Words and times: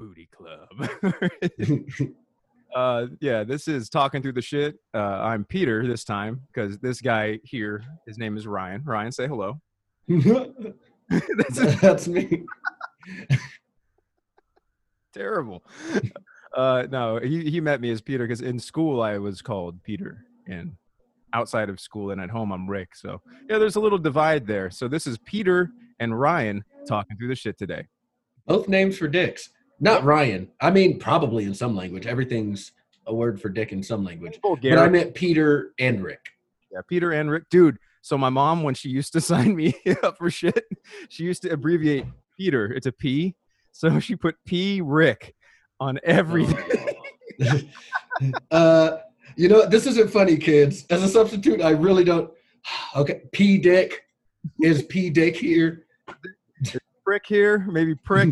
Booty 0.00 0.30
Club. 0.34 0.88
uh, 2.74 3.06
yeah, 3.20 3.44
this 3.44 3.68
is 3.68 3.90
talking 3.90 4.22
through 4.22 4.32
the 4.32 4.40
shit. 4.40 4.76
Uh, 4.94 4.98
I'm 4.98 5.44
Peter 5.44 5.86
this 5.86 6.04
time 6.04 6.40
because 6.52 6.78
this 6.78 7.02
guy 7.02 7.38
here, 7.44 7.84
his 8.06 8.16
name 8.16 8.38
is 8.38 8.46
Ryan. 8.46 8.82
Ryan, 8.82 9.12
say 9.12 9.28
hello. 9.28 9.60
That's 10.08 11.58
That's 11.80 12.08
me. 12.08 12.44
terrible. 15.12 15.62
Uh, 16.56 16.86
no, 16.90 17.18
he, 17.18 17.50
he 17.50 17.60
met 17.60 17.82
me 17.82 17.90
as 17.90 18.00
Peter 18.00 18.26
because 18.26 18.40
in 18.40 18.58
school 18.58 19.02
I 19.02 19.18
was 19.18 19.42
called 19.42 19.82
Peter, 19.82 20.24
and 20.46 20.72
outside 21.34 21.68
of 21.68 21.78
school 21.78 22.10
and 22.10 22.22
at 22.22 22.30
home 22.30 22.52
I'm 22.52 22.68
Rick. 22.68 22.96
So 22.96 23.20
yeah, 23.50 23.58
there's 23.58 23.76
a 23.76 23.80
little 23.80 23.98
divide 23.98 24.46
there. 24.46 24.70
So 24.70 24.88
this 24.88 25.06
is 25.06 25.18
Peter 25.26 25.70
and 25.98 26.18
Ryan 26.18 26.64
talking 26.88 27.18
through 27.18 27.28
the 27.28 27.36
shit 27.36 27.58
today. 27.58 27.86
Both 28.46 28.66
names 28.66 28.96
for 28.96 29.06
dicks. 29.06 29.50
Not 29.80 30.04
Ryan. 30.04 30.48
I 30.60 30.70
mean, 30.70 30.98
probably 30.98 31.44
in 31.44 31.54
some 31.54 31.74
language. 31.74 32.06
Everything's 32.06 32.72
a 33.06 33.14
word 33.14 33.40
for 33.40 33.48
dick 33.48 33.72
in 33.72 33.82
some 33.82 34.04
language. 34.04 34.38
But 34.42 34.78
I 34.78 34.88
meant 34.88 35.14
Peter 35.14 35.72
and 35.78 36.02
Rick. 36.02 36.20
Yeah, 36.70 36.80
Peter 36.86 37.12
and 37.12 37.30
Rick, 37.30 37.44
dude. 37.50 37.78
So 38.02 38.16
my 38.16 38.28
mom, 38.28 38.62
when 38.62 38.74
she 38.74 38.88
used 38.88 39.12
to 39.14 39.20
sign 39.22 39.56
me 39.56 39.74
up 40.02 40.18
for 40.18 40.30
shit, 40.30 40.64
she 41.08 41.24
used 41.24 41.42
to 41.42 41.50
abbreviate 41.50 42.04
Peter. 42.36 42.72
It's 42.72 42.86
a 42.86 42.92
P, 42.92 43.34
so 43.72 43.98
she 44.00 44.16
put 44.16 44.36
P 44.46 44.80
Rick 44.80 45.34
on 45.78 45.98
everything. 46.04 46.94
uh, 48.50 48.98
you 49.36 49.48
know, 49.48 49.66
this 49.66 49.86
isn't 49.86 50.10
funny, 50.10 50.36
kids. 50.36 50.84
As 50.90 51.02
a 51.02 51.08
substitute, 51.08 51.60
I 51.62 51.70
really 51.70 52.04
don't. 52.04 52.30
Okay, 52.94 53.22
P 53.32 53.56
Dick 53.56 54.04
is 54.62 54.82
P 54.82 55.08
Dick 55.10 55.34
here. 55.34 55.86
Prick 57.10 57.26
here, 57.26 57.66
maybe 57.68 57.96
prick. 57.96 58.28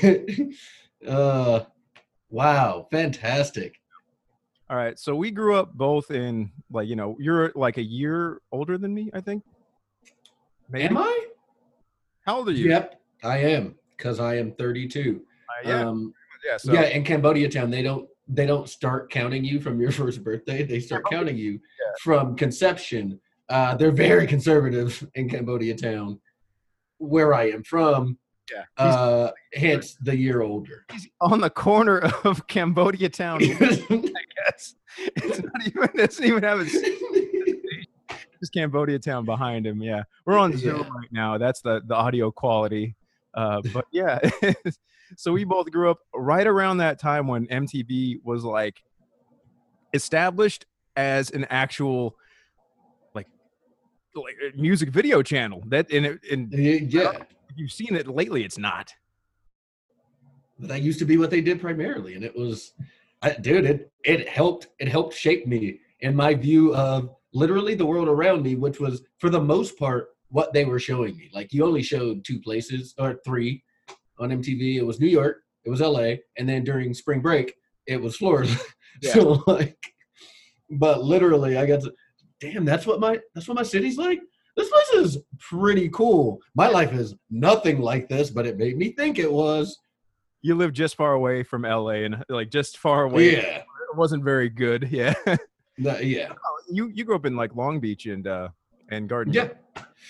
uh, 1.08 1.60
wow, 2.30 2.86
fantastic. 2.88 3.80
All 4.68 4.76
right, 4.76 4.96
so 4.96 5.16
we 5.16 5.32
grew 5.32 5.56
up 5.56 5.74
both 5.74 6.12
in 6.12 6.52
like 6.70 6.86
you 6.86 6.94
know 6.94 7.16
you're 7.18 7.50
like 7.56 7.78
a 7.78 7.82
year 7.82 8.42
older 8.52 8.78
than 8.78 8.94
me, 8.94 9.10
I 9.12 9.20
think. 9.20 9.42
Maybe. 10.70 10.84
Am 10.84 10.98
I? 10.98 11.26
How 12.24 12.36
old 12.36 12.50
are 12.50 12.52
you? 12.52 12.68
Yep, 12.68 13.00
I 13.24 13.38
am 13.38 13.74
because 13.96 14.20
I 14.20 14.36
am 14.36 14.52
32. 14.52 15.20
Uh, 15.48 15.68
yeah, 15.68 15.88
Um, 15.88 16.14
yeah. 16.46 16.58
So 16.58 16.72
yeah, 16.72 16.82
in 16.82 17.02
Cambodia 17.02 17.48
town, 17.48 17.72
they 17.72 17.82
don't 17.82 18.08
they 18.28 18.46
don't 18.46 18.68
start 18.68 19.10
counting 19.10 19.44
you 19.44 19.58
from 19.60 19.80
your 19.80 19.90
first 20.00 20.22
birthday. 20.22 20.62
They 20.62 20.78
start 20.78 21.06
counting 21.10 21.36
you 21.36 21.58
from 22.02 22.36
conception. 22.36 23.18
Uh, 23.48 23.74
they're 23.74 23.90
very 23.90 24.28
conservative 24.28 25.04
in 25.16 25.28
Cambodia 25.28 25.74
town, 25.74 26.20
where 27.00 27.34
I 27.34 27.50
am 27.50 27.64
from. 27.64 28.18
Yeah. 28.52 28.64
Uh, 28.76 29.30
hence 29.52 29.96
the 30.00 30.16
year 30.16 30.42
older. 30.42 30.84
he's 30.92 31.08
on 31.20 31.40
the 31.40 31.50
corner 31.50 31.98
of 32.24 32.46
Cambodia 32.48 33.08
town. 33.08 33.40
I 33.44 33.46
guess 33.46 34.74
it's 34.98 35.40
not 35.42 35.66
even. 35.66 35.82
It 35.84 35.96
doesn't 35.96 36.24
even 36.24 36.42
have 36.42 36.60
a 36.60 36.64
just 38.40 38.52
Cambodia 38.52 38.98
town 38.98 39.24
behind 39.24 39.66
him. 39.66 39.80
Yeah, 39.82 40.02
we're 40.26 40.36
on 40.38 40.56
Zoom 40.56 40.78
Yeah. 40.80 40.88
right 40.88 41.12
now. 41.12 41.38
That's 41.38 41.60
the 41.60 41.80
the 41.86 41.94
audio 41.94 42.30
quality. 42.30 42.96
Uh, 43.34 43.62
but 43.72 43.84
yeah, 43.92 44.18
so 45.16 45.32
we 45.32 45.44
both 45.44 45.70
grew 45.70 45.88
up 45.90 45.98
right 46.12 46.46
around 46.46 46.78
that 46.78 46.98
time 46.98 47.28
when 47.28 47.46
MTV 47.46 48.16
was 48.24 48.42
like 48.42 48.82
established 49.94 50.66
as 50.96 51.30
an 51.30 51.46
actual 51.50 52.04
like 52.04 52.14
like 54.14 54.36
music 54.56 54.90
video 54.90 55.22
channel. 55.22 55.62
That 55.66 55.90
and 55.90 56.06
it, 56.06 56.20
and 56.30 56.52
yeah, 56.52 57.12
you've 57.56 57.72
seen 57.72 57.94
it 57.94 58.06
lately, 58.08 58.44
it's 58.44 58.58
not. 58.58 58.92
But 60.58 60.68
that 60.68 60.82
used 60.82 60.98
to 60.98 61.04
be 61.04 61.16
what 61.16 61.30
they 61.30 61.40
did 61.40 61.60
primarily, 61.60 62.14
and 62.14 62.24
it 62.24 62.36
was, 62.36 62.72
I, 63.22 63.32
dude, 63.32 63.64
it 63.64 63.92
it 64.04 64.28
helped 64.28 64.68
it 64.78 64.88
helped 64.88 65.14
shape 65.14 65.46
me 65.46 65.80
in 66.00 66.14
my 66.14 66.34
view 66.34 66.74
of 66.74 67.10
literally 67.32 67.74
the 67.74 67.86
world 67.86 68.08
around 68.08 68.42
me, 68.42 68.56
which 68.56 68.80
was 68.80 69.02
for 69.18 69.30
the 69.30 69.40
most 69.40 69.78
part 69.78 70.08
what 70.28 70.52
they 70.52 70.64
were 70.64 70.78
showing 70.78 71.16
me. 71.16 71.30
Like 71.32 71.52
you 71.52 71.64
only 71.64 71.82
showed 71.82 72.24
two 72.24 72.40
places 72.40 72.94
or 72.98 73.20
three 73.24 73.62
on 74.18 74.30
MTV. 74.30 74.76
It 74.76 74.86
was 74.86 75.00
New 75.00 75.08
York, 75.08 75.42
it 75.64 75.70
was 75.70 75.80
LA, 75.80 76.14
and 76.38 76.48
then 76.48 76.64
during 76.64 76.94
spring 76.94 77.20
break, 77.20 77.54
it 77.86 78.00
was 78.00 78.16
Florida. 78.16 78.54
Yeah. 79.02 79.12
so 79.14 79.42
like, 79.46 79.78
but 80.68 81.02
literally, 81.04 81.56
I 81.56 81.64
got 81.64 81.80
to, 81.82 81.92
damn, 82.40 82.64
that's 82.64 82.86
what 82.86 83.00
my 83.00 83.18
that's 83.34 83.46
what 83.48 83.54
my 83.56 83.62
city's 83.62 83.98
like. 83.98 84.20
This 84.56 84.68
place 84.68 85.04
is 85.06 85.18
pretty 85.38 85.88
cool. 85.90 86.40
My 86.54 86.68
life 86.68 86.92
is 86.92 87.14
nothing 87.30 87.80
like 87.80 88.08
this, 88.08 88.30
but 88.30 88.46
it 88.46 88.56
made 88.58 88.76
me 88.76 88.92
think 88.92 89.18
it 89.18 89.30
was. 89.30 89.78
You 90.42 90.54
live 90.54 90.72
just 90.72 90.96
far 90.96 91.12
away 91.12 91.42
from 91.42 91.62
LA 91.62 92.04
and 92.06 92.24
like 92.28 92.50
just 92.50 92.78
far 92.78 93.04
away. 93.04 93.32
Yeah, 93.36 93.58
It 93.58 93.96
wasn't 93.96 94.24
very 94.24 94.48
good. 94.48 94.88
Yeah. 94.90 95.14
That- 95.78 96.04
yeah, 96.04 96.32
you 96.70 96.90
you 96.92 97.04
grew 97.04 97.14
up 97.16 97.24
in 97.26 97.36
like 97.36 97.54
Long 97.54 97.80
Beach 97.80 98.04
and 98.06 98.26
uh 98.26 98.48
and 98.90 99.08
Garden. 99.08 99.32
yeah. 99.32 99.48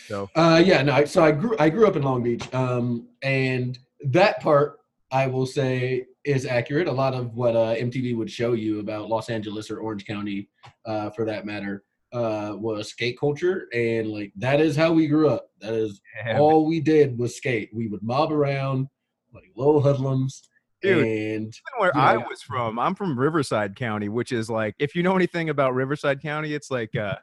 So 0.08 0.28
Uh, 0.34 0.60
yeah, 0.64 0.82
no. 0.82 1.04
So 1.04 1.22
I 1.22 1.30
grew 1.32 1.54
I 1.60 1.68
grew 1.70 1.86
up 1.86 1.94
in 1.97 2.02
Long 2.02 2.22
Beach, 2.22 2.52
um, 2.54 3.06
and 3.22 3.78
that 4.06 4.41
part 4.41 4.80
I 5.12 5.26
will 5.28 5.47
say 5.47 6.06
is 6.24 6.44
accurate. 6.47 6.88
A 6.88 6.92
lot 6.92 7.14
of 7.14 7.34
what 7.34 7.54
uh, 7.54 7.74
MTV 7.76 8.16
would 8.16 8.30
show 8.30 8.52
you 8.54 8.80
about 8.80 9.08
Los 9.08 9.30
Angeles 9.30 9.70
or 9.70 9.78
Orange 9.80 10.06
County, 10.06 10.48
uh, 10.86 11.10
for 11.10 11.24
that 11.26 11.44
matter, 11.47 11.84
uh, 12.12 12.54
was 12.56 12.88
skate 12.88 13.19
culture, 13.19 13.69
and 13.72 14.09
like 14.09 14.32
that 14.37 14.60
is 14.60 14.76
how 14.76 14.93
we 14.93 15.06
grew 15.06 15.28
up. 15.28 15.50
That 15.60 15.75
is 15.75 16.00
yeah, 16.25 16.38
all 16.38 16.66
we 16.66 16.81
did 16.81 17.19
was 17.19 17.37
skate. 17.37 17.71
We 17.72 17.88
would 17.88 18.03
mob 18.03 18.32
around 18.32 18.88
like 19.32 19.50
little 19.54 19.81
hoodlums, 19.81 20.43
Dude. 20.82 21.06
and 21.06 21.54
where 21.78 21.97
I 21.97 22.16
was 22.16 22.43
from, 22.43 22.78
I'm 22.78 22.94
from 22.94 23.19
Riverside 23.19 23.76
County, 23.76 24.09
which 24.09 24.32
is 24.32 24.50
like 24.50 24.75
if 24.78 24.94
you 24.94 25.03
know 25.03 25.15
anything 25.15 25.50
about 25.50 25.75
Riverside 25.75 26.21
County, 26.21 26.54
it's 26.54 26.71
like 26.71 26.97
uh 26.97 27.16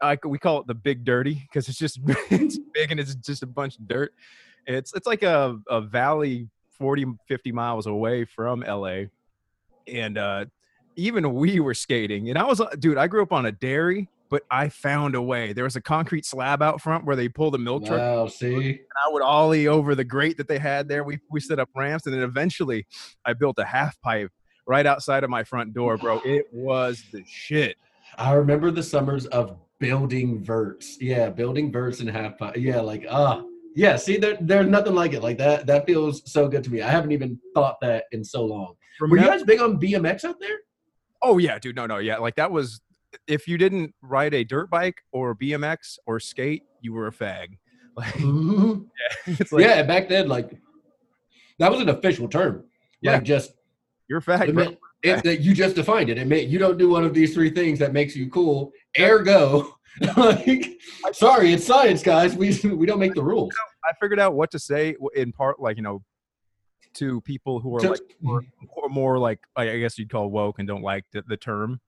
I, 0.00 0.18
we 0.24 0.38
call 0.38 0.60
it 0.60 0.66
the 0.66 0.74
big 0.74 1.04
dirty 1.04 1.34
because 1.34 1.68
it's 1.68 1.78
just 1.78 1.98
it's 2.30 2.58
big 2.74 2.90
and 2.90 3.00
it's 3.00 3.14
just 3.14 3.42
a 3.42 3.46
bunch 3.46 3.78
of 3.78 3.88
dirt. 3.88 4.12
It's 4.66 4.94
it's 4.94 5.06
like 5.06 5.22
a, 5.22 5.58
a 5.68 5.80
valley 5.80 6.48
40 6.78 7.06
50 7.26 7.52
miles 7.52 7.86
away 7.86 8.24
from 8.24 8.60
LA. 8.60 9.04
And 9.86 10.18
uh 10.18 10.46
even 10.96 11.34
we 11.34 11.60
were 11.60 11.74
skating. 11.74 12.30
And 12.30 12.38
I 12.38 12.44
was 12.44 12.60
uh, 12.60 12.70
dude, 12.78 12.98
I 12.98 13.06
grew 13.06 13.22
up 13.22 13.32
on 13.32 13.46
a 13.46 13.52
dairy, 13.52 14.08
but 14.30 14.42
I 14.50 14.68
found 14.68 15.14
a 15.14 15.22
way. 15.22 15.52
There 15.52 15.64
was 15.64 15.76
a 15.76 15.80
concrete 15.80 16.24
slab 16.24 16.62
out 16.62 16.80
front 16.80 17.04
where 17.04 17.16
they 17.16 17.28
pull 17.28 17.50
the 17.50 17.58
milk 17.58 17.86
truck 17.86 17.98
wow, 17.98 18.26
see, 18.26 18.54
and 18.54 18.78
I 19.06 19.12
would 19.12 19.22
ollie 19.22 19.68
over 19.68 19.94
the 19.94 20.04
grate 20.04 20.36
that 20.38 20.48
they 20.48 20.58
had 20.58 20.88
there. 20.88 21.04
We 21.04 21.18
we 21.30 21.40
set 21.40 21.58
up 21.58 21.68
ramps, 21.74 22.06
and 22.06 22.14
then 22.14 22.22
eventually 22.22 22.86
I 23.24 23.34
built 23.34 23.58
a 23.58 23.64
half 23.64 24.00
pipe 24.00 24.30
right 24.66 24.86
outside 24.86 25.22
of 25.24 25.30
my 25.30 25.44
front 25.44 25.74
door, 25.74 25.96
bro. 25.96 26.20
It 26.24 26.46
was 26.52 27.04
the 27.12 27.22
shit. 27.26 27.76
I 28.18 28.32
remember 28.32 28.70
the 28.70 28.82
summers 28.82 29.26
of 29.26 29.56
building 29.78 30.42
verts. 30.42 31.00
Yeah, 31.00 31.30
building 31.30 31.70
verts 31.70 32.00
and 32.00 32.08
half 32.08 32.38
pipe. 32.38 32.56
Yeah, 32.56 32.80
like 32.80 33.06
ah, 33.10 33.42
yeah. 33.74 33.96
See, 33.96 34.16
there, 34.16 34.38
there's 34.40 34.68
nothing 34.68 34.94
like 34.94 35.12
it. 35.12 35.22
Like 35.22 35.38
that. 35.38 35.66
That 35.66 35.86
feels 35.86 36.30
so 36.30 36.48
good 36.48 36.64
to 36.64 36.70
me. 36.70 36.82
I 36.82 36.90
haven't 36.90 37.12
even 37.12 37.38
thought 37.54 37.76
that 37.82 38.04
in 38.12 38.24
so 38.24 38.44
long. 38.44 38.74
Were 39.00 39.18
you 39.18 39.24
guys 39.24 39.42
big 39.42 39.60
on 39.60 39.78
BMX 39.78 40.24
out 40.24 40.40
there? 40.40 40.56
Oh 41.26 41.38
yeah, 41.38 41.58
dude. 41.58 41.76
No, 41.76 41.86
no, 41.86 41.98
yeah. 41.98 42.18
Like 42.18 42.36
that 42.36 42.50
was 42.50 42.80
if 43.26 43.48
you 43.48 43.58
didn't 43.58 43.94
ride 44.02 44.34
a 44.34 44.44
dirt 44.44 44.70
bike 44.70 45.02
or 45.12 45.34
BMX 45.34 45.98
or 46.06 46.20
skate, 46.20 46.62
you 46.80 46.92
were 46.92 47.08
a 47.08 47.12
fag. 47.12 47.48
Like 47.98 48.12
mm-hmm. 48.12 48.82
it's 49.40 49.50
like 49.52 49.64
yeah, 49.64 49.82
back 49.82 50.10
then, 50.10 50.28
like 50.28 50.50
that 51.58 51.72
was 51.72 51.80
an 51.80 51.88
official 51.88 52.28
term. 52.28 52.64
Yeah. 53.00 53.12
Like 53.12 53.22
just 53.22 53.54
you're 54.06 54.18
a 54.18 54.22
fag, 54.22 54.48
it 54.48 54.54
bro. 54.54 54.64
meant, 54.64 54.78
it, 55.02 55.22
that 55.24 55.40
you 55.40 55.54
just 55.54 55.76
defined 55.76 56.10
it. 56.10 56.18
It 56.18 56.26
meant 56.26 56.48
you 56.48 56.58
don't 56.58 56.76
do 56.76 56.90
one 56.90 57.04
of 57.04 57.14
these 57.14 57.32
three 57.32 57.48
things 57.48 57.78
that 57.78 57.94
makes 57.94 58.14
you 58.14 58.28
cool. 58.28 58.70
Ergo, 59.00 59.78
like, 60.18 60.78
sorry, 61.12 61.54
it's 61.54 61.64
science, 61.64 62.02
guys. 62.02 62.34
We 62.34 62.54
we 62.68 62.84
don't 62.84 62.98
make 62.98 63.14
the 63.14 63.24
rules. 63.24 63.54
I 63.82 63.92
figured 63.98 64.20
out 64.20 64.34
what 64.34 64.50
to 64.50 64.58
say 64.58 64.94
in 65.14 65.32
part, 65.32 65.58
like 65.58 65.78
you 65.78 65.82
know, 65.82 66.02
to 66.96 67.20
people 67.22 67.60
who 67.60 67.76
are 67.76 67.80
To- 67.80 67.90
like 67.90 68.16
more, 68.20 68.42
more, 68.88 69.18
like 69.18 69.40
I 69.56 69.78
guess 69.78 69.98
you'd 69.98 70.10
call 70.10 70.30
woke 70.30 70.58
and 70.58 70.66
don't 70.68 70.82
like 70.82 71.04
the, 71.12 71.22
the 71.26 71.36
term. 71.36 71.80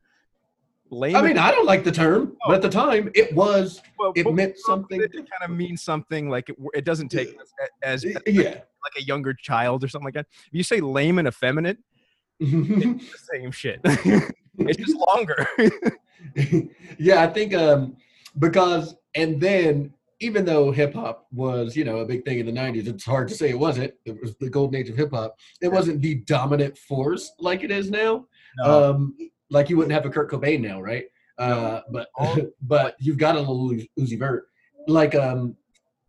Lame. 0.91 1.17
I 1.17 1.21
mean, 1.23 1.37
I 1.37 1.50
don't 1.50 1.67
like 1.67 1.85
the 1.85 1.93
term, 1.93 2.35
but 2.47 2.55
at 2.55 2.62
the 2.62 2.69
time, 2.71 3.11
it 3.15 3.35
was. 3.35 3.82
well, 3.99 4.12
it 4.17 4.32
meant 4.32 4.56
something 4.56 5.03
It, 5.03 5.12
kind 5.12 5.27
of 5.43 5.50
means 5.50 5.82
something 5.82 6.31
like 6.31 6.49
it, 6.49 6.56
it 6.73 6.85
doesn't 6.87 7.09
take 7.11 7.37
as, 7.85 8.05
as 8.05 8.17
Yeah. 8.27 8.49
like 8.55 8.94
a 8.99 9.03
younger 9.03 9.35
child 9.35 9.85
or 9.85 9.88
something 9.88 10.06
like 10.06 10.15
that. 10.15 10.27
If 10.47 10.53
you 10.55 10.62
say 10.62 10.81
lame 10.81 11.19
and 11.19 11.29
effeminate, 11.29 11.77
it's 12.41 13.12
the 13.12 13.19
same 13.35 13.50
shit. 13.50 13.81
it's 13.85 14.79
just 14.79 14.97
longer. 14.97 15.47
yeah, 16.99 17.23
I 17.23 17.27
think 17.27 17.53
um, 17.55 17.97
because 18.38 18.94
and 19.15 19.38
then 19.41 19.93
even 20.20 20.44
though 20.44 20.70
hip 20.70 20.94
hop 20.94 21.26
was 21.32 21.76
you 21.76 21.85
know 21.85 21.99
a 21.99 22.05
big 22.05 22.25
thing 22.25 22.38
in 22.38 22.47
the 22.47 22.53
'90s, 22.53 22.87
it's 22.87 23.05
hard 23.05 23.29
to 23.29 23.35
say 23.35 23.50
it 23.50 23.59
wasn't. 23.59 23.93
It 24.05 24.20
was 24.20 24.37
the 24.37 24.50
golden 24.50 24.81
age 24.81 24.88
of 24.88 24.97
hip 24.97 25.12
hop. 25.12 25.37
It 25.61 25.69
wasn't 25.69 26.03
the 26.03 26.17
dominant 26.17 26.76
force 26.76 27.32
like 27.38 27.65
it 27.65 27.70
is 27.70 27.91
now. 27.91 28.26
No. 28.59 28.91
Um, 28.91 29.17
like 29.50 29.70
you 29.70 29.76
wouldn't 29.76 29.93
have 29.93 30.06
a 30.06 30.11
Kurt 30.11 30.31
Cobain 30.31 30.61
now, 30.61 30.81
right? 30.81 31.05
Uh, 31.38 31.81
but 31.91 32.09
Oh. 32.19 32.37
but 32.62 32.97
you've 32.99 33.19
got 33.19 33.37
a 33.37 33.41
Lil 33.41 33.81
Uzi 33.99 34.19
Vert. 34.19 34.49
Like 34.87 35.15
um, 35.15 35.56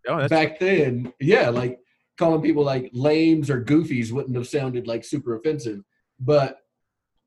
Oh, 0.08 0.28
back 0.28 0.60
then, 0.60 1.14
yeah, 1.20 1.50
like 1.50 1.80
calling 2.18 2.42
people 2.42 2.64
like 2.64 2.90
lames 2.94 3.50
or 3.50 3.64
goofies 3.64 4.12
wouldn't 4.12 4.36
have 4.36 4.48
sounded 4.48 4.88
like 4.88 5.04
super 5.04 5.36
offensive. 5.36 5.84
But 6.20 6.58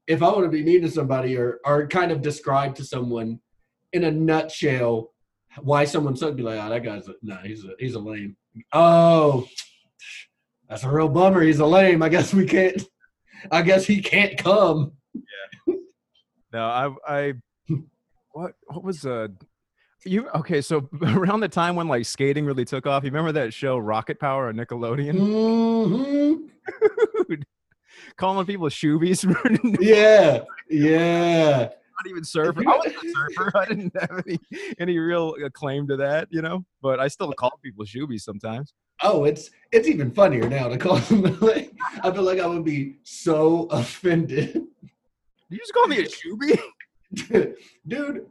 if 0.06 0.22
I 0.22 0.28
want 0.28 0.44
to 0.44 0.48
be 0.48 0.64
mean 0.64 0.82
to 0.82 0.90
somebody 0.90 1.36
or 1.36 1.60
or 1.64 1.86
kind 1.86 2.10
of 2.10 2.22
describe 2.22 2.74
to 2.76 2.84
someone 2.84 3.40
in 3.92 4.04
a 4.04 4.10
nutshell 4.10 5.12
why 5.60 5.84
someone 5.84 6.14
would 6.20 6.36
be 6.36 6.42
like, 6.42 6.60
oh, 6.62 6.68
that 6.68 6.82
guy's 6.82 7.08
a, 7.08 7.14
no, 7.22 7.36
he's 7.36 7.64
a 7.64 7.70
he's 7.78 7.94
a 7.94 7.98
lame. 8.00 8.36
Oh, 8.72 9.46
that's 10.68 10.84
a 10.84 10.90
real 10.90 11.08
bummer. 11.08 11.42
He's 11.42 11.60
a 11.60 11.66
lame. 11.66 12.02
I 12.02 12.08
guess 12.08 12.32
we 12.32 12.46
can't. 12.46 12.82
I 13.50 13.62
guess 13.62 13.84
he 13.86 14.00
can't 14.00 14.38
come. 14.38 14.92
Yeah. 15.14 15.74
No, 16.52 16.64
I 16.64 16.90
I 17.06 17.32
what 18.32 18.54
what 18.66 18.82
was 18.84 19.04
uh 19.04 19.28
you 20.04 20.28
okay? 20.30 20.60
So 20.60 20.88
around 21.02 21.40
the 21.40 21.48
time 21.48 21.76
when 21.76 21.88
like 21.88 22.06
skating 22.06 22.44
really 22.44 22.64
took 22.64 22.86
off, 22.86 23.04
you 23.04 23.10
remember 23.10 23.32
that 23.32 23.52
show 23.54 23.78
Rocket 23.78 24.18
Power 24.18 24.48
on 24.48 24.56
Nickelodeon? 24.56 25.14
Mhm. 25.18 26.48
Dude, 27.28 27.46
calling 28.16 28.46
people 28.46 28.68
shoobies 28.68 29.24
yeah, 29.80 30.44
Yeah, 30.70 31.70
yeah. 32.04 32.10
even 32.10 32.24
surfer. 32.24 32.62
I 32.66 32.76
wasn't 32.76 32.96
a 32.96 33.12
surfer. 33.12 33.52
I 33.58 33.64
didn't 33.66 33.92
have 34.00 34.22
any 34.26 34.38
any 34.78 34.98
real 34.98 35.34
uh, 35.44 35.48
claim 35.50 35.86
to 35.88 35.96
that, 35.96 36.28
you 36.30 36.42
know. 36.42 36.64
But 36.80 37.00
I 37.00 37.08
still 37.08 37.32
call 37.32 37.58
people 37.62 37.84
shoobies 37.84 38.20
sometimes. 38.22 38.74
Oh, 39.02 39.24
it's 39.24 39.50
it's 39.72 39.88
even 39.88 40.10
funnier 40.10 40.48
now 40.48 40.68
to 40.68 40.78
call 40.78 40.96
them. 40.96 41.22
Like, 41.40 41.72
I 42.02 42.10
feel 42.12 42.22
like 42.22 42.38
I 42.38 42.46
would 42.46 42.64
be 42.64 42.98
so 43.02 43.66
offended, 43.70 44.62
You 45.48 45.58
just 45.58 45.72
call 45.74 45.86
me 45.88 45.98
a 45.98 46.06
shoobie? 46.06 47.58
dude. 47.86 48.26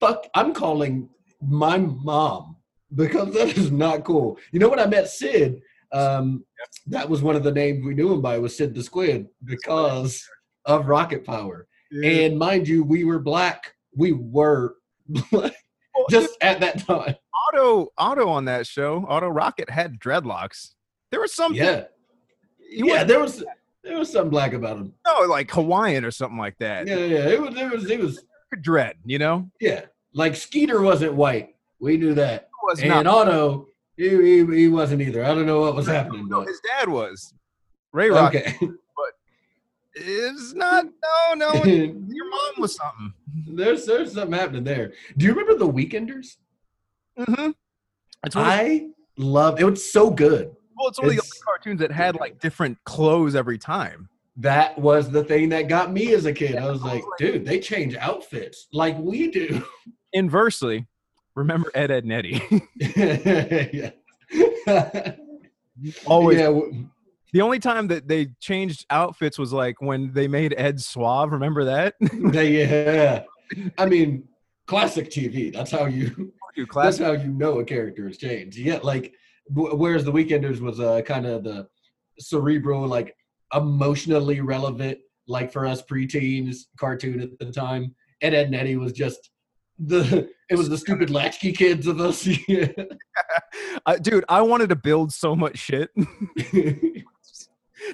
Fuck, 0.00 0.26
I'm 0.34 0.52
calling 0.52 1.08
my 1.40 1.78
mom 1.78 2.56
because 2.94 3.32
that 3.34 3.56
is 3.56 3.70
not 3.70 4.04
cool. 4.04 4.36
You 4.50 4.58
know 4.58 4.68
when 4.68 4.80
I 4.80 4.86
met 4.86 5.08
Sid, 5.08 5.62
um, 5.92 6.44
that 6.88 7.08
was 7.08 7.22
one 7.22 7.36
of 7.36 7.44
the 7.44 7.52
names 7.52 7.84
we 7.84 7.94
knew 7.94 8.12
him 8.12 8.20
by 8.20 8.38
was 8.38 8.56
Sid 8.56 8.74
the 8.74 8.82
Squid 8.82 9.28
because 9.44 10.26
of 10.64 10.86
Rocket 10.86 11.24
Power. 11.24 11.66
And 11.92 12.38
mind 12.38 12.68
you, 12.68 12.84
we 12.84 13.04
were 13.04 13.18
black. 13.18 13.74
We 13.96 14.12
were 14.12 14.76
black 15.08 15.52
Well, 15.94 16.06
just 16.10 16.36
at 16.40 16.60
that 16.60 16.86
time. 16.86 17.16
Auto, 17.52 17.88
Otto 17.98 18.28
on 18.28 18.44
that 18.44 18.66
show, 18.66 19.04
Otto 19.08 19.28
Rocket 19.28 19.68
had 19.68 19.98
dreadlocks. 19.98 20.70
There 21.10 21.20
was 21.20 21.34
something. 21.34 21.60
Yeah, 21.60 21.84
he 22.58 22.86
yeah. 22.86 23.02
There 23.04 23.18
was 23.20 23.42
there 23.82 23.98
was 23.98 24.12
something 24.12 24.30
black 24.30 24.52
about 24.52 24.76
him. 24.76 24.92
no 25.06 25.22
like 25.22 25.50
Hawaiian 25.50 26.04
or 26.04 26.10
something 26.12 26.38
like 26.38 26.56
that. 26.58 26.86
Yeah, 26.86 26.96
yeah. 26.96 27.28
It 27.28 27.40
was 27.40 27.56
it 27.56 27.70
was 27.70 27.90
it 27.90 27.98
was 28.00 28.24
Dread, 28.62 28.96
you 29.04 29.18
know. 29.18 29.50
yeah. 29.60 29.82
Like 30.12 30.34
Skeeter 30.36 30.82
wasn't 30.82 31.14
white. 31.14 31.54
We 31.80 31.96
knew 31.96 32.14
that. 32.14 32.42
It 32.42 32.48
was 32.64 32.80
And 32.80 32.88
not. 32.90 33.06
Otto, 33.06 33.68
he, 33.96 34.08
he, 34.10 34.44
he 34.56 34.68
wasn't 34.68 35.02
either. 35.02 35.24
I 35.24 35.28
don't 35.34 35.46
know 35.46 35.60
what 35.60 35.74
was 35.76 35.86
happening, 35.86 36.28
No, 36.28 36.40
his 36.42 36.60
dad 36.66 36.88
was. 36.88 37.32
Ray 37.92 38.10
Rocket. 38.10 38.46
okay. 38.56 38.68
is 39.94 40.54
not. 40.54 40.86
No, 40.86 41.34
no. 41.34 41.64
Your 41.64 42.30
mom 42.30 42.52
was 42.58 42.76
something. 42.76 43.12
there's 43.48 43.86
there's 43.86 44.12
something 44.14 44.38
happening 44.38 44.64
there. 44.64 44.92
Do 45.16 45.26
you 45.26 45.32
remember 45.32 45.54
the 45.58 45.70
Weekenders? 45.70 46.36
Mm-hmm. 47.18 47.50
It's 48.26 48.36
I 48.36 48.88
love 49.16 49.60
it. 49.60 49.64
Was 49.64 49.90
so 49.90 50.10
good. 50.10 50.52
well, 50.76 50.88
it's 50.88 50.98
one 50.98 51.08
of 51.08 51.14
the 51.16 51.20
only 51.22 51.30
cartoons 51.44 51.80
that 51.80 51.90
had 51.92 52.16
like 52.16 52.40
different 52.40 52.78
clothes 52.84 53.34
every 53.34 53.58
time. 53.58 54.08
That 54.36 54.78
was 54.78 55.10
the 55.10 55.24
thing 55.24 55.48
that 55.50 55.68
got 55.68 55.92
me 55.92 56.14
as 56.14 56.24
a 56.24 56.32
kid. 56.32 56.56
I 56.56 56.70
was 56.70 56.82
like, 56.82 57.02
dude, 57.18 57.44
they 57.44 57.58
change 57.60 57.94
outfits 57.96 58.68
like 58.72 58.96
we 58.98 59.30
do. 59.30 59.62
Inversely, 60.12 60.86
remember 61.34 61.70
Ed, 61.74 61.90
Ed, 61.90 62.04
and 62.04 62.12
Eddy. 62.12 62.42
yeah. 64.66 65.12
Always. 66.06 66.38
Yeah, 66.38 66.46
w- 66.46 66.86
The 67.32 67.40
only 67.40 67.58
time 67.58 67.88
that 67.88 68.08
they 68.08 68.28
changed 68.40 68.86
outfits 68.90 69.38
was 69.38 69.52
like 69.52 69.80
when 69.80 70.12
they 70.12 70.28
made 70.28 70.54
Ed 70.56 70.80
suave. 70.80 71.32
Remember 71.32 71.64
that? 71.64 71.94
yeah. 72.32 73.22
I 73.78 73.86
mean, 73.86 74.24
classic 74.66 75.10
TV. 75.10 75.52
That's 75.52 75.70
how 75.70 75.86
you. 75.86 76.32
That's 76.74 76.98
how 76.98 77.12
you 77.12 77.28
know 77.28 77.60
a 77.60 77.64
character 77.64 78.06
has 78.06 78.18
changed. 78.18 78.56
Yeah, 78.56 78.80
like 78.82 79.14
whereas 79.48 80.04
the 80.04 80.12
Weekenders 80.12 80.60
was 80.60 80.80
uh, 80.80 81.00
kind 81.02 81.26
of 81.26 81.44
the 81.44 81.68
cerebral, 82.18 82.86
like 82.86 83.14
emotionally 83.54 84.40
relevant, 84.40 84.98
like 85.26 85.52
for 85.52 85.66
us 85.66 85.82
preteens 85.82 86.58
cartoon 86.78 87.20
at 87.20 87.38
the 87.38 87.52
time. 87.52 87.94
And 88.22 88.34
Ed 88.34 88.46
and 88.46 88.54
Eddy 88.54 88.76
was 88.76 88.92
just 88.92 89.30
the 89.78 90.28
it 90.50 90.58
was 90.58 90.68
the 90.68 90.76
stupid 90.76 91.10
latchkey 91.10 91.52
kids 91.52 91.86
of 91.86 92.00
us. 92.00 92.26
Yeah. 92.48 92.68
Uh, 93.86 93.96
dude, 93.96 94.24
I 94.28 94.42
wanted 94.42 94.68
to 94.70 94.76
build 94.76 95.12
so 95.12 95.34
much 95.34 95.58
shit 95.58 95.90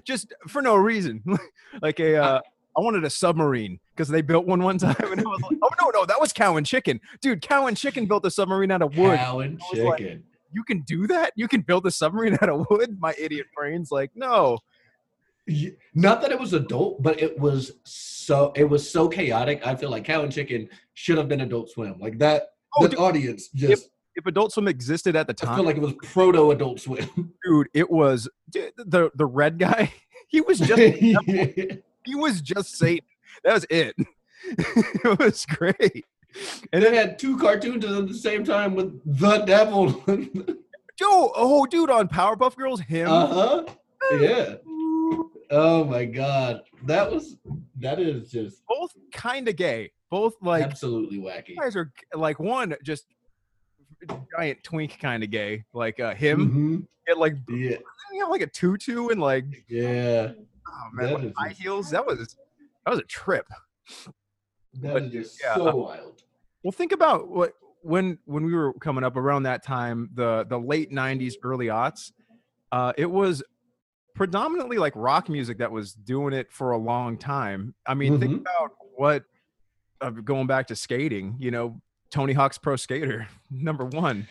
just 0.04 0.32
for 0.48 0.62
no 0.62 0.76
reason. 0.76 1.22
like 1.82 2.00
a, 2.00 2.16
uh, 2.16 2.40
I 2.76 2.80
wanted 2.80 3.04
a 3.04 3.10
submarine 3.10 3.78
because 3.94 4.08
they 4.08 4.22
built 4.22 4.46
one 4.46 4.62
one 4.62 4.78
time, 4.78 4.94
and 5.00 5.20
I 5.20 5.24
was 5.24 5.40
like, 5.42 5.58
oh 5.62 5.70
no, 5.80 5.90
no, 6.00 6.06
that 6.06 6.20
was 6.20 6.32
Cow 6.32 6.56
and 6.56 6.66
Chicken, 6.66 7.00
dude. 7.20 7.42
Cow 7.42 7.66
and 7.66 7.76
Chicken 7.76 8.06
built 8.06 8.24
a 8.26 8.30
submarine 8.30 8.70
out 8.70 8.82
of 8.82 8.96
wood. 8.96 9.18
Cow 9.18 9.40
and 9.40 9.60
was 9.72 9.82
like, 9.82 9.98
chicken. 9.98 10.24
You 10.52 10.62
can 10.64 10.80
do 10.82 11.06
that? 11.08 11.32
You 11.36 11.48
can 11.48 11.60
build 11.60 11.86
a 11.86 11.90
submarine 11.90 12.38
out 12.40 12.48
of 12.48 12.66
wood? 12.70 12.96
My 13.00 13.14
idiot 13.18 13.46
brain's 13.54 13.90
like, 13.90 14.10
no. 14.14 14.58
Not 15.94 16.22
that 16.22 16.32
it 16.32 16.40
was 16.40 16.54
adult, 16.54 17.02
but 17.02 17.20
it 17.20 17.38
was 17.38 17.72
so 17.84 18.52
it 18.56 18.64
was 18.64 18.88
so 18.90 19.08
chaotic. 19.08 19.66
I 19.66 19.74
feel 19.76 19.90
like 19.90 20.04
Cow 20.04 20.22
and 20.22 20.32
Chicken 20.32 20.68
should 20.94 21.18
have 21.18 21.28
been 21.28 21.42
Adult 21.42 21.70
Swim. 21.70 21.96
Like 22.00 22.18
that, 22.18 22.48
Oh, 22.76 22.82
the 22.82 22.90
dude, 22.90 22.98
audience 22.98 23.48
just. 23.48 23.90
If 24.16 24.26
Adult 24.26 24.52
Swim 24.52 24.66
existed 24.66 25.14
at 25.14 25.26
the 25.26 25.34
I 25.42 25.46
time, 25.46 25.56
feel 25.56 25.64
like 25.64 25.76
it 25.76 25.82
was 25.82 25.94
proto 26.02 26.50
Adult 26.50 26.80
Swim. 26.80 27.32
dude, 27.44 27.68
it 27.74 27.90
was 27.90 28.28
dude, 28.50 28.72
the 28.76 29.10
the 29.14 29.26
red 29.26 29.58
guy. 29.58 29.92
He 30.28 30.40
was 30.40 30.58
just 30.58 30.80
he 32.04 32.14
was 32.16 32.40
just 32.40 32.76
Satan. 32.76 33.06
That 33.44 33.54
was 33.54 33.66
it. 33.70 33.94
it 34.44 35.18
was 35.20 35.46
great. 35.46 36.04
And 36.72 36.82
they 36.82 36.96
had 36.96 37.16
two 37.16 37.38
cartoons 37.38 37.84
at 37.84 38.08
the 38.08 38.12
same 38.12 38.42
time 38.42 38.74
with 38.74 39.00
the 39.04 39.38
devil. 39.44 39.92
Joe, 40.98 41.32
oh, 41.36 41.64
dude, 41.66 41.90
on 41.90 42.08
Powerpuff 42.08 42.56
Girls, 42.56 42.80
him. 42.80 43.08
uh 43.08 43.26
huh. 43.28 43.64
Yeah. 44.18 44.54
Oh 45.50 45.84
my 45.84 46.04
god, 46.04 46.62
that 46.86 47.10
was 47.10 47.36
that 47.76 48.00
is 48.00 48.30
just 48.30 48.62
both 48.66 48.92
kind 49.12 49.48
of 49.48 49.54
gay. 49.54 49.92
Both 50.10 50.34
like 50.42 50.64
absolutely 50.64 51.18
wacky. 51.18 51.56
guys 51.56 51.76
are 51.76 51.92
like 52.14 52.40
one 52.40 52.74
just 52.82 53.06
giant 54.36 54.62
twink 54.62 54.98
kind 55.00 55.22
of 55.22 55.30
gay, 55.30 55.64
like 55.72 56.00
uh, 56.00 56.14
him. 56.14 56.86
He 57.06 57.12
had 57.12 57.18
like. 57.18 57.36
Yeah, 57.48 57.76
he 58.12 58.18
had 58.18 58.26
like 58.28 58.42
a 58.42 58.46
tutu 58.46 59.08
and 59.08 59.20
like 59.20 59.44
yeah. 59.68 60.32
oh 60.68 60.88
man, 60.92 61.12
like, 61.14 61.34
high 61.36 61.48
just- 61.50 61.60
heels. 61.62 61.90
That 61.90 62.06
was 62.06 62.18
that 62.84 62.90
was 62.90 62.98
a 63.00 63.04
trip. 63.04 63.46
That 64.80 64.92
But, 64.92 65.10
just 65.10 65.40
yeah, 65.42 65.54
so 65.54 65.68
uh, 65.68 65.74
wild. 65.74 66.22
Well, 66.62 66.72
think 66.72 66.92
about 66.92 67.28
what 67.28 67.54
when 67.82 68.18
when 68.26 68.44
we 68.44 68.52
were 68.54 68.72
coming 68.74 69.04
up 69.04 69.16
around 69.16 69.44
that 69.44 69.62
time, 69.64 70.10
the 70.14 70.44
the 70.48 70.58
late 70.58 70.90
'90s, 70.90 71.34
early 71.42 71.66
aughts. 71.66 72.12
Uh, 72.72 72.92
it 72.98 73.10
was 73.10 73.42
predominantly 74.14 74.76
like 74.78 74.92
rock 74.96 75.28
music 75.28 75.58
that 75.58 75.70
was 75.70 75.92
doing 75.92 76.32
it 76.34 76.50
for 76.52 76.72
a 76.72 76.78
long 76.78 77.16
time. 77.16 77.74
I 77.86 77.94
mean, 77.94 78.18
think 78.18 78.32
Mhm. 78.32 78.40
about 78.40 78.72
what 78.96 79.24
uh, 80.00 80.10
going 80.10 80.46
back 80.46 80.66
to 80.68 80.76
skating. 80.76 81.36
You 81.38 81.50
know, 81.52 81.80
Tony 82.16 82.32
Hawk's 82.32 82.56
Pro 82.56 82.76
Skater, 82.76 83.28
number 83.50 83.84
one. 83.84 84.26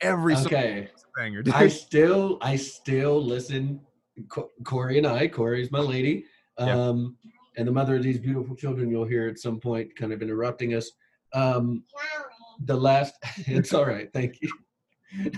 Every 0.00 0.34
Okay, 0.34 0.88
banger, 1.14 1.42
dude. 1.42 1.52
I 1.52 1.68
still 1.68 2.38
I 2.40 2.56
still 2.56 3.22
listen. 3.22 3.80
Co- 4.30 4.48
Corey 4.64 4.96
and 4.96 5.06
I, 5.06 5.28
Corey's 5.28 5.70
my 5.70 5.78
lady, 5.78 6.24
um, 6.56 7.18
and 7.58 7.68
the 7.68 7.72
mother 7.72 7.96
of 7.96 8.02
these 8.02 8.18
beautiful 8.18 8.56
children. 8.56 8.90
You'll 8.90 9.04
hear 9.04 9.28
at 9.28 9.38
some 9.38 9.60
point, 9.60 9.94
kind 9.94 10.10
of 10.10 10.22
interrupting 10.22 10.72
us. 10.72 10.90
Um, 11.34 11.84
the 12.64 12.74
last, 12.74 13.14
it's 13.36 13.74
all 13.74 13.84
right. 13.84 14.08
Thank 14.14 14.38
you. 14.40 14.50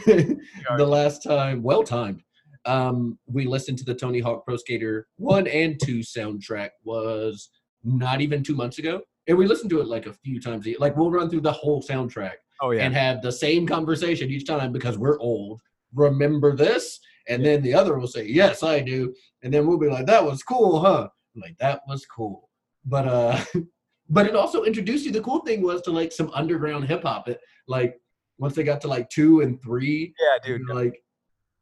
the 0.77 0.87
last 0.87 1.25
time, 1.25 1.61
well 1.61 1.83
timed, 1.83 2.23
um, 2.67 3.19
we 3.27 3.47
listened 3.47 3.79
to 3.79 3.85
the 3.85 3.97
Tony 3.97 4.21
Hawk 4.21 4.45
Pro 4.45 4.57
Skater 4.57 5.09
one 5.17 5.49
and 5.49 5.81
two 5.83 5.99
soundtrack 5.99 6.71
was 6.85 7.51
not 7.83 8.21
even 8.21 8.45
two 8.45 8.55
months 8.55 8.79
ago, 8.79 9.01
and 9.31 9.39
we 9.39 9.47
listened 9.47 9.71
to 9.71 9.81
it 9.81 9.87
like 9.87 10.07
a 10.07 10.13
few 10.13 10.41
times. 10.41 10.67
Like 10.81 10.97
we'll 10.97 11.11
run 11.11 11.31
through 11.31 11.43
the 11.43 11.53
whole 11.53 11.81
soundtrack 11.81 12.35
oh 12.61 12.73
yeah, 12.73 12.83
and 12.83 12.93
have 12.93 13.23
the 13.23 13.31
same 13.31 13.65
conversation 13.65 14.29
each 14.29 14.45
time 14.45 14.73
because 14.73 14.99
we're 14.99 15.21
old. 15.21 15.61
Remember 15.95 16.57
this? 16.57 16.99
And 17.29 17.45
then 17.45 17.63
the 17.63 17.73
other 17.73 17.97
will 17.97 18.09
say, 18.09 18.27
"Yes, 18.27 18.65
I 18.65 18.81
do," 18.81 19.15
and 19.45 19.55
then 19.55 19.69
we'll 19.69 19.79
be 19.79 19.89
like, 19.89 20.07
"That 20.07 20.25
was 20.25 20.43
cool, 20.43 20.81
huh?" 20.81 21.09
Like 21.37 21.57
that 21.59 21.83
was 21.87 22.05
cool, 22.07 22.51
but 22.85 23.07
uh, 23.07 23.41
but 24.11 24.27
it 24.27 24.35
also 24.35 24.65
introduced 24.65 25.07
you. 25.07 25.13
The 25.13 25.21
cool 25.21 25.41
thing 25.41 25.63
was 25.63 25.81
to 25.83 25.93
like 25.93 26.11
some 26.11 26.33
underground 26.35 26.87
hip 26.87 27.05
hop. 27.05 27.29
It 27.29 27.41
like 27.69 28.01
once 28.39 28.57
they 28.57 28.65
got 28.65 28.81
to 28.81 28.89
like 28.89 29.09
two 29.11 29.43
and 29.43 29.63
three, 29.63 30.13
yeah, 30.21 30.39
dude. 30.45 30.69
like, 30.69 31.01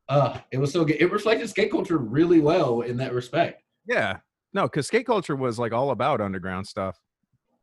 uh, 0.09 0.39
it 0.53 0.59
was 0.59 0.73
so 0.73 0.87
good. 0.87 0.97
It 1.03 1.13
reflected 1.13 1.51
skate 1.51 1.71
culture 1.71 1.99
really 1.99 2.41
well 2.41 2.81
in 2.81 2.97
that 2.97 3.13
respect. 3.13 3.63
Yeah, 3.87 4.21
no, 4.55 4.63
because 4.63 4.87
skate 4.87 5.05
culture 5.05 5.37
was 5.37 5.59
like 5.59 5.73
all 5.73 5.91
about 5.91 6.23
underground 6.23 6.67
stuff. 6.67 6.99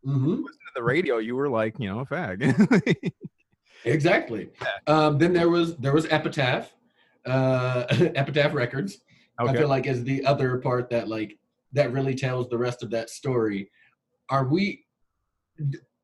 Hmm 0.06 0.30
Listen 0.30 0.44
to 0.46 0.72
the 0.76 0.84
radio, 0.84 1.18
you 1.18 1.36
were 1.36 1.50
like, 1.50 1.80
you 1.80 1.90
know, 1.90 2.00
a 2.00 2.06
fag. 2.06 3.12
Exactly. 3.84 4.50
Um, 4.88 5.18
then 5.18 5.34
there 5.34 5.50
was 5.50 5.76
there 5.78 5.94
was 5.94 6.06
Epitaph. 6.06 6.72
uh, 7.26 7.86
Epitaph 7.90 8.54
Records. 8.54 9.00
I 9.40 9.52
feel 9.52 9.68
like 9.68 9.88
is 9.88 10.04
the 10.04 10.24
other 10.26 10.58
part 10.60 10.90
that 10.92 11.08
like 11.08 11.38
that 11.74 11.92
really 11.92 12.14
tells 12.16 12.48
the 12.50 12.58
rest 12.58 12.84
of 12.84 12.92
that 12.92 13.10
story. 13.10 13.70
Are 14.30 14.46
we? 14.48 14.86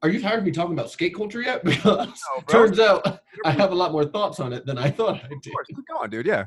Are 0.02 0.10
you 0.10 0.20
tired 0.20 0.40
of 0.40 0.46
me 0.46 0.52
talking 0.52 0.74
about 0.74 0.90
skate 0.90 1.14
culture 1.16 1.42
yet? 1.42 1.64
Because 1.64 2.08
No, 2.36 2.42
turns 2.48 2.80
out 2.80 3.22
I 3.46 3.52
have 3.52 3.72
a 3.72 3.76
lot 3.76 3.92
more 3.92 4.06
thoughts 4.06 4.40
on 4.40 4.52
it 4.52 4.66
than 4.66 4.78
I 4.80 4.90
thought 4.90 5.16
I 5.24 5.28
Of 5.32 5.42
did. 5.44 5.54
course, 5.54 5.68
keep 5.68 5.86
going, 5.88 6.10
dude. 6.10 6.26
Yeah. 6.26 6.46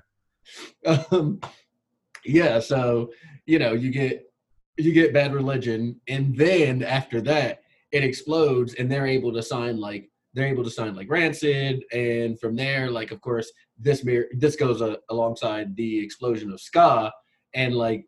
um, 1.12 1.40
yeah 2.24 2.58
so 2.60 3.10
you 3.46 3.58
know 3.58 3.72
you 3.72 3.90
get 3.90 4.24
you 4.76 4.92
get 4.92 5.12
bad 5.12 5.34
religion 5.34 6.00
and 6.08 6.36
then 6.36 6.82
after 6.82 7.20
that 7.20 7.62
it 7.92 8.02
explodes 8.02 8.74
and 8.74 8.90
they're 8.90 9.06
able 9.06 9.32
to 9.32 9.42
sign 9.42 9.78
like 9.78 10.10
they're 10.34 10.48
able 10.48 10.64
to 10.64 10.70
sign 10.70 10.94
like 10.94 11.08
rancid 11.08 11.84
and 11.92 12.38
from 12.40 12.56
there 12.56 12.90
like 12.90 13.12
of 13.12 13.20
course 13.20 13.50
this 13.78 14.04
mir- 14.04 14.28
this 14.36 14.56
goes 14.56 14.82
uh, 14.82 14.96
alongside 15.10 15.74
the 15.76 15.98
explosion 16.02 16.50
of 16.50 16.60
ska 16.60 17.12
and 17.54 17.74
like 17.74 18.04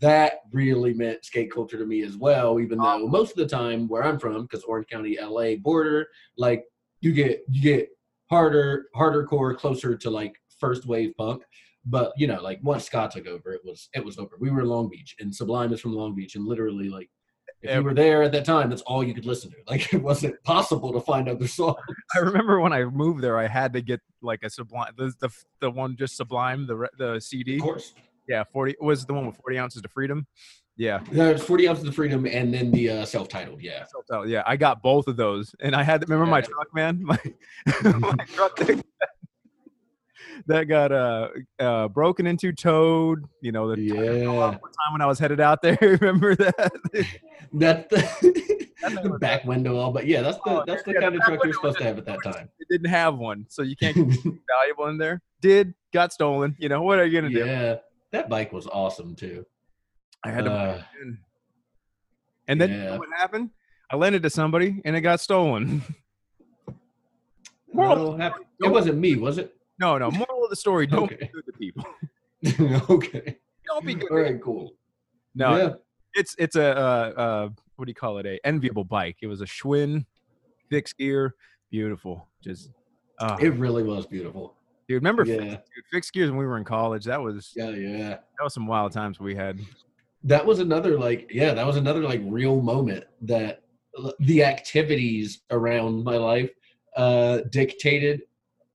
that 0.00 0.40
really 0.52 0.94
meant 0.94 1.24
skate 1.24 1.52
culture 1.52 1.78
to 1.78 1.86
me 1.86 2.02
as 2.02 2.16
well 2.16 2.58
even 2.58 2.78
though 2.78 3.06
most 3.06 3.30
of 3.32 3.36
the 3.36 3.46
time 3.46 3.86
where 3.86 4.02
i'm 4.02 4.18
from 4.18 4.42
because 4.42 4.64
orange 4.64 4.88
county 4.88 5.18
la 5.20 5.54
border 5.56 6.08
like 6.38 6.64
you 7.00 7.12
get 7.12 7.42
you 7.48 7.62
get 7.62 7.88
harder 8.30 8.86
harder 8.94 9.24
core 9.26 9.54
closer 9.54 9.96
to 9.96 10.10
like 10.10 10.34
first 10.58 10.86
wave 10.86 11.12
punk 11.16 11.42
but 11.86 12.12
you 12.16 12.26
know, 12.26 12.40
like 12.42 12.58
once 12.62 12.84
ska 12.84 13.08
took 13.12 13.26
over, 13.26 13.52
it 13.52 13.60
was 13.64 13.88
it 13.94 14.04
was 14.04 14.18
over. 14.18 14.36
We 14.38 14.50
were 14.50 14.60
in 14.60 14.66
Long 14.66 14.88
Beach, 14.88 15.14
and 15.20 15.34
Sublime 15.34 15.72
is 15.72 15.80
from 15.80 15.92
Long 15.92 16.14
Beach, 16.14 16.34
and 16.34 16.44
literally, 16.44 16.88
like, 16.88 17.08
if 17.62 17.74
you 17.74 17.82
were 17.82 17.94
there 17.94 18.22
at 18.22 18.32
that 18.32 18.44
time, 18.44 18.70
that's 18.70 18.82
all 18.82 19.04
you 19.04 19.14
could 19.14 19.24
listen 19.24 19.50
to. 19.50 19.56
Like, 19.66 19.92
it 19.94 20.02
wasn't 20.02 20.42
possible 20.44 20.92
to 20.92 21.00
find 21.00 21.28
other 21.28 21.48
songs. 21.48 21.76
I 22.14 22.18
remember 22.18 22.60
when 22.60 22.72
I 22.72 22.84
moved 22.84 23.22
there, 23.22 23.38
I 23.38 23.46
had 23.46 23.72
to 23.74 23.80
get 23.80 24.00
like 24.20 24.40
a 24.42 24.50
sublime, 24.50 24.92
the 24.96 25.12
the, 25.20 25.30
the 25.60 25.70
one 25.70 25.96
just 25.96 26.16
sublime, 26.16 26.66
the 26.66 26.88
the 26.98 27.20
CD. 27.20 27.56
Of 27.56 27.62
course, 27.62 27.94
Yeah, 28.28 28.42
forty 28.52 28.74
was 28.80 29.06
the 29.06 29.14
one 29.14 29.26
with 29.26 29.36
forty 29.36 29.58
ounces 29.58 29.82
to 29.82 29.88
freedom. 29.88 30.26
Yeah, 30.78 31.00
there's 31.10 31.42
40 31.42 31.68
ounces 31.68 31.88
of 31.88 31.94
freedom, 31.94 32.26
and 32.26 32.52
then 32.52 32.70
the 32.70 32.90
uh, 32.90 33.04
self-titled. 33.06 33.62
Yeah, 33.62 33.86
so, 34.10 34.24
yeah, 34.24 34.42
I 34.46 34.56
got 34.56 34.82
both 34.82 35.08
of 35.08 35.16
those, 35.16 35.54
and 35.60 35.74
I 35.74 35.82
had 35.82 36.06
remember 36.06 36.26
my 36.26 36.40
truck, 36.42 36.74
man, 36.74 37.02
my, 37.02 37.18
my 37.82 38.24
truck 38.26 38.60
that, 40.36 40.46
that 40.46 40.64
got 40.64 40.92
uh, 40.92 41.28
uh 41.58 41.88
broken 41.88 42.26
into, 42.26 42.52
towed. 42.52 43.24
You 43.40 43.52
know, 43.52 43.74
the 43.74 43.88
tire 43.88 44.20
fell 44.20 44.38
off 44.40 44.54
yeah. 44.54 44.58
time 44.58 44.92
when 44.92 45.00
I 45.00 45.06
was 45.06 45.18
headed 45.18 45.40
out 45.40 45.62
there. 45.62 45.78
Remember 45.80 46.34
that? 46.36 46.72
That 47.52 47.88
the 47.90 49.10
was- 49.10 49.20
back 49.20 49.44
window, 49.44 49.76
all, 49.76 49.92
but 49.92 50.06
yeah, 50.06 50.22
that's 50.22 50.38
the 50.38 50.42
Oh, 50.46 50.64
that's 50.66 50.82
the 50.82 50.92
yeah, 50.92 51.00
kind 51.00 51.14
of 51.14 51.22
truck 51.22 51.44
you're 51.44 51.52
supposed 51.52 51.78
to 51.78 51.84
have 51.84 51.98
at 51.98 52.06
that 52.06 52.22
time. 52.22 52.48
it 52.58 52.68
didn't 52.70 52.88
have 52.88 53.16
one, 53.16 53.46
so 53.48 53.62
you 53.62 53.76
can't 53.76 53.96
get 53.96 54.06
valuable 54.48 54.86
in 54.88 54.98
there. 54.98 55.22
Did 55.40 55.74
got 55.92 56.12
stolen. 56.12 56.54
You 56.58 56.68
know 56.68 56.82
what 56.82 56.98
are 56.98 57.06
you 57.06 57.20
gonna 57.20 57.32
do? 57.32 57.44
yeah, 57.44 57.76
that 58.12 58.28
bike 58.28 58.52
was 58.52 58.66
awesome 58.66 59.14
too. 59.14 59.44
I 60.24 60.30
had 60.30 60.44
to. 60.44 60.52
Uh, 60.52 60.82
and 62.48 62.60
then 62.60 62.70
you 62.70 62.76
know 62.78 62.98
what 62.98 63.08
happened? 63.16 63.50
I 63.90 63.96
lent 63.96 64.16
it 64.16 64.20
to 64.20 64.30
somebody, 64.30 64.80
and 64.84 64.96
it 64.96 65.00
got 65.00 65.20
stolen. 65.20 65.82
well, 67.72 68.20
it 68.20 68.68
wasn't 68.68 68.98
me, 68.98 69.16
was 69.16 69.38
it? 69.38 69.54
No, 69.78 69.98
no. 69.98 70.10
Moral 70.10 70.44
of 70.44 70.50
the 70.50 70.56
story: 70.56 70.86
Don't 70.86 71.04
Okay. 71.04 71.16
be 71.16 71.26
good 71.28 71.46
to 71.46 71.52
people. 71.52 71.84
okay. 72.94 73.36
Don't 73.66 73.84
be 73.84 73.94
good. 73.94 74.10
All 74.10 74.18
right, 74.18 74.40
cool. 74.42 74.74
No, 75.34 75.56
Yeah. 75.56 75.74
it's 76.14 76.34
it's 76.38 76.56
a 76.56 76.76
uh, 76.76 77.12
uh, 77.20 77.48
what 77.76 77.84
do 77.86 77.90
you 77.90 77.94
call 77.94 78.18
it? 78.18 78.26
A 78.26 78.38
enviable 78.46 78.84
bike. 78.84 79.16
It 79.22 79.26
was 79.26 79.40
a 79.40 79.44
Schwinn, 79.46 80.06
fixed 80.70 80.96
gear, 80.96 81.34
beautiful. 81.70 82.28
Just, 82.42 82.70
uh, 83.18 83.36
It 83.40 83.54
really 83.54 83.82
was 83.82 84.06
beautiful. 84.06 84.54
dude, 84.88 84.96
remember 85.02 85.24
Yeah. 85.24 85.36
fixed, 85.38 85.50
dude, 85.74 85.84
fixed 85.92 86.12
gears 86.12 86.30
when 86.30 86.38
we 86.38 86.46
were 86.46 86.56
in 86.58 86.64
college? 86.64 87.04
That 87.04 87.20
was 87.20 87.52
Yeah, 87.56 87.70
yeah. 87.70 88.08
that 88.08 88.42
was 88.44 88.54
some 88.54 88.66
wild 88.66 88.92
times 88.92 89.20
we 89.20 89.34
had. 89.34 89.60
That 90.24 90.44
was 90.46 90.58
another 90.60 90.98
like 90.98 91.28
yeah, 91.32 91.52
that 91.54 91.66
was 91.66 91.76
another 91.76 92.00
like 92.00 92.20
real 92.24 92.60
moment 92.62 93.04
that 93.22 93.62
the 94.20 94.42
activities 94.44 95.40
around 95.50 96.04
my 96.04 96.16
life 96.16 96.50
uh 96.96 97.40
dictated 97.50 98.22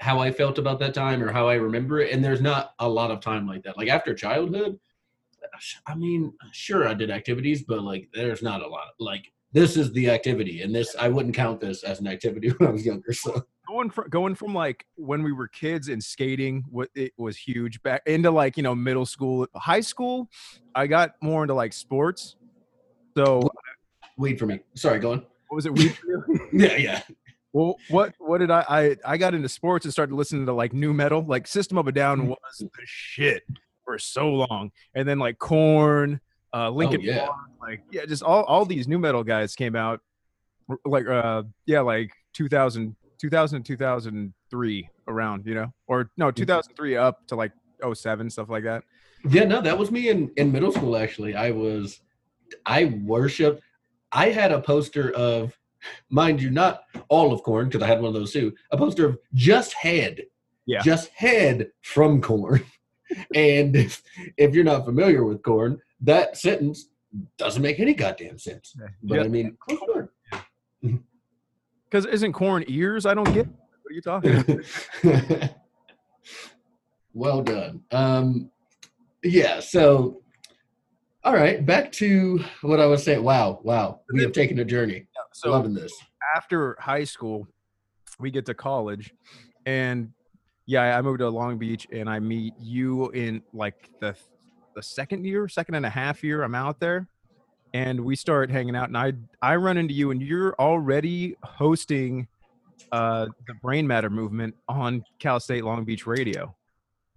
how 0.02 0.20
I 0.20 0.32
felt 0.32 0.58
about 0.58 0.80
that 0.80 0.94
time 0.94 1.24
or 1.24 1.32
how 1.32 1.48
I 1.48 1.56
remember 1.56 2.00
it. 2.00 2.12
And 2.12 2.24
there's 2.24 2.42
not 2.42 2.74
a 2.80 2.90
lot 2.90 3.12
of 3.12 3.20
time 3.20 3.48
like 3.48 3.64
that. 3.64 3.78
Like 3.78 3.90
after 3.90 4.14
childhood, 4.14 4.80
I 5.86 5.96
mean, 5.96 6.34
sure 6.52 6.88
I 6.88 6.94
did 6.94 7.12
activities, 7.12 7.64
but 7.64 7.84
like 7.84 8.10
there's 8.14 8.42
not 8.42 8.62
a 8.62 8.68
lot. 8.68 8.90
Like 9.00 9.32
this 9.52 9.78
is 9.78 9.92
the 9.94 10.10
activity, 10.10 10.62
and 10.62 10.74
this 10.74 10.96
I 11.00 11.08
wouldn't 11.10 11.36
count 11.36 11.60
this 11.60 11.84
as 11.84 12.00
an 12.00 12.08
activity 12.08 12.50
when 12.58 12.70
I 12.70 12.72
was 12.72 12.86
younger. 12.86 13.14
So 13.14 13.44
going 13.68 13.90
from 13.90 14.10
going 14.10 14.36
from 14.36 14.54
like 14.54 14.86
when 14.96 15.24
we 15.24 15.32
were 15.32 15.48
kids 15.48 15.88
and 15.88 16.04
skating 16.04 16.64
what 16.70 16.90
it 16.96 17.14
was 17.18 17.38
huge 17.38 17.82
back 17.84 18.02
into 18.06 18.32
like 18.32 18.58
you 18.58 18.64
know 18.64 18.76
middle 18.76 19.06
school 19.06 19.48
high 19.56 19.80
school 19.80 20.28
i 20.76 20.88
got 20.88 21.12
more 21.22 21.44
into 21.44 21.54
like 21.54 21.72
sports 21.72 22.36
so 23.16 23.50
weed 24.18 24.40
for 24.40 24.46
me. 24.46 24.60
Sorry, 24.76 25.00
go 25.00 25.14
on. 25.14 25.26
what 25.48 25.56
was 25.56 25.66
it 25.66 25.74
weed 25.74 25.94
for 25.96 26.08
you? 26.08 26.50
Yeah, 26.54 26.78
yeah. 26.78 27.02
Well 27.54 27.76
what 27.90 28.14
what 28.20 28.38
did 28.38 28.50
I, 28.52 28.66
I 28.70 28.96
i 29.06 29.18
got 29.18 29.34
into 29.34 29.50
sports 29.50 29.86
and 29.86 29.92
started 29.92 30.16
listening 30.16 30.46
to 30.46 30.54
like 30.54 30.72
nu 30.74 30.94
metal 30.94 31.24
like 31.28 31.48
system 31.48 31.78
of 31.78 31.88
a 31.88 31.92
down 31.92 32.28
was 32.28 32.38
the 32.60 32.70
shit 32.86 33.44
for 33.84 33.98
so 34.00 34.30
long 34.30 34.72
and 34.96 35.08
then 35.08 35.20
like 35.20 35.38
Korn 35.38 36.22
uh 36.54 36.70
Linkin 36.70 37.02
Oh, 37.02 37.04
yeah. 37.04 37.26
Park, 37.26 37.36
like 37.62 37.84
yeah 37.92 38.06
just 38.06 38.24
all 38.24 38.44
all 38.44 38.66
these 38.66 38.88
nu 38.88 38.98
metal 38.98 39.24
guys 39.24 39.56
came 39.56 39.76
out 39.76 40.00
like 40.86 41.08
uh 41.08 41.44
yeah 41.66 41.82
like 41.82 42.12
2000 42.34 42.96
2000 43.20 43.64
2003 43.64 44.90
around 45.08 45.46
you 45.46 45.54
know 45.54 45.74
or 45.88 46.10
no 46.18 46.32
2003 46.32 46.96
up 46.96 47.28
to 47.28 47.36
like 47.36 47.52
07 47.94 48.30
stuff 48.30 48.50
like 48.50 48.64
that 48.64 48.84
Yeah, 49.30 49.44
no, 49.44 49.62
that 49.62 49.78
was 49.78 49.92
me 49.92 50.10
in, 50.10 50.32
in 50.38 50.52
middle 50.52 50.72
school 50.72 50.96
actually. 50.98 51.36
I 51.36 51.52
was 51.52 52.00
I 52.66 52.86
worshiped 53.04 53.62
I 54.12 54.30
had 54.30 54.52
a 54.52 54.60
poster 54.62 55.12
of 55.14 55.58
mind 56.10 56.42
you, 56.42 56.50
not 56.50 56.84
all 57.10 57.34
of 57.34 57.44
Korn, 57.44 57.68
because 57.68 57.82
I 57.82 57.88
had 57.88 58.02
one 58.02 58.10
of 58.10 58.14
those 58.14 58.34
too, 58.34 58.54
a 58.72 58.78
poster 58.78 59.06
of 59.06 59.18
just 59.34 59.74
head. 59.74 60.22
Yeah. 60.66 60.82
Just 60.82 61.10
head 61.10 61.72
from 61.82 62.22
Korn. 62.22 62.64
and 63.36 63.76
if, 63.76 64.02
if 64.38 64.54
you're 64.54 64.64
not 64.64 64.86
familiar 64.86 65.24
with 65.24 65.42
Korn, 65.42 65.80
that 66.02 66.38
sentence 66.38 66.90
doesn't 67.38 67.62
make 67.62 67.80
any 67.80 67.94
goddamn 67.94 68.38
sense. 68.38 68.76
But 69.04 69.16
Yeah. 69.16 69.24
I 69.24 69.28
mean, 69.28 69.58
corn. 69.58 70.10
because 71.90 72.06
isn't 72.06 72.32
corn 72.32 72.64
ears 72.68 73.06
i 73.06 73.14
don't 73.14 73.32
get 73.34 73.46
it. 73.46 73.52
what 73.82 73.92
are 73.92 73.94
you 73.94 74.02
talking 74.02 74.38
about 75.04 75.50
well 77.14 77.42
done. 77.42 77.84
Um, 77.92 78.52
yeah. 79.24 79.60
So, 79.60 80.22
all 81.24 81.34
right, 81.34 81.66
back 81.66 81.92
to 81.94 82.44
what 82.62 82.80
I 82.80 82.88
was 82.88 83.04
saying. 83.04 83.24
Wow, 83.24 83.60
wow, 83.64 84.02
we 84.12 84.24
have 84.24 84.32
taken 84.32 84.60
a 84.60 84.66
journey. 84.66 85.08
So 85.34 85.52
Loving 85.52 85.74
this. 85.74 85.94
after 86.36 86.78
high 86.80 87.04
school, 87.04 87.48
we 88.20 88.32
get 88.32 88.46
to 88.48 88.54
college, 88.54 89.14
and 89.66 90.12
yeah, 90.66 90.98
I 90.98 91.02
moved 91.02 91.20
to 91.20 91.30
Long 91.30 91.58
Beach, 91.58 91.88
and 91.92 92.10
I 92.10 92.20
meet 92.20 92.54
you 92.60 93.10
in 93.12 93.42
like 93.54 93.90
the 94.00 94.16
the 94.76 94.84
second 94.84 95.26
year, 95.26 95.48
second 95.48 95.76
and 95.76 95.86
a 95.86 95.90
half 95.90 96.24
year. 96.24 96.44
I'm 96.44 96.56
out 96.56 96.80
there, 96.80 97.08
and 97.74 98.00
we 98.00 98.16
start 98.16 98.50
hanging 98.50 98.76
out, 98.76 98.88
and 98.88 98.98
I 98.98 99.14
I 99.42 99.56
run 99.56 99.78
into 99.78 99.94
you, 99.94 100.12
and 100.12 100.22
you're 100.22 100.56
already 100.60 101.36
hosting 101.44 102.28
uh 102.92 103.28
the 103.48 103.54
Brain 103.62 103.88
Matter 103.88 104.10
movement 104.10 104.56
on 104.68 105.04
Cal 105.20 105.40
State 105.40 105.64
Long 105.64 105.84
Beach 105.84 106.06
Radio. 106.06 106.56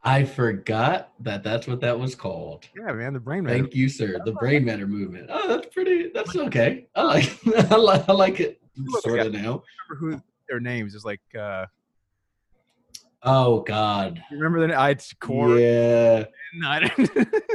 I 0.06 0.25
forgot 0.25 1.12
that 1.20 1.42
that's 1.42 1.66
what 1.66 1.80
that 1.80 1.99
was 1.99 2.14
called. 2.14 2.66
Yeah, 2.76 2.92
man, 2.92 3.14
the 3.14 3.20
Brain 3.20 3.44
Matter. 3.44 3.58
Thank 3.58 3.75
you, 3.75 3.88
sir. 3.88 4.18
The 4.25 4.32
brain 4.32 4.62
matter 4.64 4.87
movement. 4.87 5.28
Oh, 5.30 5.49
that's 5.49 5.66
pretty. 5.73 6.11
That's 6.14 6.37
okay. 6.37 6.87
I 6.94 7.02
like. 7.02 7.38
I 7.73 7.76
like. 7.76 8.08
I 8.08 8.12
like 8.12 8.40
it. 8.40 8.61
Sort 9.00 9.20
of 9.20 9.32
now. 9.32 9.62
remember 9.88 10.16
who 10.18 10.23
their 10.49 10.61
names 10.61 10.94
is 10.94 11.04
like. 11.04 11.23
uh 11.38 11.66
Oh 13.23 13.61
God. 13.61 14.23
You 14.30 14.37
remember 14.37 14.66
the 14.66 14.75
I 14.75 14.90
it's 14.90 15.14
Core? 15.14 15.56
Yeah. 15.58 16.25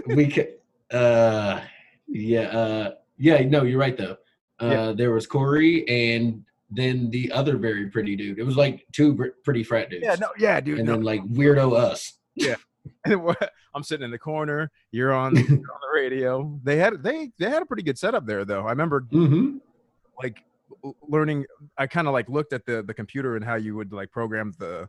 We 0.08 0.28
could. 0.32 0.56
Uh. 0.92 1.62
Yeah. 2.08 2.42
Uh. 2.42 2.92
Yeah. 3.18 3.42
No, 3.44 3.64
you're 3.64 3.80
right 3.80 3.96
though. 3.96 4.18
Uh, 4.60 4.66
Yeah. 4.66 4.92
There 4.94 5.12
was 5.12 5.28
Corey 5.28 5.88
and 5.88 6.44
then 6.72 7.10
the 7.12 7.32
other 7.32 7.58
very 7.58 7.88
pretty 7.90 8.16
dude. 8.16 8.40
It 8.40 8.44
was 8.44 8.58
like 8.58 8.86
two 8.92 9.14
br- 9.14 9.28
pretty 9.44 9.64
frat 9.64 9.90
dudes. 9.92 10.04
yeah, 10.06 10.16
no, 10.20 10.30
yeah, 10.38 10.60
dude. 10.60 10.80
and 10.80 10.88
no. 10.88 10.94
then 10.94 11.04
like 11.04 11.24
weirdo 11.26 11.76
us. 11.76 12.14
I'm 13.76 13.84
sitting 13.84 14.06
in 14.06 14.12
the 14.12 14.18
corner. 14.20 14.72
You're 14.92 15.14
on, 15.14 15.36
you're 15.36 15.46
on 15.46 15.58
the 15.58 15.92
radio. 15.94 16.60
They 16.64 16.78
had 16.78 17.02
they 17.04 17.32
they 17.38 17.50
had 17.50 17.62
a 17.62 17.66
pretty 17.66 17.84
good 17.84 17.98
setup 17.98 18.26
there, 18.26 18.46
though. 18.46 18.66
I 18.66 18.70
remember 18.72 19.02
Mm-hmm. 19.02 19.58
like 20.22 20.44
learning. 21.08 21.46
I 21.78 21.88
kind 21.88 22.08
of 22.08 22.14
like 22.14 22.30
looked 22.30 22.54
at 22.54 22.66
the 22.66 22.82
the 22.84 22.94
computer 22.94 23.36
and 23.36 23.44
how 23.46 23.56
you 23.56 23.76
would 23.76 23.92
like 23.94 24.12
program 24.12 24.54
the, 24.60 24.88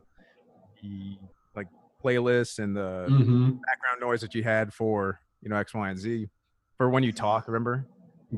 the 0.81 1.17
like 1.55 1.67
playlists 2.03 2.59
and 2.59 2.75
the 2.75 3.05
Mm-hmm. 3.09 3.43
background 3.51 3.99
noise 4.01 4.21
that 4.21 4.33
you 4.35 4.43
had 4.43 4.73
for 4.73 5.19
you 5.41 5.49
know 5.49 5.55
X, 5.57 5.73
Y, 5.73 5.89
and 5.89 5.99
Z 5.99 6.27
for 6.77 6.89
when 6.89 7.03
you 7.03 7.11
talk. 7.11 7.47
Remember? 7.47 7.85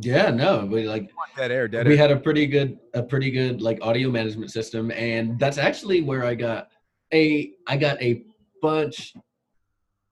Yeah. 0.01 0.29
No. 0.31 0.65
We 0.65 0.87
like 0.87 1.11
Dead 1.37 1.51
air, 1.51 1.67
dead 1.67 1.87
we 1.87 1.93
air. 1.93 1.97
had 1.99 2.11
a 2.11 2.17
pretty 2.19 2.45
good 2.47 2.79
a 2.93 3.01
pretty 3.03 3.31
good 3.31 3.61
like 3.61 3.79
audio 3.81 4.09
management 4.09 4.51
system 4.51 4.91
and 4.91 5.39
that's 5.39 5.57
actually 5.57 6.01
where 6.01 6.23
i 6.23 6.35
got 6.35 6.69
a 7.11 7.53
i 7.67 7.75
got 7.75 7.99
a 8.01 8.23
bunch 8.63 9.13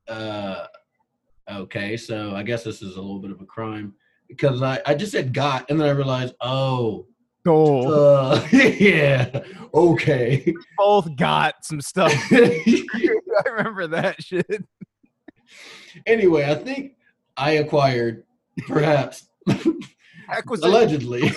uh, 0.08 0.68
okay, 1.50 1.96
so 1.98 2.36
I 2.36 2.44
guess 2.44 2.64
this 2.64 2.82
is 2.82 2.96
a 2.98 3.02
little 3.02 3.20
bit 3.20 3.32
of 3.32 3.42
a 3.42 3.46
crime 3.46 3.94
because 4.28 4.62
I, 4.62 4.80
I 4.86 4.94
just 4.94 5.12
said 5.12 5.34
got, 5.34 5.70
and 5.70 5.80
then 5.80 5.88
I 5.88 5.92
realized, 5.92 6.36
oh, 6.42 7.08
Oh, 7.48 7.92
uh, 7.92 8.48
yeah, 8.52 9.42
okay. 9.74 10.54
both 10.78 11.16
got 11.16 11.66
some 11.66 11.82
stuff. 11.82 12.14
I 12.32 13.50
remember 13.50 13.88
that 13.88 14.22
shit. 14.22 14.64
anyway, 16.06 16.44
I 16.46 16.54
think 16.54 16.94
I 17.36 17.52
acquired, 17.54 18.24
perhaps, 18.68 19.28
Acquisition. 20.30 20.70
allegedly. 20.72 21.32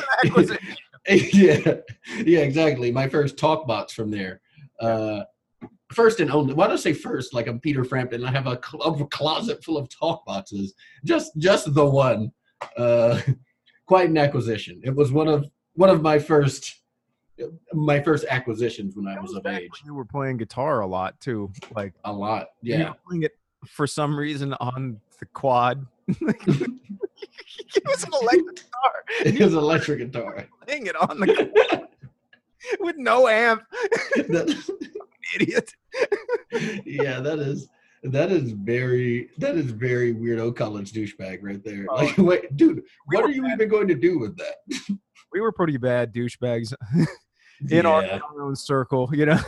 Yeah, 1.09 1.75
yeah, 2.18 2.40
exactly. 2.40 2.90
My 2.92 3.09
first 3.09 3.38
talk 3.38 3.66
box 3.66 3.92
from 3.94 4.11
there. 4.11 4.40
Uh, 4.80 5.23
first 5.94 6.20
and 6.20 6.30
only. 6.30 6.54
Why 6.54 6.66
do 6.66 6.72
I 6.74 6.76
say 6.76 6.92
first? 6.92 7.32
Like 7.34 7.46
I'm 7.46 7.60
Peter 7.60 7.84
Frampton. 7.84 8.24
I 8.24 8.30
have 8.30 8.46
a, 8.46 8.60
cl- 8.64 8.82
a 8.82 9.06
closet 9.06 9.62
full 9.64 9.76
of 9.78 9.88
talk 9.88 10.24
boxes. 10.26 10.74
Just, 11.04 11.36
just 11.38 11.72
the 11.74 11.84
one. 11.84 12.30
Uh, 12.76 13.20
quite 13.86 14.08
an 14.08 14.18
acquisition. 14.18 14.80
It 14.84 14.94
was 14.94 15.12
one 15.12 15.28
of 15.28 15.48
one 15.74 15.90
of 15.90 16.02
my 16.02 16.18
first, 16.18 16.80
my 17.72 18.00
first 18.00 18.24
acquisitions 18.30 18.96
when 18.96 19.06
I 19.08 19.18
was 19.20 19.32
was 19.32 19.38
of 19.38 19.46
age. 19.46 19.70
when 19.70 19.86
You 19.86 19.94
were 19.94 20.04
playing 20.04 20.36
guitar 20.38 20.80
a 20.80 20.86
lot 20.86 21.18
too. 21.20 21.52
Like 21.74 21.92
A 22.04 22.12
lot. 22.12 22.48
you 22.62 22.76
Yeah. 22.76 22.90
were 22.90 22.96
playing 23.08 23.22
it 23.24 23.32
for 23.66 23.86
some 23.86 24.16
reason 24.16 24.52
on 24.54 25.00
the 25.20 25.26
quad. 25.26 25.84
it 26.08 26.20
was 27.86 28.04
an 28.04 28.12
electric 28.20 28.56
guitar. 28.56 28.70
It 29.24 29.38
was 29.40 29.52
an 29.52 29.58
electric 29.60 29.98
guitar. 30.00 30.46
Playing 30.66 30.86
it 30.86 30.96
on 30.96 31.20
the 31.20 31.26
quad 31.68 31.88
with 32.80 32.96
no 32.96 33.28
amp. 33.28 33.62
Idiot. 35.34 35.72
Yeah, 36.84 37.20
that 37.20 37.38
is 37.38 37.68
that 38.04 38.30
is 38.30 38.52
very 38.52 39.30
that 39.38 39.56
is 39.56 39.70
very 39.70 40.14
weirdo 40.14 40.54
college 40.54 40.92
douchebag 40.92 41.38
right 41.42 41.62
there. 41.64 41.86
Oh. 41.88 41.96
Like, 41.96 42.18
wait, 42.18 42.56
dude, 42.56 42.82
We 43.06 43.16
what 43.16 43.24
are 43.24 43.30
you 43.30 43.42
bad. 43.42 43.54
even 43.54 43.68
going 43.68 43.88
to 43.88 43.94
do 43.94 44.18
with 44.18 44.36
that? 44.38 44.56
We 45.32 45.40
were 45.40 45.50
pretty 45.50 45.78
bad 45.78 46.14
douchebags 46.14 46.72
in 47.70 47.86
our, 47.86 48.04
Yeah, 48.04 48.20
our 48.32 48.42
own 48.42 48.54
circle, 48.54 49.10
you 49.12 49.26
know. 49.26 49.40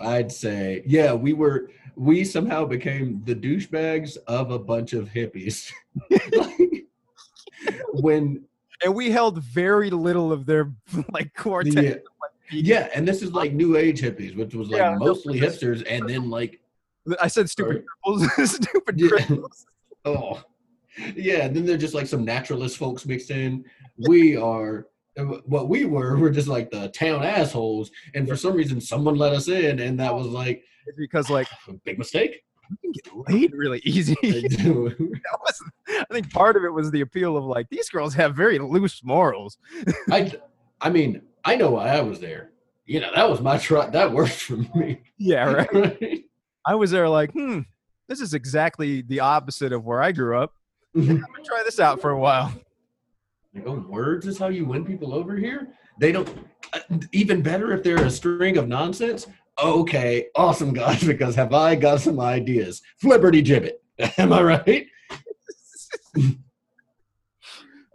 I'd 0.00 0.32
say, 0.32 0.82
yeah, 0.86 1.12
we 1.12 1.34
were 1.34 1.70
we 1.96 2.24
somehow 2.24 2.64
became 2.64 3.20
the 3.26 3.34
douchebags 3.34 4.16
of 4.26 4.52
a 4.52 4.58
bunch 4.58 4.94
of 4.94 5.10
hippies. 5.10 5.70
Like, 6.34 6.86
when 7.92 8.44
and 8.82 8.94
we 8.94 9.10
held 9.10 9.42
very 9.42 9.90
little 9.90 10.32
of 10.32 10.46
their 10.46 10.72
like 11.12 11.34
quartet. 11.34 11.74
the 11.74 12.00
yeah, 12.50 12.88
and 12.94 13.06
this 13.06 13.22
is 13.22 13.32
like 13.32 13.52
new 13.52 13.76
age 13.76 14.00
hippies, 14.00 14.36
which 14.36 14.54
was 14.54 14.68
like 14.68 14.78
Yeah, 14.80 14.96
mostly 14.98 15.40
hipsters, 15.40 15.84
and 15.88 16.08
then 16.08 16.30
like 16.30 16.60
I 17.20 17.28
said 17.28 17.48
stupid 17.50 17.84
cripples, 18.06 18.46
stupid 18.48 18.98
Yeah. 19.00 19.08
cripples. 19.10 19.64
Oh, 20.04 20.42
yeah. 21.16 21.44
And 21.44 21.54
then 21.54 21.66
they're 21.66 21.76
just 21.76 21.92
like 21.92 22.06
some 22.06 22.24
naturalist 22.24 22.78
folks 22.78 23.04
mixed 23.04 23.30
in. 23.30 23.64
We 23.98 24.36
are 24.36 24.86
uh, 25.18 25.24
what 25.44 25.68
we 25.68 25.84
were. 25.84 26.16
We're 26.16 26.30
just 26.30 26.48
like 26.48 26.70
the 26.70 26.88
town 26.88 27.24
assholes, 27.24 27.90
and 28.14 28.26
for 28.28 28.36
some 28.36 28.54
reason, 28.54 28.80
someone 28.80 29.16
let 29.16 29.32
us 29.34 29.48
in, 29.48 29.80
and 29.80 29.98
that 30.00 30.14
was 30.14 30.28
like 30.28 30.62
It's 30.86 30.96
because 30.96 31.28
like 31.28 31.48
a 31.68 31.72
big 31.84 31.98
mistake. 31.98 32.42
you 32.70 32.76
can 32.80 32.92
get 32.92 33.32
laid 33.34 33.52
really 33.52 33.80
easy. 33.84 34.16
was, 34.22 35.62
I 35.88 36.04
think 36.12 36.30
part 36.30 36.56
of 36.56 36.64
it 36.64 36.72
was 36.72 36.90
the 36.90 37.00
appeal 37.02 37.36
of 37.36 37.44
like 37.44 37.68
these 37.68 37.90
girls 37.90 38.14
have 38.14 38.34
very 38.36 38.58
loose 38.58 39.02
morals. 39.04 39.58
I, 40.10 40.32
I 40.80 40.90
mean, 40.90 41.22
I 41.48 41.56
know 41.56 41.70
why 41.70 41.88
I 41.88 42.02
was 42.02 42.20
there. 42.20 42.50
You 42.84 43.00
know, 43.00 43.10
that 43.14 43.28
was 43.30 43.40
my 43.40 43.56
truck. 43.56 43.92
That 43.92 44.12
worked 44.12 44.32
for 44.32 44.56
me. 44.76 45.00
Yeah, 45.16 45.44
right. 45.52 45.72
Right? 46.00 46.24
I 46.66 46.74
was 46.74 46.90
there 46.90 47.08
like, 47.08 47.32
hmm, 47.32 47.60
this 48.08 48.20
is 48.20 48.34
exactly 48.34 49.00
the 49.02 49.20
opposite 49.20 49.72
of 49.72 49.84
where 49.86 50.02
I 50.02 50.12
grew 50.12 50.38
up. 50.38 50.52
I'm 50.94 51.06
gonna 51.06 51.22
try 51.44 51.62
this 51.64 51.80
out 51.80 52.00
for 52.02 52.10
a 52.10 52.18
while. 52.18 52.52
Like, 53.54 53.66
oh, 53.66 53.84
words 53.88 54.26
is 54.26 54.36
how 54.36 54.48
you 54.48 54.66
win 54.66 54.84
people 54.84 55.14
over 55.14 55.36
here. 55.36 55.68
They 55.98 56.12
don't. 56.12 56.28
uh, 56.74 56.80
Even 57.12 57.40
better 57.40 57.72
if 57.72 57.82
they're 57.82 58.04
a 58.04 58.10
string 58.10 58.58
of 58.58 58.68
nonsense. 58.68 59.26
Okay, 59.62 60.26
awesome 60.36 60.74
guys, 60.74 61.02
because 61.12 61.34
have 61.34 61.54
I 61.54 61.74
got 61.76 62.00
some 62.02 62.20
ideas? 62.20 62.82
Flipperty 63.02 63.42
gibbet. 63.42 63.78
Am 64.18 64.32
I 64.34 64.42
right? 64.42 64.86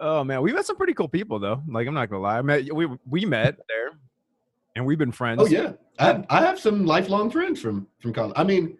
Oh 0.05 0.21
man, 0.21 0.41
we 0.41 0.51
met 0.51 0.65
some 0.65 0.75
pretty 0.75 0.93
cool 0.93 1.07
people 1.07 1.39
though. 1.39 1.63
Like 1.65 1.87
I'm 1.87 1.93
not 1.93 2.09
gonna 2.09 2.21
lie, 2.21 2.37
I 2.37 2.41
met 2.41 2.71
we 2.75 2.89
we 3.09 3.23
met 3.23 3.55
there, 3.69 3.91
and 4.75 4.85
we've 4.85 4.97
been 4.97 5.13
friends. 5.13 5.41
Oh 5.41 5.45
yeah, 5.45 5.71
I 5.97 6.03
have, 6.03 6.25
I 6.29 6.41
have 6.41 6.59
some 6.59 6.85
lifelong 6.85 7.31
friends 7.31 7.61
from 7.61 7.87
from 7.99 8.11
college. 8.11 8.33
I 8.35 8.43
mean, 8.43 8.77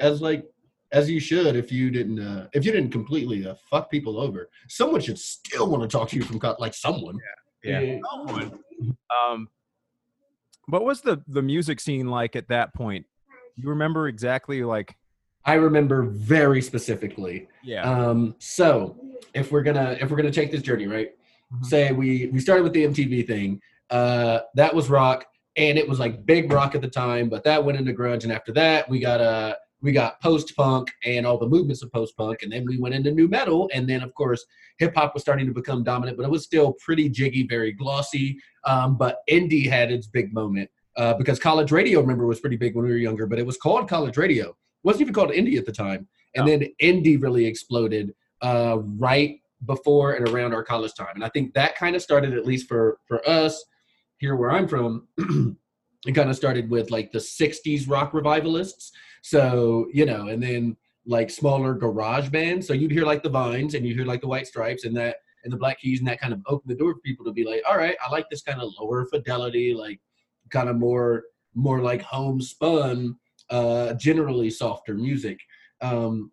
as 0.00 0.20
like 0.20 0.44
as 0.90 1.08
you 1.08 1.20
should 1.20 1.54
if 1.54 1.70
you 1.70 1.92
didn't 1.92 2.18
uh, 2.18 2.48
if 2.54 2.64
you 2.66 2.72
didn't 2.72 2.90
completely 2.90 3.46
uh, 3.46 3.54
fuck 3.70 3.88
people 3.88 4.18
over. 4.18 4.50
Someone 4.66 5.00
should 5.00 5.20
still 5.20 5.70
want 5.70 5.82
to 5.82 5.88
talk 5.88 6.08
to 6.08 6.16
you 6.16 6.24
from 6.24 6.40
college, 6.40 6.58
like 6.58 6.74
someone. 6.74 7.16
Yeah. 7.62 7.80
Yeah. 7.80 7.98
Um, 9.30 9.48
what 10.66 10.84
was 10.84 11.02
the 11.02 11.22
the 11.28 11.42
music 11.42 11.78
scene 11.78 12.08
like 12.08 12.34
at 12.34 12.48
that 12.48 12.74
point? 12.74 13.06
You 13.54 13.68
remember 13.68 14.08
exactly 14.08 14.64
like 14.64 14.96
I 15.48 15.54
remember 15.54 16.02
very 16.02 16.60
specifically. 16.60 17.48
yeah 17.62 17.82
Um, 17.90 18.34
so 18.38 18.96
if 19.34 19.50
we're 19.50 19.62
gonna 19.62 19.96
if 20.00 20.10
we're 20.10 20.18
gonna 20.18 20.30
take 20.40 20.50
this 20.50 20.62
journey, 20.62 20.86
right? 20.86 21.10
Mhm. 21.54 21.64
Say 21.64 21.92
we 21.92 22.26
we 22.26 22.38
started 22.40 22.64
with 22.64 22.74
the 22.74 22.84
MTV 22.84 23.26
thing. 23.26 23.60
Uh, 23.88 24.40
that 24.54 24.74
was 24.74 24.90
rock, 24.90 25.24
and 25.56 25.78
it 25.78 25.88
was 25.88 25.98
like 25.98 26.26
big 26.26 26.52
rock 26.52 26.74
at 26.74 26.82
the 26.82 26.92
time, 27.04 27.30
but 27.30 27.44
that 27.44 27.64
went 27.64 27.78
into 27.78 27.94
grunge, 27.94 28.24
and 28.24 28.32
after 28.32 28.52
that 28.52 28.88
we 28.90 28.98
got 29.00 29.20
uh 29.22 29.54
we 29.80 29.90
got 29.92 30.20
post 30.20 30.54
punk 30.56 30.90
and 31.06 31.24
all 31.26 31.38
the 31.38 31.46
movements 31.56 31.82
of 31.82 31.90
post 31.92 32.14
punk, 32.16 32.42
and 32.42 32.52
then 32.52 32.66
we 32.66 32.76
went 32.78 32.94
into 32.94 33.10
nu 33.10 33.26
metal, 33.28 33.70
and 33.72 33.88
then 33.88 34.02
of 34.02 34.12
course 34.14 34.44
hip 34.78 34.94
hop 34.94 35.14
was 35.14 35.22
starting 35.22 35.46
to 35.46 35.54
become 35.54 35.82
dominant, 35.82 36.16
but 36.18 36.24
it 36.24 36.30
was 36.30 36.44
still 36.44 36.74
pretty 36.84 37.08
jiggy, 37.08 37.46
very 37.46 37.72
glossy. 37.72 38.38
Um, 38.66 38.98
but 38.98 39.20
indie 39.30 39.66
had 39.76 39.90
its 39.90 40.06
big 40.06 40.34
moment 40.34 40.68
uh, 40.96 41.14
because 41.14 41.38
college 41.38 41.72
radio, 41.72 42.00
remember, 42.02 42.26
was 42.26 42.40
pretty 42.40 42.56
big 42.56 42.74
when 42.76 42.84
we 42.84 42.90
were 42.90 42.98
younger, 42.98 43.26
but 43.26 43.38
it 43.38 43.46
was 43.46 43.56
called 43.56 43.88
college 43.88 44.18
radio. 44.18 44.54
Wasn't 44.82 45.02
even 45.02 45.14
called 45.14 45.30
indie 45.30 45.58
at 45.58 45.66
the 45.66 45.72
time. 45.72 46.08
And 46.36 46.46
then 46.46 46.66
indie 46.80 47.20
really 47.20 47.46
exploded 47.46 48.14
uh, 48.42 48.78
right 48.80 49.40
before 49.66 50.12
and 50.12 50.28
around 50.28 50.54
our 50.54 50.62
college 50.62 50.94
time. 50.94 51.14
And 51.14 51.24
I 51.24 51.28
think 51.30 51.54
that 51.54 51.76
kind 51.76 51.96
of 51.96 52.02
started, 52.02 52.34
at 52.34 52.46
least 52.46 52.68
for 52.68 52.98
for 53.06 53.26
us 53.28 53.64
here 54.18 54.36
where 54.36 54.50
I'm 54.50 54.68
from, 54.68 55.08
it 56.06 56.12
kind 56.14 56.30
of 56.30 56.36
started 56.36 56.70
with 56.70 56.90
like 56.90 57.12
the 57.12 57.18
60s 57.18 57.88
rock 57.88 58.14
revivalists. 58.14 58.92
So, 59.22 59.88
you 59.92 60.06
know, 60.06 60.28
and 60.28 60.42
then 60.42 60.76
like 61.06 61.30
smaller 61.30 61.74
garage 61.74 62.28
bands. 62.28 62.66
So 62.66 62.74
you'd 62.74 62.92
hear 62.92 63.04
like 63.04 63.22
the 63.22 63.30
Vines 63.30 63.74
and 63.74 63.84
you'd 63.84 63.96
hear 63.96 64.06
like 64.06 64.20
the 64.20 64.28
White 64.28 64.46
Stripes 64.46 64.84
and 64.84 64.96
that 64.96 65.16
and 65.44 65.52
the 65.52 65.56
Black 65.56 65.80
Keys 65.80 66.00
and 66.00 66.08
that 66.08 66.20
kind 66.20 66.32
of 66.32 66.40
opened 66.46 66.70
the 66.70 66.78
door 66.78 66.94
for 66.94 67.00
people 67.00 67.24
to 67.24 67.32
be 67.32 67.44
like, 67.44 67.62
all 67.68 67.78
right, 67.78 67.96
I 68.04 68.10
like 68.10 68.28
this 68.28 68.42
kind 68.42 68.60
of 68.60 68.72
lower 68.78 69.06
fidelity, 69.06 69.72
like 69.72 70.00
kind 70.50 70.68
of 70.68 70.76
more 70.76 71.24
more 71.54 71.80
like 71.80 72.02
homespun, 72.02 73.16
uh, 73.50 73.94
generally 73.94 74.50
softer 74.50 74.94
music. 74.94 75.40
Um, 75.80 76.30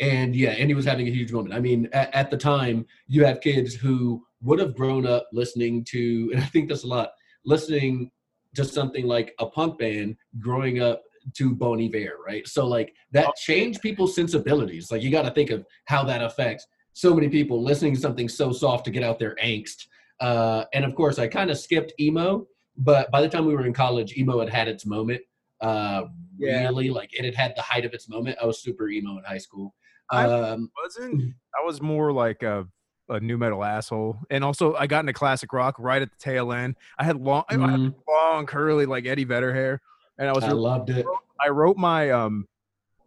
and 0.00 0.34
yeah, 0.36 0.54
indie 0.54 0.76
was 0.76 0.84
having 0.84 1.08
a 1.08 1.10
huge 1.10 1.32
moment. 1.32 1.54
I 1.54 1.60
mean, 1.60 1.88
at, 1.92 2.14
at 2.14 2.30
the 2.30 2.36
time, 2.36 2.86
you 3.06 3.24
have 3.24 3.40
kids 3.40 3.74
who 3.74 4.24
would 4.42 4.60
have 4.60 4.76
grown 4.76 5.06
up 5.06 5.28
listening 5.32 5.84
to, 5.90 6.30
and 6.34 6.42
I 6.42 6.46
think 6.46 6.68
that's 6.68 6.84
a 6.84 6.88
lot, 6.88 7.12
listening 7.44 8.10
to 8.54 8.64
something 8.64 9.06
like 9.06 9.34
a 9.38 9.46
punk 9.46 9.78
band 9.78 10.16
growing 10.38 10.80
up 10.80 11.02
to 11.34 11.54
Bon 11.54 11.80
Iver, 11.80 12.16
right? 12.26 12.46
So 12.46 12.66
like 12.66 12.94
that 13.12 13.34
changed 13.36 13.82
people's 13.82 14.14
sensibilities. 14.14 14.90
Like 14.90 15.02
you 15.02 15.10
got 15.10 15.22
to 15.22 15.30
think 15.30 15.50
of 15.50 15.66
how 15.84 16.04
that 16.04 16.22
affects 16.22 16.66
so 16.92 17.14
many 17.14 17.28
people 17.28 17.62
listening 17.62 17.94
to 17.94 18.00
something 18.00 18.28
so 18.28 18.50
soft 18.52 18.84
to 18.86 18.90
get 18.90 19.02
out 19.02 19.18
their 19.18 19.36
angst. 19.36 19.86
Uh, 20.20 20.64
and 20.72 20.84
of 20.84 20.94
course, 20.94 21.18
I 21.18 21.28
kind 21.28 21.50
of 21.50 21.58
skipped 21.58 21.92
emo, 22.00 22.46
but 22.76 23.10
by 23.10 23.20
the 23.20 23.28
time 23.28 23.46
we 23.46 23.54
were 23.54 23.66
in 23.66 23.72
college, 23.72 24.16
emo 24.16 24.40
had 24.40 24.48
had 24.48 24.68
its 24.68 24.86
moment. 24.86 25.20
Uh, 25.60 26.04
Yeah. 26.38 26.62
Really, 26.62 26.90
like 26.90 27.18
it 27.18 27.24
had 27.24 27.34
had 27.34 27.56
the 27.56 27.62
height 27.62 27.84
of 27.84 27.92
its 27.94 28.08
moment. 28.08 28.38
I 28.40 28.46
was 28.46 28.62
super 28.62 28.88
emo 28.88 29.18
in 29.18 29.24
high 29.24 29.38
school. 29.38 29.74
I- 30.10 30.24
Um, 30.24 30.70
wasn't 30.82 31.34
I 31.60 31.64
was 31.66 31.82
more 31.82 32.12
like 32.12 32.42
a 32.42 32.66
a 33.10 33.18
nu 33.20 33.36
metal 33.38 33.64
asshole, 33.64 34.18
and 34.30 34.44
also 34.44 34.74
I 34.74 34.86
got 34.86 35.00
into 35.00 35.14
classic 35.14 35.52
rock 35.52 35.76
right 35.78 36.00
at 36.02 36.10
the 36.10 36.16
tail 36.18 36.52
end. 36.52 36.76
I 36.98 37.04
had 37.04 37.16
long, 37.16 37.42
I 37.48 37.54
had 37.54 37.60
mm, 37.60 37.94
long 38.06 38.44
curly 38.46 38.84
like 38.86 39.06
Eddie 39.06 39.24
Vedder 39.24 39.52
hair, 39.54 39.80
and 40.18 40.28
I 40.28 40.32
was 40.32 40.44
I 40.44 40.48
really 40.48 40.60
loved 40.60 40.90
it. 40.90 41.06
I 41.40 41.48
wrote 41.48 41.76
my 41.78 42.10
um 42.10 42.46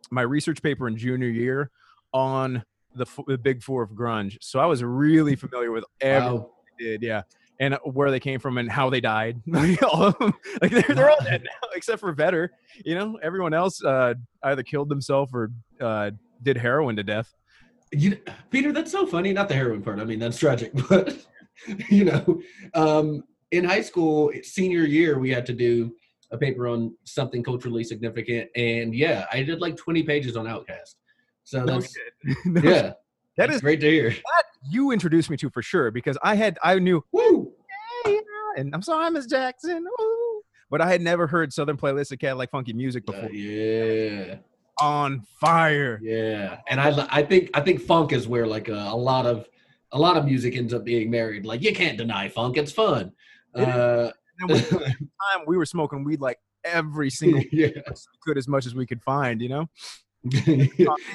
my 0.09 0.23
research 0.23 0.61
paper 0.61 0.87
in 0.87 0.97
junior 0.97 1.29
year 1.29 1.69
on 2.13 2.63
the, 2.95 3.03
f- 3.03 3.19
the 3.27 3.37
big 3.37 3.61
four 3.63 3.81
of 3.83 3.91
grunge. 3.91 4.37
So 4.41 4.59
I 4.59 4.65
was 4.65 4.83
really 4.83 5.35
familiar 5.37 5.71
with 5.71 5.85
everything 6.01 6.39
Wow. 6.39 6.51
did, 6.77 7.01
yeah, 7.03 7.21
and 7.59 7.77
where 7.83 8.11
they 8.11 8.19
came 8.19 8.39
from 8.39 8.57
and 8.57 8.69
how 8.69 8.89
they 8.89 9.01
died. 9.01 9.41
all 9.83 10.03
of 10.03 10.17
them, 10.17 10.33
like 10.61 10.71
they're 10.71 10.95
they're 10.95 11.09
all 11.09 11.23
dead 11.23 11.43
now, 11.61 11.69
except 11.75 11.99
for 11.99 12.11
Vedder. 12.11 12.51
You 12.83 12.95
know, 12.95 13.19
everyone 13.21 13.53
else 13.53 13.83
uh, 13.83 14.15
either 14.43 14.63
killed 14.63 14.89
themselves 14.89 15.31
or 15.33 15.51
uh, 15.79 16.11
did 16.43 16.57
heroin 16.57 16.95
to 16.95 17.03
death. 17.03 17.33
You, 17.91 18.17
Peter, 18.49 18.71
that's 18.71 18.91
so 18.91 19.05
funny. 19.05 19.33
Not 19.33 19.49
the 19.49 19.55
heroin 19.55 19.81
part. 19.81 19.99
I 19.99 20.05
mean, 20.05 20.19
that's 20.19 20.37
tragic. 20.37 20.71
But 20.89 21.17
you 21.89 22.05
know, 22.05 22.41
um, 22.73 23.23
in 23.51 23.63
high 23.63 23.81
school, 23.81 24.31
senior 24.43 24.83
year, 24.83 25.19
we 25.19 25.29
had 25.29 25.45
to 25.47 25.53
do 25.53 25.93
a 26.31 26.37
paper 26.37 26.67
on 26.67 26.95
something 27.03 27.43
culturally 27.43 27.83
significant, 27.83 28.49
and 28.55 28.95
yeah, 28.95 29.25
I 29.31 29.43
did 29.43 29.61
like 29.61 29.75
20 29.75 30.03
pages 30.03 30.37
on 30.37 30.45
Outkast. 30.45 30.95
So 31.43 31.65
that's. 31.65 31.93
No 32.45 32.61
yeah. 32.61 32.93
That 33.37 33.47
that's 33.47 33.55
is 33.55 33.61
great 33.61 33.79
to 33.81 33.89
hear. 33.89 34.15
you 34.69 34.91
introduced 34.91 35.29
me 35.29 35.37
to 35.37 35.49
for 35.49 35.61
sure 35.61 35.91
because 35.91 36.17
I 36.23 36.35
had 36.35 36.57
I 36.63 36.77
knew 36.79 37.03
Woo! 37.11 37.51
and 38.57 38.73
I'm 38.75 38.81
sorry, 38.81 39.09
Miss 39.11 39.25
Jackson. 39.25 39.85
Ooh. 40.01 40.41
But 40.69 40.81
I 40.81 40.89
had 40.89 41.01
never 41.01 41.27
heard 41.27 41.51
Southern 41.51 41.77
Playlist 41.77 42.11
of 42.11 42.19
cat 42.19 42.37
like 42.37 42.49
Funky 42.51 42.73
Music 42.73 43.03
Uh, 43.07 43.11
before. 43.11 43.31
yeah, 43.31 44.35
On 44.81 45.21
fire. 45.39 45.99
yeah, 46.01 46.59
and 46.69 46.79
I 46.79 47.07
I 47.09 47.23
think 47.23 47.49
I 47.53 47.61
think 47.61 47.81
funk 47.81 48.11
is 48.13 48.27
where 48.27 48.47
like 48.47 48.67
a, 48.69 48.73
a 48.73 48.95
lot 48.95 49.25
of 49.25 49.47
a 49.91 49.99
lot 49.99 50.15
of 50.17 50.25
music 50.25 50.55
ends 50.55 50.73
up 50.73 50.83
being 50.85 51.09
married. 51.11 51.45
Like 51.45 51.61
you 51.61 51.73
can't 51.73 51.97
deny 51.97 52.29
funk; 52.29 52.57
it's 52.57 52.71
fun. 52.71 53.11
It. 53.55 53.67
Uh, 53.67 54.11
And 54.39 54.49
we, 54.49 54.61
time 54.69 55.43
we 55.45 55.57
were 55.57 55.65
smoking 55.65 56.03
weed 56.03 56.19
like 56.21 56.37
every 56.63 57.09
single 57.09 57.43
yeah. 57.51 57.67
could 58.23 58.37
as 58.37 58.47
much 58.47 58.65
as 58.65 58.73
we 58.73 58.85
could 58.85 59.01
find, 59.03 59.41
you 59.41 59.49
know? 59.49 59.69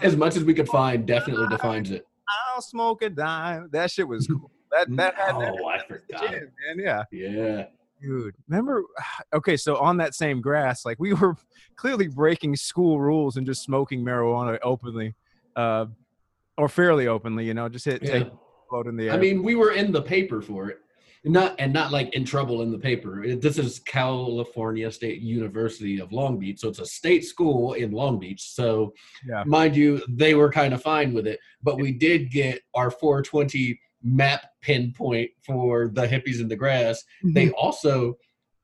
As 0.03 0.16
much 0.16 0.37
as 0.37 0.45
we 0.45 0.55
could 0.55 0.69
find, 0.69 1.07
definitely 1.07 1.47
defines 1.49 1.90
it. 1.90 2.07
I'll 2.55 2.61
smoke 2.62 3.03
a 3.03 3.11
dime. 3.11 3.69
That 3.73 3.90
shit 3.90 4.07
was 4.09 4.27
cool. 4.27 4.51
That 4.73 4.88
that 4.97 5.14
had 5.14 5.35
Oh, 5.37 5.66
I 5.66 5.79
that 5.79 5.88
the 5.88 5.95
forgot. 6.19 6.31
jam, 6.33 6.49
man. 6.77 6.79
Yeah. 6.79 7.03
Yeah. 7.12 7.64
Dude, 8.03 8.35
remember? 8.49 8.83
Okay, 9.35 9.57
so 9.57 9.77
on 9.77 9.97
that 9.99 10.14
same 10.14 10.40
grass, 10.40 10.85
like 10.85 10.99
we 10.99 11.12
were 11.12 11.37
clearly 11.77 12.09
breaking 12.09 12.57
school 12.57 13.01
rules 13.01 13.37
and 13.37 13.47
just 13.47 13.62
smoking 13.62 14.05
marijuana 14.05 14.59
openly, 14.62 15.14
uh, 15.57 15.87
or 16.59 16.69
fairly 16.69 17.07
openly. 17.07 17.45
You 17.47 17.55
know, 17.55 17.69
just 17.69 17.85
hit 17.85 18.03
Yeah. 18.03 18.11
take 18.11 18.29
float 18.69 18.87
in 18.87 18.97
the 18.97 19.09
air. 19.09 19.12
I 19.14 19.19
mean, 19.19 19.42
we 19.42 19.55
were 19.55 19.73
in 19.73 19.92
the 19.92 20.03
paper 20.03 20.40
for 20.42 20.69
it, 20.71 20.79
not 21.27 21.55
and 21.59 21.73
not 21.73 21.91
like 21.93 22.15
in 22.15 22.25
trouble 22.25 22.62
in 22.62 22.71
the 22.71 22.79
paper. 22.79 23.25
It- 23.25 23.41
This 23.43 23.59
is 23.59 23.79
California 23.81 24.91
State 24.91 25.21
University 25.21 25.99
of 26.01 26.12
Long 26.12 26.39
Beach, 26.39 26.61
so 26.61 26.69
it's 26.69 26.79
a 26.79 26.87
state 26.87 27.25
school 27.25 27.73
in 27.75 27.91
Long 27.91 28.19
Beach. 28.19 28.43
So, 28.43 28.95
Yeah. 29.29 29.43
mind 29.47 29.77
you, 29.77 30.03
they 30.09 30.35
were 30.35 30.51
kind 30.51 30.73
of 30.73 30.83
fine 30.83 31.12
with 31.12 31.27
it, 31.27 31.41
but 31.62 31.77
we 31.81 31.93
did 31.93 32.31
get 32.31 32.61
our 32.75 32.91
420 32.91 33.79
map 34.03 34.43
pinpoint 34.62 35.31
for 35.45 35.89
the 35.89 36.07
hippies 36.07 36.41
in 36.41 36.49
the 36.49 36.57
grass. 36.57 37.03
They 37.25 37.51
also, 37.51 38.17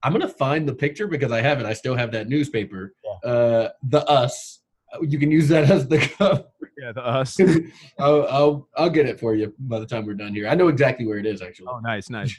I'm 0.04 0.12
gonna 0.12 0.28
find 0.28 0.68
the 0.68 0.74
picture 0.74 1.06
because 1.08 1.32
I 1.32 1.40
have 1.40 1.58
it. 1.60 1.66
I 1.66 1.72
still 1.72 1.94
have 1.96 2.12
that 2.12 2.28
newspaper. 2.28 2.94
Uh, 3.24 3.68
the 3.88 4.04
Us. 4.08 4.60
You 5.00 5.18
can 5.18 5.30
use 5.30 5.48
that 5.48 5.64
as 5.70 5.88
the 5.88 5.98
cover. 5.98 6.44
yeah, 6.76 6.92
the 6.92 7.00
us. 7.06 7.38
I'll, 7.98 8.26
I'll 8.28 8.68
I'll 8.76 8.90
get 8.90 9.06
it 9.06 9.18
for 9.18 9.34
you 9.34 9.54
by 9.58 9.78
the 9.80 9.86
time 9.86 10.04
we're 10.04 10.14
done 10.14 10.34
here. 10.34 10.46
I 10.48 10.54
know 10.54 10.68
exactly 10.68 11.06
where 11.06 11.16
it 11.18 11.24
is 11.24 11.40
actually. 11.40 11.68
Oh, 11.70 11.78
nice, 11.78 12.10
nice. 12.10 12.38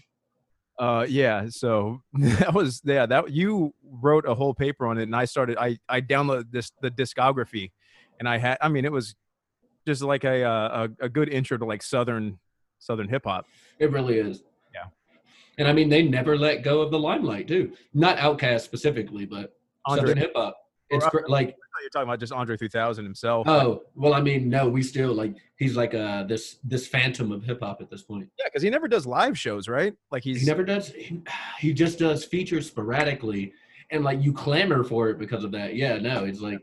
Uh, 0.79 1.05
yeah. 1.07 1.47
So 1.49 2.01
that 2.13 2.53
was 2.53 2.81
yeah. 2.83 3.05
That 3.05 3.31
you 3.31 3.73
wrote 3.83 4.25
a 4.27 4.33
whole 4.33 4.53
paper 4.53 4.87
on 4.87 4.97
it, 4.97 5.03
and 5.03 5.15
I 5.15 5.25
started. 5.25 5.57
I 5.57 5.77
I 5.87 6.01
downloaded 6.01 6.51
this 6.51 6.71
the 6.81 6.89
discography, 6.91 7.71
and 8.19 8.27
I 8.27 8.37
had. 8.37 8.57
I 8.61 8.69
mean, 8.69 8.85
it 8.85 8.91
was 8.91 9.15
just 9.85 10.01
like 10.01 10.23
a 10.23 10.43
uh, 10.43 10.87
a, 11.01 11.05
a 11.05 11.09
good 11.09 11.29
intro 11.29 11.57
to 11.57 11.65
like 11.65 11.83
southern 11.83 12.39
southern 12.79 13.07
hip 13.07 13.23
hop. 13.25 13.45
It 13.79 13.91
really 13.91 14.17
is. 14.17 14.43
Yeah. 14.73 14.85
And 15.57 15.67
I 15.67 15.73
mean, 15.73 15.89
they 15.89 16.01
never 16.03 16.37
let 16.37 16.63
go 16.63 16.81
of 16.81 16.91
the 16.91 16.99
limelight 16.99 17.47
too. 17.47 17.73
Not 17.93 18.17
Outkast 18.17 18.61
specifically, 18.61 19.25
but 19.25 19.55
Andre, 19.85 20.01
Southern 20.09 20.17
hip 20.17 20.31
hop. 20.35 20.57
It's 20.89 21.05
Or- 21.13 21.25
like 21.27 21.55
you're 21.83 21.89
talking 21.89 22.07
about 22.09 22.19
just 22.19 22.33
Andre 22.33 22.57
3000 22.57 23.03
himself. 23.03 23.47
oh 23.47 23.83
well, 23.95 24.13
I 24.13 24.21
mean, 24.21 24.49
no, 24.49 24.67
we 24.67 24.81
still 24.81 25.13
like 25.13 25.35
he's 25.57 25.75
like 25.75 25.93
uh 25.93 26.23
this 26.23 26.57
this 26.63 26.87
phantom 26.87 27.31
of 27.31 27.43
hip 27.43 27.59
hop 27.61 27.81
at 27.81 27.89
this 27.89 28.01
point. 28.01 28.29
yeah, 28.39 28.45
because 28.45 28.63
he 28.63 28.69
never 28.69 28.87
does 28.87 29.05
live 29.05 29.37
shows, 29.37 29.67
right? 29.67 29.93
Like 30.11 30.23
he's 30.23 30.41
He 30.41 30.47
never 30.47 30.63
does. 30.63 30.87
He, 30.89 31.21
he 31.59 31.73
just 31.73 31.99
does 31.99 32.25
features 32.25 32.65
sporadically, 32.67 33.53
and 33.91 34.03
like 34.03 34.21
you 34.21 34.33
clamor 34.33 34.83
for 34.83 35.09
it 35.09 35.19
because 35.19 35.43
of 35.43 35.51
that. 35.51 35.75
Yeah, 35.75 35.97
no, 35.97 36.25
it's 36.25 36.39
like 36.39 36.59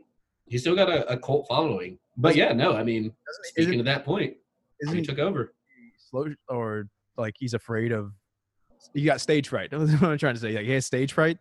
he's 0.47 0.61
still 0.61 0.75
got 0.75 0.89
a, 0.89 1.09
a 1.11 1.17
cult 1.17 1.47
following. 1.47 1.97
But 2.17 2.35
yeah, 2.35 2.51
no, 2.53 2.75
I 2.75 2.83
mean, 2.83 3.13
speaking 3.43 3.77
to 3.77 3.83
that 3.83 4.03
point, 4.03 4.35
isn't 4.81 4.95
he 4.95 5.01
took 5.03 5.19
over. 5.19 5.53
slow 5.97 6.27
or 6.49 6.87
like 7.17 7.35
he's 7.39 7.53
afraid 7.53 7.91
of? 7.91 8.11
He 8.93 9.03
got 9.03 9.21
stage 9.21 9.47
fright. 9.47 9.69
That's 9.71 9.91
what 10.01 10.11
I'm 10.11 10.17
trying 10.17 10.33
to 10.33 10.39
say. 10.41 10.53
Like 10.53 10.65
he 10.65 10.71
has 10.71 10.85
stage 10.85 11.13
fright. 11.13 11.37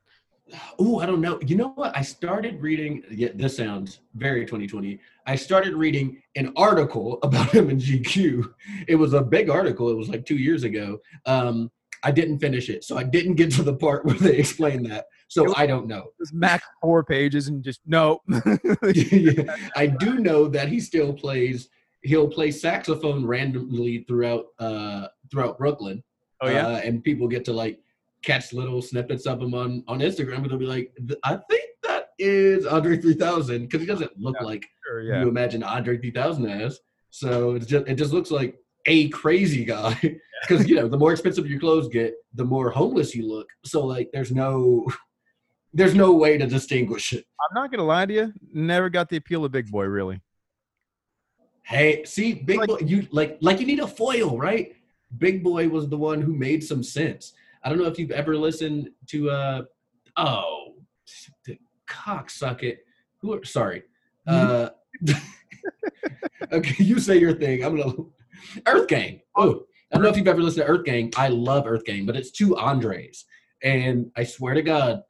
Oh, 0.79 1.01
I 1.01 1.07
don't 1.07 1.21
know. 1.21 1.41
You 1.41 1.57
know 1.57 1.69
what? 1.71 1.97
I 1.97 2.03
started 2.03 2.61
reading. 2.61 3.03
Yeah, 3.11 3.29
this 3.35 3.57
sounds 3.57 4.01
very 4.15 4.45
2020. 4.45 4.99
I 5.27 5.37
started 5.37 5.75
reading 5.75 6.23
an 6.37 6.53
article 6.57 7.19
about 7.23 7.51
him 7.51 7.71
in 7.71 7.79
GQ. 7.79 8.53
It 8.89 8.97
was 8.97 9.13
a 9.13 9.23
big 9.23 9.51
article. 9.51 9.91
It 9.91 9.97
was 9.97 10.09
like 10.09 10.25
two 10.25 10.37
years 10.37 10.65
ago. 10.65 11.01
Um, 11.27 11.71
I 12.03 12.11
didn't 12.11 12.39
finish 12.39 12.71
it, 12.71 12.85
so 12.85 12.97
I 12.97 13.03
didn't 13.03 13.35
get 13.35 13.53
to 13.53 13.63
the 13.63 13.75
part 13.75 14.05
where 14.07 14.15
they 14.15 14.37
explain 14.37 14.83
that. 14.85 15.07
So 15.29 15.55
I 15.57 15.67
don't 15.67 15.87
know. 15.87 16.09
Max 16.33 16.65
four 16.83 17.05
pages 17.05 17.49
and 17.49 17.63
just 17.63 17.81
no. 17.87 18.21
Yeah, 18.29 19.57
I 19.77 19.87
do 19.87 20.19
know 20.19 20.49
that 20.49 20.69
he 20.69 20.81
still 20.81 21.13
plays. 21.13 21.69
He'll 22.03 22.29
play 22.29 22.51
saxophone 22.51 23.27
randomly 23.27 24.05
throughout 24.09 24.47
uh, 24.59 25.09
throughout 25.31 25.59
Brooklyn. 25.59 26.03
oh 26.41 26.49
yeah. 26.49 26.67
uh, 26.67 26.77
and 26.79 27.05
people 27.05 27.29
get 27.29 27.45
to 27.45 27.53
like 27.53 27.79
catch 28.23 28.53
little 28.53 28.83
snippets 28.83 29.27
of 29.27 29.41
him 29.41 29.55
on 29.55 29.83
on 29.89 30.01
Instagram, 30.01 30.37
and 30.43 30.51
they'll 30.51 30.59
be 30.59 30.67
like, 30.67 30.93
"I 31.25 31.37
think 31.51 31.65
that 31.85 32.11
is 32.19 32.67
Andre 32.67 32.97
3000," 32.97 33.63
because 33.63 33.81
he 33.81 33.87
doesn't 33.87 34.19
look 34.19 34.37
Yeah. 34.41 34.47
like 34.47 34.67
sure, 34.87 35.03
yeah. 35.03 35.23
you 35.23 35.29
imagine 35.29 35.63
Andre 35.63 35.97
3000 35.99 36.47
as. 36.49 36.81
So 37.11 37.55
it's 37.55 37.67
just 37.67 37.87
it 37.89 37.95
just 37.95 38.13
looks 38.13 38.31
like 38.31 38.57
a 38.87 39.09
crazy 39.11 39.65
guy. 39.65 39.99
Because 40.49 40.67
you 40.67 40.77
know, 40.77 40.89
the 40.89 40.97
more 40.97 41.13
expensive 41.13 41.47
your 41.51 41.61
clothes 41.61 41.89
get, 41.89 42.15
the 42.33 42.47
more 42.47 42.71
homeless 42.71 43.15
you 43.15 43.29
look. 43.29 43.47
So 43.67 43.85
like, 43.85 44.09
there's 44.11 44.33
no 44.33 44.87
there's 45.75 45.95
no 45.95 46.15
way 46.15 46.39
to 46.39 46.47
distinguish 46.47 47.13
it. 47.13 47.27
I'm 47.39 47.55
not 47.55 47.71
gonna 47.71 47.85
lie 47.85 48.07
to 48.07 48.15
you. 48.15 48.33
Never 48.51 48.89
got 48.89 49.11
the 49.11 49.17
appeal 49.19 49.45
of 49.45 49.53
Big 49.53 49.71
Boy, 49.71 49.85
really. 49.85 50.23
Hey, 51.63 52.05
see, 52.05 52.33
Big 52.33 52.59
Like- 52.59 52.69
Boy, 52.69 52.79
you 52.85 53.07
like 53.11 53.37
like 53.43 53.61
you 53.61 53.67
need 53.67 53.81
a 53.81 53.87
foil, 53.87 54.39
right? 54.39 54.75
Big 55.19 55.43
Boy 55.45 55.69
was 55.69 55.89
the 55.89 55.99
one 55.99 56.21
who 56.23 56.35
made 56.35 56.65
some 56.65 56.83
sense. 56.83 57.35
I 57.63 57.69
don't 57.69 57.79
know 57.79 57.87
if 57.87 57.99
you've 57.99 58.11
ever 58.11 58.37
listened 58.37 58.91
to 59.09 59.31
uh 59.31 59.63
oh 60.17 60.75
the 61.47 61.59
cocksucket. 61.89 62.79
Who 63.19 63.35
are 63.35 63.45
sorry. 63.45 63.83
Uh 64.27 64.71
okay, 66.53 66.83
you 66.85 66.99
say 66.99 67.19
your 67.19 67.35
thing. 67.35 67.65
I'm 67.65 67.77
gonna 67.77 67.95
Earth 68.67 68.89
Gang. 68.89 69.21
Oh, 69.37 69.67
I 69.93 69.97
don't 69.97 70.03
know 70.05 70.11
if 70.11 70.17
you've 70.17 70.29
ever 70.29 70.43
listened 70.43 70.67
to 70.67 70.73
Earth 70.73 70.85
Gang. 70.85 71.13
I 71.17 71.29
love 71.29 71.67
Earth 71.67 71.85
Gang, 71.85 72.07
but 72.07 72.17
it's 72.17 72.31
two 72.31 72.57
Andres. 72.57 73.25
And 73.63 74.11
I 74.17 74.25
swear 74.25 74.55
to 74.55 74.63
God, 74.63 75.03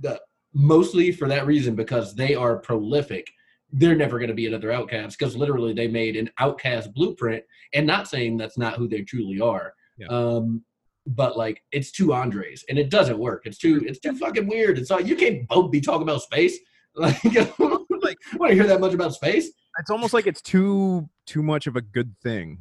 the 0.00 0.20
mostly 0.52 1.12
for 1.12 1.28
that 1.28 1.46
reason, 1.46 1.74
because 1.76 2.14
they 2.14 2.34
are 2.34 2.56
prolific 2.56 3.30
they're 3.72 3.96
never 3.96 4.18
going 4.18 4.28
to 4.28 4.34
be 4.34 4.46
another 4.46 4.68
Outkast 4.68 5.18
because 5.18 5.36
literally 5.36 5.72
they 5.74 5.88
made 5.88 6.16
an 6.16 6.30
Outkast 6.40 6.94
blueprint 6.94 7.42
and 7.74 7.84
not 7.86 8.08
saying 8.08 8.36
that's 8.36 8.56
not 8.56 8.74
who 8.76 8.86
they 8.88 9.02
truly 9.02 9.40
are 9.40 9.74
Yeah. 9.98 10.06
um 10.06 10.64
but 11.06 11.36
like 11.36 11.62
it's 11.72 11.90
two 11.92 12.12
andres 12.12 12.64
and 12.68 12.78
it 12.78 12.90
doesn't 12.90 13.18
work 13.18 13.42
it's 13.44 13.58
too 13.58 13.82
it's 13.86 14.00
too 14.00 14.16
fucking 14.16 14.46
weird 14.46 14.78
it's 14.78 14.90
like 14.90 15.06
you 15.06 15.16
can't 15.16 15.46
both 15.48 15.70
be 15.70 15.80
talking 15.80 16.02
about 16.02 16.22
space 16.22 16.58
like 16.94 17.22
like 17.24 18.18
want 18.38 18.50
to 18.50 18.54
hear 18.54 18.66
that 18.66 18.80
much 18.80 18.94
about 18.94 19.14
space 19.14 19.50
It's 19.78 19.90
almost 19.90 20.14
like 20.14 20.26
it's 20.26 20.42
too 20.42 21.08
too 21.26 21.42
much 21.42 21.66
of 21.66 21.76
a 21.76 21.82
good 21.82 22.14
thing. 22.22 22.58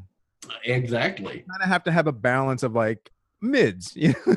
exactly 0.63 1.45
Kind 1.49 1.62
of 1.62 1.67
have 1.69 1.84
to 1.84 1.91
have 1.91 2.08
a 2.08 2.12
balance 2.12 2.63
of 2.63 2.73
like 2.73 3.12
mids. 3.41 3.95
You 3.95 4.10
know? 4.10 4.36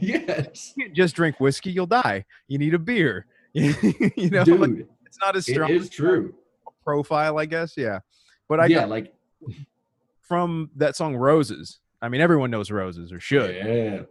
yes 0.00 0.72
You 0.76 0.84
can't 0.84 0.94
just 0.94 1.16
drink 1.16 1.40
whiskey, 1.40 1.72
you'll 1.72 1.86
die. 1.86 2.24
You 2.48 2.58
need 2.58 2.74
a 2.74 2.78
beer. 2.78 3.26
you 3.52 4.30
know, 4.30 4.44
dude 4.44 4.60
like, 4.60 4.86
it's 5.06 5.18
not 5.20 5.36
as 5.36 5.46
strong 5.46 5.70
is 5.70 5.88
true 5.88 6.34
profile, 6.84 7.38
I 7.38 7.46
guess. 7.46 7.74
Yeah, 7.76 8.00
but 8.48 8.60
I 8.60 8.66
yeah 8.66 8.84
like 8.84 9.12
from 10.20 10.70
that 10.76 10.96
song 10.96 11.16
Roses. 11.16 11.80
I 12.04 12.08
mean, 12.08 12.20
everyone 12.20 12.50
knows 12.50 12.70
Roses 12.70 13.12
or 13.12 13.20
should. 13.20 13.54
yeah 13.54 13.64
Yeah. 13.64 14.02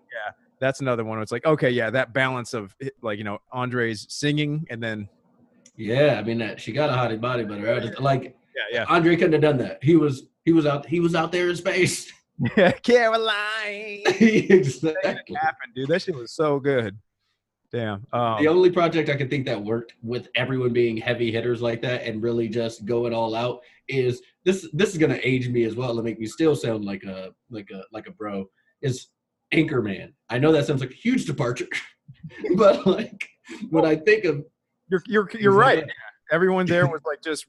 That's 0.59 0.79
another 0.79 1.03
one. 1.03 1.17
Where 1.17 1.23
it's 1.23 1.31
like, 1.31 1.45
okay, 1.45 1.69
yeah, 1.69 1.89
that 1.89 2.13
balance 2.13 2.53
of 2.53 2.75
eh, 2.81 2.89
like 3.01 3.17
you 3.17 3.23
know 3.23 3.39
Andre's 3.51 4.05
singing 4.09 4.65
and 4.69 4.81
then 4.81 5.09
yeah 5.75 6.19
i 6.19 6.23
mean 6.23 6.37
that 6.37 6.61
she 6.61 6.71
got 6.71 6.89
a 6.89 6.93
hottie 6.93 7.19
body 7.19 7.43
but 7.43 7.59
her 7.59 7.81
like 7.99 8.37
yeah, 8.55 8.61
yeah. 8.71 8.85
andre 8.89 9.15
couldn't 9.15 9.33
have 9.33 9.41
done 9.41 9.57
that 9.57 9.83
he 9.83 9.95
was 9.95 10.23
he 10.45 10.51
was 10.51 10.65
out 10.65 10.85
he 10.85 10.99
was 10.99 11.15
out 11.15 11.31
there 11.31 11.49
in 11.49 11.55
space 11.55 12.11
yeah, 12.57 12.71
Caroline. 12.83 14.01
exactly. 14.05 15.35
happened, 15.35 15.75
dude. 15.75 15.87
That 15.87 16.01
shit 16.01 16.15
was 16.15 16.31
so 16.31 16.59
good. 16.59 16.97
Damn. 17.73 18.05
Um, 18.13 18.37
The 18.39 18.47
only 18.47 18.69
project 18.69 19.09
I 19.09 19.15
can 19.15 19.27
think 19.27 19.47
that 19.47 19.61
worked 19.61 19.95
with 20.03 20.29
everyone 20.35 20.73
being 20.73 20.95
heavy 20.95 21.31
hitters 21.31 21.59
like 21.59 21.81
that 21.81 22.03
and 22.03 22.21
really 22.21 22.47
just 22.47 22.85
going 22.85 23.13
all 23.13 23.33
out 23.33 23.61
is 23.87 24.21
this. 24.45 24.69
This 24.73 24.91
is 24.91 24.99
gonna 24.99 25.19
age 25.23 25.49
me 25.49 25.63
as 25.63 25.75
well 25.75 25.95
to 25.95 26.03
make 26.03 26.19
me 26.19 26.27
still 26.27 26.55
sound 26.55 26.85
like 26.85 27.03
a 27.03 27.31
like 27.49 27.71
a 27.71 27.83
like 27.91 28.05
a 28.05 28.11
bro. 28.11 28.47
Is 28.81 29.07
Anchorman? 29.51 30.13
I 30.29 30.37
know 30.37 30.51
that 30.51 30.67
sounds 30.67 30.81
like 30.81 30.91
a 30.91 30.95
huge 30.95 31.25
departure, 31.25 31.67
but 32.55 32.85
like 32.85 33.27
when 33.71 33.85
I 33.85 33.95
think 33.95 34.25
of 34.25 34.45
you're 34.89 35.01
you're 35.07 35.29
you're 35.39 35.51
right. 35.51 35.89
Everyone 36.31 36.67
there 36.67 36.85
was 36.91 37.01
like 37.05 37.23
just 37.23 37.47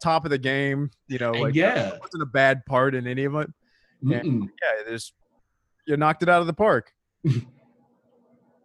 top 0.00 0.24
of 0.24 0.32
the 0.32 0.38
game. 0.38 0.90
You 1.06 1.18
know, 1.18 1.30
like 1.30 1.54
yeah, 1.54 1.90
it 1.94 2.00
wasn't 2.00 2.24
a 2.24 2.26
bad 2.26 2.66
part 2.66 2.96
in 2.96 3.06
any 3.06 3.24
of 3.24 3.36
it. 3.36 3.48
Yeah. 4.02 4.20
mm-mm. 4.20 4.42
Yeah, 4.42 4.82
there's 4.84 5.12
you 5.86 5.96
knocked 5.96 6.24
it 6.24 6.28
out 6.28 6.40
of 6.40 6.48
the 6.48 6.52
park. 6.52 6.92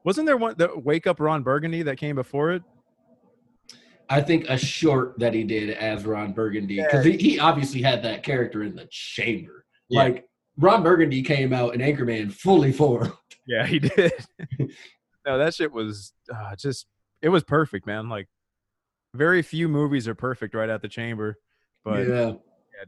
Wasn't 0.04 0.26
there 0.26 0.38
one 0.38 0.56
the 0.58 0.72
Wake 0.78 1.08
Up 1.08 1.20
Ron 1.20 1.44
Burgundy 1.44 1.84
that 1.84 1.98
came 1.98 2.16
before 2.16 2.52
it? 2.52 2.64
I 4.10 4.20
think 4.20 4.50
a 4.50 4.58
short 4.58 5.18
that 5.20 5.34
he 5.34 5.44
did 5.44 5.70
as 5.70 6.06
Ron 6.06 6.34
Burgundy 6.34 6.82
because 6.82 7.06
he, 7.06 7.18
he 7.18 7.40
obviously 7.40 7.82
had 7.82 8.04
that 8.04 8.24
character 8.24 8.64
in 8.64 8.76
the 8.76 8.86
chamber. 8.90 9.66
Yeah. 9.88 10.04
Like 10.04 10.28
Ron 10.58 10.84
Burgundy 10.84 11.22
came 11.22 11.54
out 11.54 11.74
in 11.74 11.82
Anchorman 11.82 12.32
fully 12.32 12.72
formed. 12.72 13.14
Yeah, 13.48 13.66
he 13.66 13.80
did. 13.80 14.14
no, 15.26 15.40
that 15.40 15.56
shit 15.56 15.72
was 15.72 16.14
uh, 16.34 16.56
just 16.56 16.86
it 17.24 17.30
was 17.30 17.44
perfect, 17.44 17.88
man. 17.88 18.08
Like 18.08 18.28
very 19.16 19.42
few 19.42 19.68
movies 19.68 20.08
are 20.08 20.14
perfect 20.14 20.54
right 20.54 20.70
out 20.70 20.84
the 20.84 20.88
chamber, 20.88 21.38
but 21.84 22.08
yeah, 22.08 22.26
yeah. 22.28 22.34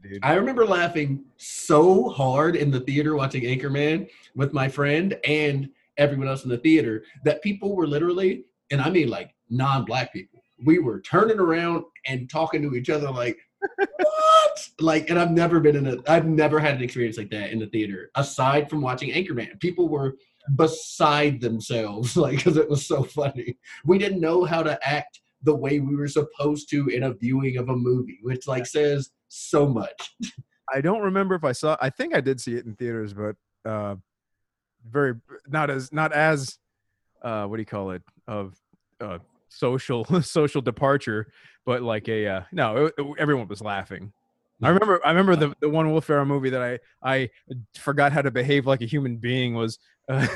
dude. 0.00 0.20
I 0.22 0.34
remember 0.34 0.64
laughing 0.64 1.24
so 1.38 2.08
hard 2.08 2.54
in 2.54 2.70
the 2.70 2.80
theater 2.80 3.16
watching 3.16 3.42
Anchorman 3.42 4.08
with 4.36 4.52
my 4.52 4.68
friend 4.68 5.18
and 5.24 5.68
everyone 5.96 6.28
else 6.28 6.44
in 6.44 6.50
the 6.50 6.58
theater 6.58 7.04
that 7.24 7.42
people 7.42 7.74
were 7.74 7.86
literally, 7.86 8.44
and 8.70 8.80
I 8.80 8.90
mean 8.90 9.08
like 9.08 9.34
non-black 9.50 10.12
people, 10.12 10.42
we 10.64 10.78
were 10.78 11.00
turning 11.00 11.38
around 11.38 11.84
and 12.06 12.30
talking 12.30 12.62
to 12.62 12.74
each 12.74 12.90
other 12.90 13.10
like, 13.10 13.38
what? 13.76 14.68
Like, 14.80 15.10
and 15.10 15.18
I've 15.18 15.30
never 15.30 15.60
been 15.60 15.76
in 15.76 15.86
a, 15.86 15.96
I've 16.06 16.26
never 16.26 16.58
had 16.58 16.76
an 16.76 16.82
experience 16.82 17.18
like 17.18 17.30
that 17.30 17.50
in 17.50 17.58
the 17.58 17.66
theater 17.66 18.10
aside 18.14 18.68
from 18.68 18.80
watching 18.80 19.10
Anchorman. 19.10 19.58
People 19.60 19.88
were 19.88 20.16
beside 20.56 21.40
themselves, 21.40 22.16
like, 22.16 22.36
because 22.36 22.56
it 22.56 22.68
was 22.68 22.86
so 22.86 23.02
funny. 23.02 23.56
We 23.84 23.98
didn't 23.98 24.20
know 24.20 24.44
how 24.44 24.62
to 24.62 24.78
act 24.86 25.20
the 25.42 25.54
way 25.54 25.78
we 25.80 25.94
were 25.96 26.08
supposed 26.08 26.70
to 26.70 26.88
in 26.88 27.02
a 27.02 27.14
viewing 27.14 27.58
of 27.58 27.68
a 27.68 27.76
movie, 27.76 28.18
which 28.22 28.46
like 28.46 28.66
says 28.66 29.10
so 29.28 29.68
much. 29.68 30.16
I 30.72 30.80
don't 30.80 31.02
remember 31.02 31.34
if 31.34 31.44
I 31.44 31.52
saw. 31.52 31.76
I 31.80 31.90
think 31.90 32.14
I 32.14 32.20
did 32.20 32.40
see 32.40 32.54
it 32.54 32.64
in 32.64 32.74
theaters, 32.76 33.12
but 33.12 33.36
uh, 33.68 33.96
very 34.88 35.14
not 35.48 35.70
as 35.70 35.92
not 35.92 36.12
as 36.12 36.58
uh, 37.22 37.46
what 37.46 37.56
do 37.56 37.62
you 37.62 37.66
call 37.66 37.90
it 37.92 38.02
of 38.28 38.54
uh, 39.00 39.18
social 39.48 40.04
social 40.22 40.60
departure, 40.60 41.32
but 41.64 41.82
like 41.82 42.08
a 42.08 42.26
uh, 42.26 42.40
no. 42.52 42.86
It, 42.86 42.94
it- 42.98 43.06
everyone 43.18 43.48
was 43.48 43.60
laughing. 43.60 44.12
I 44.62 44.68
remember. 44.70 45.00
I 45.04 45.10
remember 45.10 45.36
the, 45.36 45.54
the 45.60 45.68
one 45.68 45.90
Will 45.92 46.00
Ferrell 46.00 46.24
movie 46.26 46.50
that 46.50 46.62
I 46.62 46.78
I 47.02 47.30
forgot 47.76 48.12
how 48.12 48.22
to 48.22 48.30
behave 48.30 48.66
like 48.66 48.82
a 48.82 48.86
human 48.86 49.16
being 49.16 49.54
was 49.54 49.78
uh, 50.08 50.26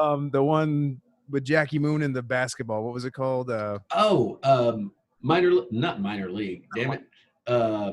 um, 0.00 0.30
the 0.30 0.42
one 0.42 1.00
with 1.28 1.44
Jackie 1.44 1.78
Moon 1.78 2.02
in 2.02 2.12
the 2.12 2.22
basketball. 2.22 2.82
What 2.82 2.94
was 2.94 3.04
it 3.04 3.12
called? 3.12 3.50
Uh, 3.50 3.78
oh, 3.94 4.38
um, 4.42 4.92
minor, 5.20 5.52
not 5.70 6.00
minor 6.00 6.30
league. 6.30 6.64
Damn 6.74 6.92
it. 6.92 7.04
Uh, 7.46 7.92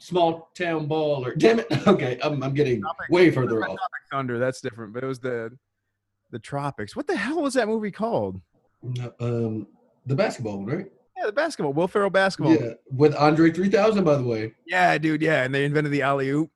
small 0.00 0.50
town 0.56 0.86
ball 0.86 1.24
or 1.24 1.34
damn 1.34 1.60
it. 1.60 1.66
Okay, 1.86 2.18
I'm, 2.22 2.42
I'm 2.42 2.54
getting 2.54 2.82
way 3.10 3.30
further 3.30 3.62
off. 3.64 3.76
Thunder. 4.10 4.38
That's 4.38 4.60
different. 4.60 4.92
But 4.92 5.04
it 5.04 5.06
was 5.06 5.20
the 5.20 5.56
the 6.30 6.38
tropics. 6.38 6.96
What 6.96 7.06
the 7.06 7.16
hell 7.16 7.42
was 7.42 7.54
that 7.54 7.68
movie 7.68 7.90
called? 7.90 8.40
Um, 9.20 9.66
the 10.06 10.14
basketball 10.16 10.58
one, 10.58 10.66
right? 10.66 10.86
Yeah, 11.16 11.26
the 11.26 11.32
basketball. 11.32 11.72
Will 11.72 11.88
Ferrell 11.88 12.08
basketball. 12.10 12.54
Yeah, 12.54 12.72
with 12.90 13.14
Andre 13.14 13.50
3000, 13.50 14.04
by 14.04 14.16
the 14.16 14.22
way. 14.22 14.54
Yeah, 14.66 14.96
dude. 14.98 15.20
Yeah, 15.22 15.42
and 15.44 15.54
they 15.54 15.64
invented 15.64 15.92
the 15.92 16.02
alley 16.02 16.30
oop. 16.30 16.50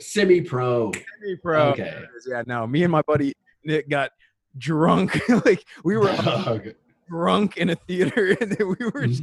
Semi-pro. 0.00 0.92
Semi 0.92 1.36
pro. 1.36 1.68
Okay. 1.70 2.02
Yeah. 2.26 2.42
No, 2.46 2.66
me 2.66 2.82
and 2.82 2.90
my 2.92 3.02
buddy 3.02 3.34
Nick 3.64 3.88
got 3.88 4.10
drunk. 4.56 5.20
like 5.44 5.64
we 5.84 5.96
were 5.96 6.08
Okay. 6.26 6.74
drunk 7.08 7.56
in 7.58 7.70
a 7.70 7.74
theater, 7.76 8.36
and 8.40 8.52
then 8.52 8.68
we 8.68 8.86
were 8.86 9.06
just, 9.06 9.22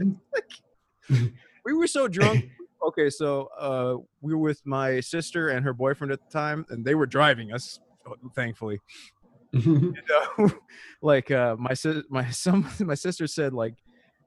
Mhm. 1.09 1.33
we 1.65 1.73
were 1.73 1.87
so 1.87 2.07
drunk. 2.07 2.45
Okay, 2.85 3.09
so 3.09 3.49
uh, 3.59 3.95
we 4.21 4.33
were 4.33 4.41
with 4.41 4.61
my 4.63 4.99
sister 4.99 5.49
and 5.49 5.65
her 5.65 5.73
boyfriend 5.73 6.11
at 6.13 6.19
the 6.19 6.31
time, 6.31 6.65
and 6.69 6.85
they 6.85 6.93
were 6.93 7.07
driving 7.07 7.51
us, 7.51 7.79
thankfully. 8.35 8.79
And, 9.53 9.97
uh, 10.37 10.49
like 11.01 11.31
uh, 11.31 11.55
my 11.57 11.73
sis, 11.73 12.03
my 12.09 12.29
some 12.29 12.69
my 12.81 12.93
sister 12.95 13.25
said 13.25 13.53
like 13.53 13.75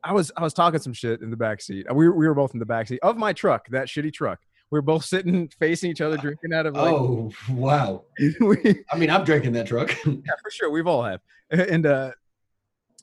I 0.03 0.15
was 0.15 0.33
I 0.39 0.43
was 0.43 0.55
talking 0.55 0.81
some 0.81 0.95
shit 0.95 1.21
in 1.21 1.31
the 1.31 1.37
back 1.37 1.61
seat. 1.61 1.87
We 1.93 2.09
were, 2.09 2.15
we 2.15 2.27
were 2.27 2.33
both 2.35 2.55
in 2.55 2.61
the 2.61 2.65
back 2.65 2.89
seat 2.89 3.01
of 3.03 3.19
my 3.19 3.35
truck, 3.35 3.69
that 3.69 3.89
shitty 3.89 4.15
truck. 4.15 4.39
We 4.71 4.79
were 4.79 4.83
both 4.83 5.05
sitting 5.05 5.49
facing 5.59 5.91
each 5.91 6.01
other, 6.01 6.17
drinking 6.17 6.55
out 6.55 6.65
of 6.65 6.77
like. 6.77 6.95
oh, 6.95 7.31
wow. 7.51 8.05
we, 8.41 8.83
I 8.91 8.97
mean, 8.97 9.11
I'm 9.11 9.25
drinking 9.25 9.53
that 9.53 9.67
truck. 9.67 9.95
yeah, 10.07 10.15
for 10.43 10.51
sure. 10.51 10.71
We've 10.71 10.87
all 10.87 11.03
have. 11.03 11.21
And 11.51 11.85
uh 11.85 12.13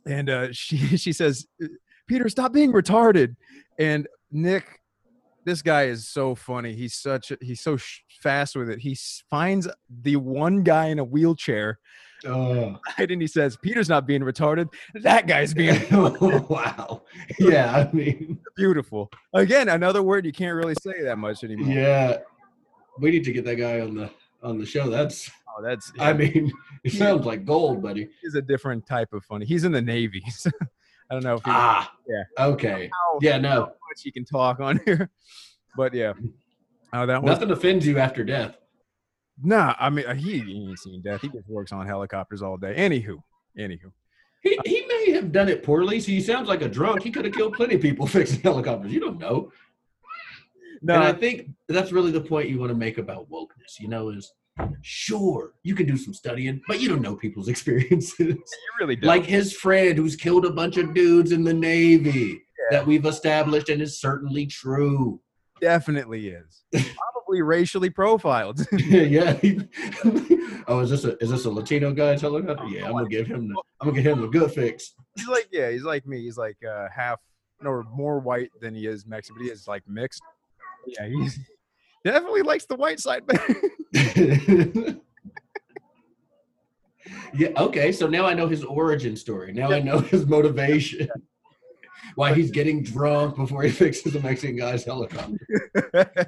and 0.07 0.29
uh 0.31 0.51
she 0.51 0.77
she 0.97 1.13
says, 1.13 1.45
Peter, 2.07 2.27
stop 2.27 2.53
being 2.53 2.73
retarded. 2.73 3.35
And 3.77 4.07
Nick, 4.31 4.79
this 5.45 5.61
guy 5.61 5.83
is 5.83 6.07
so 6.07 6.35
funny. 6.35 6.73
He's 6.73 6.95
such 6.95 7.31
a, 7.31 7.37
he's 7.41 7.61
so 7.61 7.77
sh- 7.77 8.01
fast 8.21 8.55
with 8.55 8.69
it. 8.69 8.79
He 8.79 8.91
s- 8.91 9.23
finds 9.29 9.67
the 10.01 10.15
one 10.17 10.63
guy 10.63 10.87
in 10.87 10.99
a 10.99 11.03
wheelchair 11.03 11.79
oh. 12.25 12.77
right, 12.97 13.11
and 13.11 13.21
he 13.21 13.27
says, 13.27 13.57
Peter's 13.61 13.89
not 13.89 14.07
being 14.07 14.21
retarded. 14.21 14.67
That 14.95 15.27
guy's 15.27 15.53
being 15.53 15.79
wow. 15.91 17.03
Yeah, 17.39 17.87
I 17.91 17.95
mean, 17.95 18.39
beautiful. 18.57 19.09
Again, 19.33 19.69
another 19.69 20.03
word 20.03 20.25
you 20.25 20.31
can't 20.31 20.55
really 20.55 20.75
say 20.81 21.03
that 21.03 21.17
much 21.17 21.43
anymore. 21.43 21.73
yeah. 21.73 22.17
We 22.99 23.11
need 23.11 23.25
to 23.25 23.33
get 23.33 23.45
that 23.45 23.55
guy 23.55 23.81
on 23.81 23.93
the 23.93 24.09
on 24.41 24.57
the 24.57 24.65
show. 24.65 24.89
That's 24.89 25.29
Oh, 25.57 25.61
that's 25.61 25.91
I 25.99 26.11
mean, 26.11 26.51
it 26.83 26.91
sounds 26.91 27.25
like 27.25 27.45
gold, 27.45 27.81
buddy. 27.81 28.09
he's 28.21 28.35
a 28.35 28.41
different 28.41 28.85
type 28.85 29.13
of 29.13 29.23
funny. 29.23 29.45
He's 29.45 29.63
in 29.63 29.71
the 29.71 29.81
Navy. 29.81 30.21
I 31.09 31.13
don't 31.15 31.23
know 31.23 31.35
if 31.35 31.41
Ah. 31.45 31.91
Yeah. 32.07 32.23
Okay. 32.45 32.89
how, 32.91 33.19
Yeah, 33.21 33.37
no. 33.37 33.61
much 33.65 34.03
you 34.05 34.11
can 34.11 34.25
talk 34.25 34.59
on 34.59 34.79
here. 34.85 35.09
But 35.77 35.93
yeah. 35.93 36.13
Oh, 36.93 37.05
that 37.05 37.21
was 37.21 37.29
Nothing 37.31 37.51
offends 37.51 37.85
you 37.85 37.97
after 37.99 38.23
death. 38.23 38.57
Nah, 39.43 39.75
I 39.77 39.89
mean 39.89 40.05
uh, 40.05 40.13
he, 40.15 40.39
he 40.39 40.67
ain't 40.69 40.79
seen 40.79 41.01
death. 41.01 41.21
He 41.21 41.27
just 41.29 41.47
works 41.49 41.71
on 41.73 41.85
helicopters 41.85 42.41
all 42.41 42.55
day. 42.57 42.73
Anywho, 42.77 43.17
anywho. 43.59 43.91
He, 44.41 44.57
he 44.65 44.85
may 44.87 45.11
have 45.11 45.31
done 45.31 45.49
it 45.49 45.63
poorly. 45.63 45.99
So 45.99 46.07
he 46.07 46.21
sounds 46.21 46.47
like 46.47 46.61
a 46.61 46.69
drunk. 46.69 47.01
He 47.03 47.11
could 47.11 47.25
have 47.25 47.33
killed 47.33 47.53
plenty 47.53 47.75
of 47.75 47.81
people 47.81 48.07
fixing 48.17 48.41
helicopters. 48.41 48.93
You 48.93 48.99
don't 49.01 49.19
know. 49.19 49.51
No, 50.81 50.95
And 50.95 51.03
I 51.03 51.13
think 51.13 51.49
that's 51.67 51.91
really 51.91 52.11
the 52.11 52.21
point 52.21 52.47
you 52.49 52.59
want 52.59 52.69
to 52.69 52.75
make 52.75 52.97
about 52.97 53.29
wokeness, 53.29 53.79
you 53.79 53.87
know, 53.87 54.09
is 54.09 54.31
sure, 54.81 55.53
you 55.63 55.75
can 55.75 55.85
do 55.85 55.97
some 55.97 56.13
studying, 56.13 56.61
but 56.67 56.79
you 56.79 56.87
don't 56.89 57.01
know 57.01 57.15
people's 57.15 57.47
experiences. 57.55 58.19
you 58.19 58.43
really 58.79 58.95
don't. 58.95 59.07
like 59.07 59.25
his 59.25 59.53
friend 59.53 59.97
who's 59.97 60.15
killed 60.15 60.45
a 60.45 60.51
bunch 60.51 60.77
of 60.77 60.93
dudes 60.93 61.31
in 61.31 61.43
the 61.43 61.53
Navy 61.53 62.41
Yeah. 62.71 62.77
that 62.77 62.87
we've 62.87 63.05
established 63.05 63.69
and 63.69 63.81
is 63.81 63.99
certainly 63.99 64.45
true. 64.45 65.19
definitely 65.61 66.29
is. 66.29 66.63
Probably 66.71 67.41
racially 67.41 67.89
profiled. 67.89 68.65
yeah. 68.77 69.39
oh, 70.67 70.79
is 70.81 70.89
this 70.91 71.05
a 71.05 71.17
is 71.23 71.29
this 71.31 71.45
a 71.45 71.49
Latino 71.49 71.91
guy 71.93 72.15
telling 72.15 72.47
us? 72.49 72.57
Yeah, 72.69 72.85
I'm 72.85 72.91
gonna 72.93 73.09
give 73.09 73.27
him 73.27 73.47
the 73.49 73.61
I'm 73.81 73.89
gonna 73.89 74.01
give 74.01 74.17
him 74.17 74.23
a 74.23 74.27
good 74.27 74.51
fix. 74.51 74.93
he's 75.15 75.27
like, 75.27 75.47
yeah, 75.51 75.71
he's 75.71 75.83
like 75.83 76.05
me. 76.05 76.21
He's 76.21 76.37
like 76.37 76.57
uh, 76.63 76.87
half, 76.95 77.19
no, 77.61 77.83
more 77.93 78.19
white 78.19 78.51
than 78.61 78.75
he 78.75 78.85
is 78.85 79.05
Mexican, 79.07 79.37
but 79.39 79.45
he 79.45 79.51
is 79.51 79.67
like 79.67 79.81
mixed. 79.87 80.21
Yeah, 80.87 81.07
he's 81.07 81.39
definitely 82.05 82.43
likes 82.43 82.65
the 82.65 82.75
white 82.75 82.99
side 82.99 83.25
better. 83.25 83.55
yeah, 87.33 87.49
okay. 87.57 87.91
So 87.91 88.07
now 88.07 88.25
I 88.25 88.33
know 88.33 88.47
his 88.47 88.63
origin 88.63 89.17
story. 89.17 89.51
Now 89.51 89.71
I 89.71 89.81
know 89.81 89.99
his 89.99 90.25
motivation. 90.25 91.09
Why 92.13 92.33
he's 92.33 92.51
getting 92.51 92.83
drunk 92.83 93.35
before 93.35 93.63
he 93.63 93.69
fixes 93.81 94.13
the 94.13 94.21
Mexican 94.21 94.55
guy's 94.55 94.85
helicopter. 94.85 95.35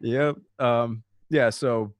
yep. 0.00 0.36
Um, 0.58 1.02
yeah. 1.30 1.48
So 1.50 1.94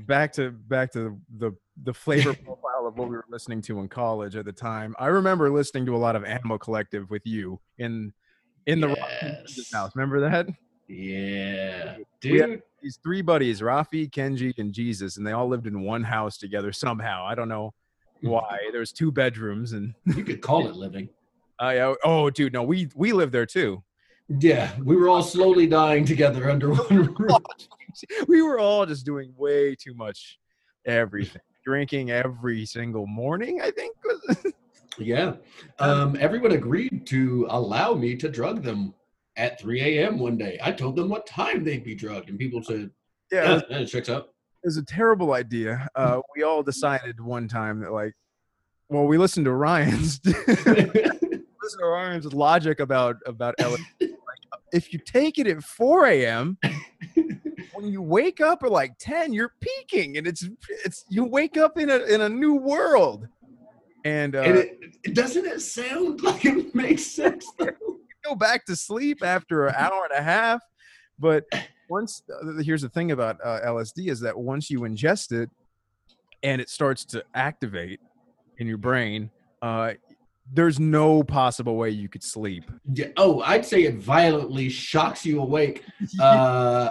back 0.00 0.32
to 0.34 0.50
back 0.50 0.92
to 0.92 1.18
the 1.38 1.56
the 1.84 1.94
flavor 1.94 2.34
profile 2.34 2.86
of 2.86 2.98
what 2.98 3.08
we 3.08 3.16
were 3.16 3.24
listening 3.30 3.62
to 3.62 3.78
in 3.80 3.88
college 3.88 4.36
at 4.36 4.44
the 4.44 4.52
time. 4.52 4.94
I 4.98 5.06
remember 5.06 5.50
listening 5.50 5.86
to 5.86 5.96
a 5.96 5.98
lot 5.98 6.16
of 6.16 6.24
Animal 6.24 6.58
Collective 6.58 7.08
with 7.08 7.24
you 7.24 7.60
in 7.78 8.12
in 8.68 8.80
the 8.80 8.88
Yes. 8.88 9.72
house. 9.72 9.96
Remember 9.96 10.20
that? 10.20 10.46
Yeah, 10.86 11.96
dude. 12.20 12.62
These 12.80 12.98
three 13.02 13.22
buddies, 13.22 13.60
Rafi, 13.60 14.08
Kenji, 14.08 14.56
and 14.58 14.72
Jesus, 14.72 15.16
and 15.16 15.26
they 15.26 15.32
all 15.32 15.48
lived 15.48 15.66
in 15.66 15.80
one 15.80 16.04
house 16.04 16.38
together 16.38 16.72
somehow. 16.72 17.26
I 17.26 17.34
don't 17.34 17.48
know 17.48 17.74
hmm. 18.20 18.28
why. 18.28 18.58
There 18.70 18.80
was 18.80 18.92
two 18.92 19.10
bedrooms, 19.10 19.72
and 19.72 19.94
You 20.16 20.22
could 20.22 20.40
call 20.40 20.68
it 20.68 20.76
living. 20.76 21.08
Oh, 21.58 21.66
I 21.66 21.96
oh, 22.04 22.30
dude, 22.30 22.52
no, 22.52 22.62
we 22.62 22.88
we 22.94 23.12
lived 23.12 23.32
there 23.32 23.46
too. 23.46 23.82
Yeah, 24.28 24.70
we 24.84 24.94
were 24.94 25.08
all 25.08 25.22
slowly 25.22 25.66
dying 25.66 26.04
together 26.04 26.50
under 26.50 26.72
one 26.72 27.14
roof. 27.14 27.42
we 28.28 28.42
were 28.42 28.58
all 28.58 28.86
just 28.86 29.04
doing 29.04 29.32
way 29.36 29.74
too 29.74 29.94
much 29.94 30.38
everything 30.86 31.42
drinking 31.64 32.10
every 32.10 32.64
single 32.64 33.06
morning 33.06 33.60
i 33.60 33.70
think 33.70 33.94
Yeah. 34.98 35.34
Um, 35.78 36.16
everyone 36.20 36.52
agreed 36.52 37.06
to 37.06 37.46
allow 37.50 37.94
me 37.94 38.16
to 38.16 38.28
drug 38.28 38.62
them 38.62 38.94
at 39.36 39.60
3 39.60 39.80
a.m. 39.80 40.18
one 40.18 40.36
day. 40.36 40.58
I 40.62 40.72
told 40.72 40.96
them 40.96 41.08
what 41.08 41.26
time 41.26 41.62
they'd 41.64 41.84
be 41.84 41.94
drugged, 41.94 42.28
and 42.28 42.38
people 42.38 42.62
said, 42.62 42.90
yeah, 43.30 43.56
it 43.56 43.66
yeah, 43.70 43.78
that 43.78 43.86
checks 43.88 44.08
out. 44.08 44.30
it 44.62 44.66
was 44.66 44.76
a 44.78 44.84
terrible 44.84 45.34
idea 45.34 45.86
uh 45.94 46.18
we 46.34 46.42
all 46.42 46.62
decided 46.62 47.20
one 47.20 47.46
time 47.46 47.78
that 47.80 47.92
like 47.92 48.14
well 48.88 49.06
we 49.06 49.18
listened 49.18 49.44
to 49.44 49.52
ryan's 49.52 50.18
listened 50.24 50.58
to 51.78 51.86
ryan's 51.86 52.32
logic 52.32 52.80
about 52.80 53.16
about 53.26 53.54
LSD. 53.60 53.78
like 54.00 54.10
if 54.72 54.92
you 54.94 54.98
take 54.98 55.38
it 55.38 55.46
at 55.46 55.62
4 55.62 56.06
a.m 56.06 56.58
when 57.74 57.86
you 57.86 58.00
wake 58.00 58.40
up 58.40 58.62
at 58.62 58.72
like 58.72 58.96
10 58.98 59.32
you're 59.34 59.52
peaking 59.60 60.16
and 60.16 60.26
it's 60.26 60.48
it's 60.86 61.04
you 61.10 61.24
wake 61.24 61.56
up 61.58 61.78
in 61.78 61.90
a 61.90 61.98
in 61.98 62.22
a 62.22 62.28
new 62.28 62.54
world 62.54 63.28
and, 64.04 64.36
uh, 64.36 64.42
and 64.42 64.56
it, 64.56 65.14
doesn't 65.14 65.46
it 65.46 65.60
sound 65.60 66.20
like 66.22 66.44
it 66.44 66.74
makes 66.74 67.06
sense 67.06 67.50
go 68.24 68.34
back 68.34 68.64
to 68.66 68.76
sleep 68.76 69.24
after 69.24 69.66
an 69.66 69.74
hour 69.76 70.06
and 70.10 70.18
a 70.18 70.22
half 70.22 70.60
but 71.18 71.44
once 71.88 72.22
here's 72.62 72.82
the 72.82 72.88
thing 72.88 73.12
about 73.12 73.38
uh, 73.44 73.60
lsd 73.66 74.08
is 74.08 74.20
that 74.20 74.36
once 74.36 74.70
you 74.70 74.80
ingest 74.80 75.32
it 75.32 75.50
and 76.42 76.60
it 76.60 76.68
starts 76.68 77.04
to 77.04 77.22
activate 77.34 78.00
in 78.58 78.66
your 78.66 78.78
brain 78.78 79.30
uh, 79.62 79.92
there's 80.52 80.80
no 80.80 81.22
possible 81.22 81.76
way 81.76 81.90
you 81.90 82.08
could 82.08 82.22
sleep 82.22 82.64
Yeah, 82.92 83.08
oh, 83.16 83.40
I'd 83.42 83.66
say 83.66 83.84
it 83.84 83.96
violently 83.96 84.68
shocks 84.68 85.24
you 85.26 85.40
awake, 85.40 85.84
uh, 86.20 86.90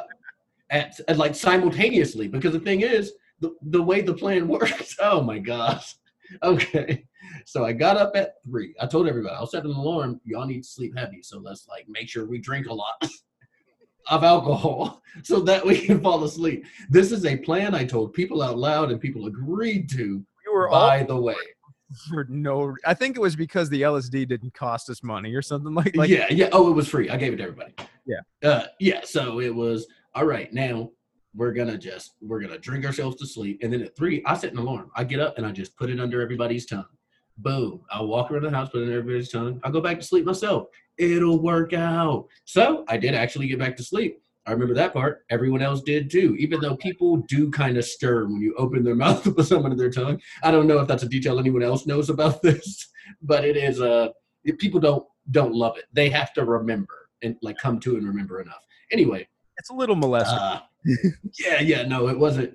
at, 0.69 0.99
at 1.07 1.17
like 1.17 1.35
simultaneously. 1.35 2.27
Because 2.27 2.53
the 2.53 2.59
thing 2.59 2.81
is, 2.81 3.13
the 3.39 3.55
the 3.61 3.81
way 3.81 4.01
the 4.01 4.13
plan 4.13 4.47
works. 4.47 4.95
Oh 4.99 5.21
my 5.21 5.39
gosh. 5.39 5.95
Okay, 6.43 7.05
so 7.45 7.65
I 7.65 7.73
got 7.73 7.97
up 7.97 8.11
at 8.15 8.35
three. 8.43 8.75
I 8.81 8.85
told 8.85 9.07
everybody 9.07 9.33
I'll 9.35 9.47
set 9.47 9.63
an 9.63 9.71
alarm. 9.71 10.19
Y'all 10.25 10.45
need 10.45 10.63
to 10.63 10.67
sleep 10.67 10.97
heavy, 10.97 11.21
so 11.21 11.39
let's 11.39 11.67
like 11.67 11.87
make 11.87 12.09
sure 12.09 12.25
we 12.27 12.39
drink 12.39 12.67
a 12.67 12.73
lot 12.73 13.01
of 14.09 14.23
alcohol 14.23 15.01
so 15.23 15.39
that 15.41 15.65
we 15.65 15.79
can 15.79 16.01
fall 16.01 16.23
asleep. 16.23 16.65
This 16.89 17.11
is 17.11 17.25
a 17.25 17.37
plan 17.37 17.73
I 17.73 17.85
told 17.85 18.13
people 18.13 18.41
out 18.41 18.57
loud, 18.57 18.91
and 18.91 18.99
people 18.99 19.27
agreed 19.27 19.89
to. 19.91 20.23
we 20.45 20.53
were 20.53 20.69
all 20.69 20.87
By 20.89 21.03
the 21.03 21.15
way, 21.15 21.35
for 22.09 22.25
no 22.29 22.75
i 22.85 22.93
think 22.93 23.15
it 23.15 23.21
was 23.21 23.33
because 23.33 23.69
the 23.69 23.81
lsd 23.83 24.27
didn't 24.27 24.53
cost 24.53 24.89
us 24.89 25.01
money 25.03 25.33
or 25.33 25.41
something 25.41 25.73
like 25.73 25.95
like 25.95 26.09
yeah, 26.09 26.27
yeah. 26.29 26.49
Oh, 26.51 26.69
it 26.69 26.73
was 26.73 26.89
free. 26.89 27.09
I 27.09 27.15
gave 27.15 27.31
it 27.31 27.37
to 27.37 27.43
everybody. 27.43 27.73
Yeah. 28.05 28.19
Uh, 28.43 28.65
yeah. 28.79 29.01
So 29.03 29.39
it 29.39 29.53
was 29.53 29.87
all 30.15 30.25
right. 30.25 30.51
Now 30.53 30.91
we're 31.37 31.53
gonna 31.53 31.77
just 31.77 32.15
we're 32.21 32.41
gonna 32.41 32.57
drink 32.57 32.85
ourselves 32.85 33.15
to 33.17 33.27
sleep, 33.27 33.59
and 33.61 33.71
then 33.71 33.81
at 33.81 33.95
three, 33.95 34.23
I 34.25 34.35
set 34.35 34.51
an 34.51 34.57
alarm. 34.57 34.91
I 34.95 35.03
get 35.03 35.19
up 35.19 35.37
and 35.37 35.45
I 35.45 35.51
just 35.51 35.75
put 35.77 35.89
it 35.89 35.99
under 35.99 36.21
everybody's 36.21 36.65
tongue. 36.65 36.85
Boom! 37.37 37.81
I 37.91 38.01
walk 38.01 38.31
around 38.31 38.43
the 38.43 38.49
house, 38.49 38.69
put 38.69 38.81
it 38.81 38.85
under 38.85 38.97
everybody's 38.97 39.29
tongue. 39.29 39.61
I 39.63 39.69
go 39.69 39.79
back 39.79 39.99
to 39.99 40.05
sleep 40.05 40.25
myself. 40.25 40.67
It'll 40.97 41.41
work 41.41 41.73
out. 41.73 42.27
So 42.45 42.83
I 42.87 42.97
did 42.97 43.13
actually 43.13 43.47
get 43.47 43.59
back 43.59 43.77
to 43.77 43.83
sleep. 43.83 44.19
I 44.47 44.51
remember 44.51 44.73
that 44.75 44.93
part. 44.93 45.25
Everyone 45.29 45.61
else 45.61 45.81
did 45.81 46.09
too. 46.09 46.35
Even 46.39 46.59
though 46.61 46.75
people 46.77 47.17
do 47.27 47.51
kind 47.51 47.77
of 47.77 47.85
stir 47.85 48.25
when 48.25 48.41
you 48.41 48.55
open 48.57 48.83
their 48.83 48.95
mouth 49.03 49.23
with 49.25 49.35
put 49.35 49.45
some 49.45 49.63
under 49.63 49.77
their 49.77 49.91
tongue. 49.91 50.19
I 50.41 50.51
don't 50.51 50.67
know 50.67 50.79
if 50.79 50.87
that's 50.87 51.03
a 51.03 51.09
detail 51.09 51.37
anyone 51.37 51.63
else 51.63 51.85
knows 51.85 52.09
about 52.09 52.41
this, 52.43 52.87
but 53.21 53.45
it 53.45 53.57
is. 53.57 53.79
Uh, 53.79 54.09
people 54.57 54.79
don't 54.79 55.05
don't 55.29 55.53
love 55.53 55.77
it. 55.77 55.85
They 55.93 56.09
have 56.09 56.33
to 56.33 56.45
remember 56.45 57.09
and 57.21 57.35
like 57.41 57.57
come 57.57 57.79
to 57.81 57.97
and 57.97 58.07
remember 58.07 58.41
enough. 58.41 58.65
Anyway, 58.91 59.27
it's 59.57 59.69
a 59.69 59.73
little 59.73 59.95
molester 59.95 60.37
uh, 60.39 60.59
yeah, 61.39 61.61
yeah, 61.61 61.83
no, 61.83 62.07
it 62.09 62.17
wasn't. 62.17 62.53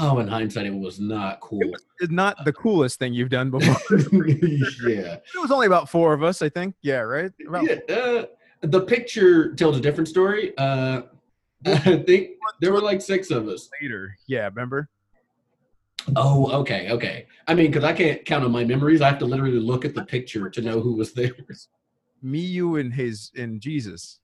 Oh, 0.00 0.18
in 0.18 0.26
hindsight, 0.26 0.66
it 0.66 0.74
was 0.74 0.98
not 0.98 1.40
cool. 1.40 1.60
it's 2.00 2.10
not 2.12 2.44
the 2.44 2.52
coolest 2.52 2.98
thing 2.98 3.14
you've 3.14 3.28
done 3.30 3.50
before 3.50 3.76
yeah, 4.12 5.14
it 5.14 5.40
was 5.40 5.52
only 5.52 5.68
about 5.68 5.88
four 5.88 6.12
of 6.12 6.24
us 6.24 6.42
i 6.42 6.48
think 6.48 6.74
yeah 6.82 6.98
right 6.98 7.30
about 7.46 7.62
yeah. 7.64 7.94
Uh, 7.94 8.24
the 8.62 8.80
picture 8.80 9.54
tells 9.54 9.76
a 9.76 9.80
different 9.80 10.08
story. 10.08 10.52
Uh, 10.58 11.02
I 11.66 12.02
think 12.06 12.30
there 12.60 12.72
were 12.72 12.80
like 12.80 13.00
six 13.00 13.30
of 13.30 13.46
us. 13.46 13.68
later 13.80 14.16
yeah 14.26 14.46
remember 14.46 14.88
Oh, 16.16 16.50
okay, 16.60 16.90
okay. 16.90 17.26
I 17.48 17.54
mean, 17.54 17.68
because 17.70 17.84
I 17.84 17.94
can't 17.94 18.24
count 18.26 18.44
on 18.44 18.52
my 18.52 18.62
memories. 18.62 19.00
I 19.00 19.08
have 19.08 19.18
to 19.20 19.24
literally 19.24 19.58
look 19.58 19.86
at 19.86 19.94
the 19.94 20.04
picture 20.04 20.50
to 20.50 20.60
know 20.60 20.78
who 20.80 20.94
was 20.96 21.12
there. 21.14 21.32
me 22.20 22.40
you 22.40 22.76
and 22.76 22.92
his 22.92 23.30
and 23.36 23.60
jesus 23.60 24.18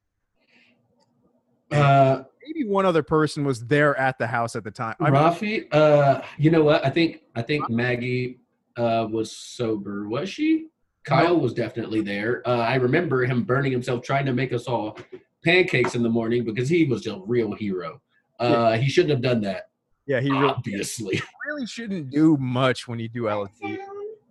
Uh, 1.72 2.24
maybe 2.44 2.68
one 2.68 2.86
other 2.86 3.02
person 3.02 3.44
was 3.44 3.66
there 3.66 3.98
at 3.98 4.18
the 4.18 4.26
house 4.26 4.56
at 4.56 4.64
the 4.64 4.70
time 4.70 4.94
I 5.00 5.10
mean, 5.10 5.20
Rafi, 5.20 5.66
uh, 5.72 6.22
you 6.38 6.50
know 6.50 6.62
what? 6.62 6.84
I 6.84 6.90
think 6.90 7.22
I 7.34 7.42
think 7.42 7.68
Maggie 7.70 8.40
uh, 8.76 9.06
was 9.10 9.30
sober. 9.30 10.08
Was 10.08 10.28
she? 10.28 10.68
Kyle 11.04 11.38
was 11.40 11.54
definitely 11.54 12.02
there. 12.02 12.46
Uh, 12.46 12.58
I 12.58 12.74
remember 12.74 13.24
him 13.24 13.42
burning 13.44 13.72
himself 13.72 14.02
trying 14.04 14.26
to 14.26 14.32
make 14.32 14.52
us 14.52 14.66
all 14.66 14.98
pancakes 15.42 15.94
in 15.94 16.02
the 16.02 16.10
morning 16.10 16.44
because 16.44 16.68
he 16.68 16.84
was 16.84 17.06
a 17.06 17.18
real 17.26 17.52
hero. 17.52 18.00
Uh, 18.38 18.76
he 18.76 18.88
shouldn't 18.88 19.10
have 19.10 19.22
done 19.22 19.40
that, 19.42 19.70
yeah 20.06 20.20
he 20.20 20.30
really, 20.30 20.48
obviously. 20.48 21.22
really 21.46 21.66
shouldn't 21.66 22.10
do 22.10 22.36
much 22.38 22.88
when 22.88 22.98
you 22.98 23.08
do 23.08 23.22
lsd 23.22 23.78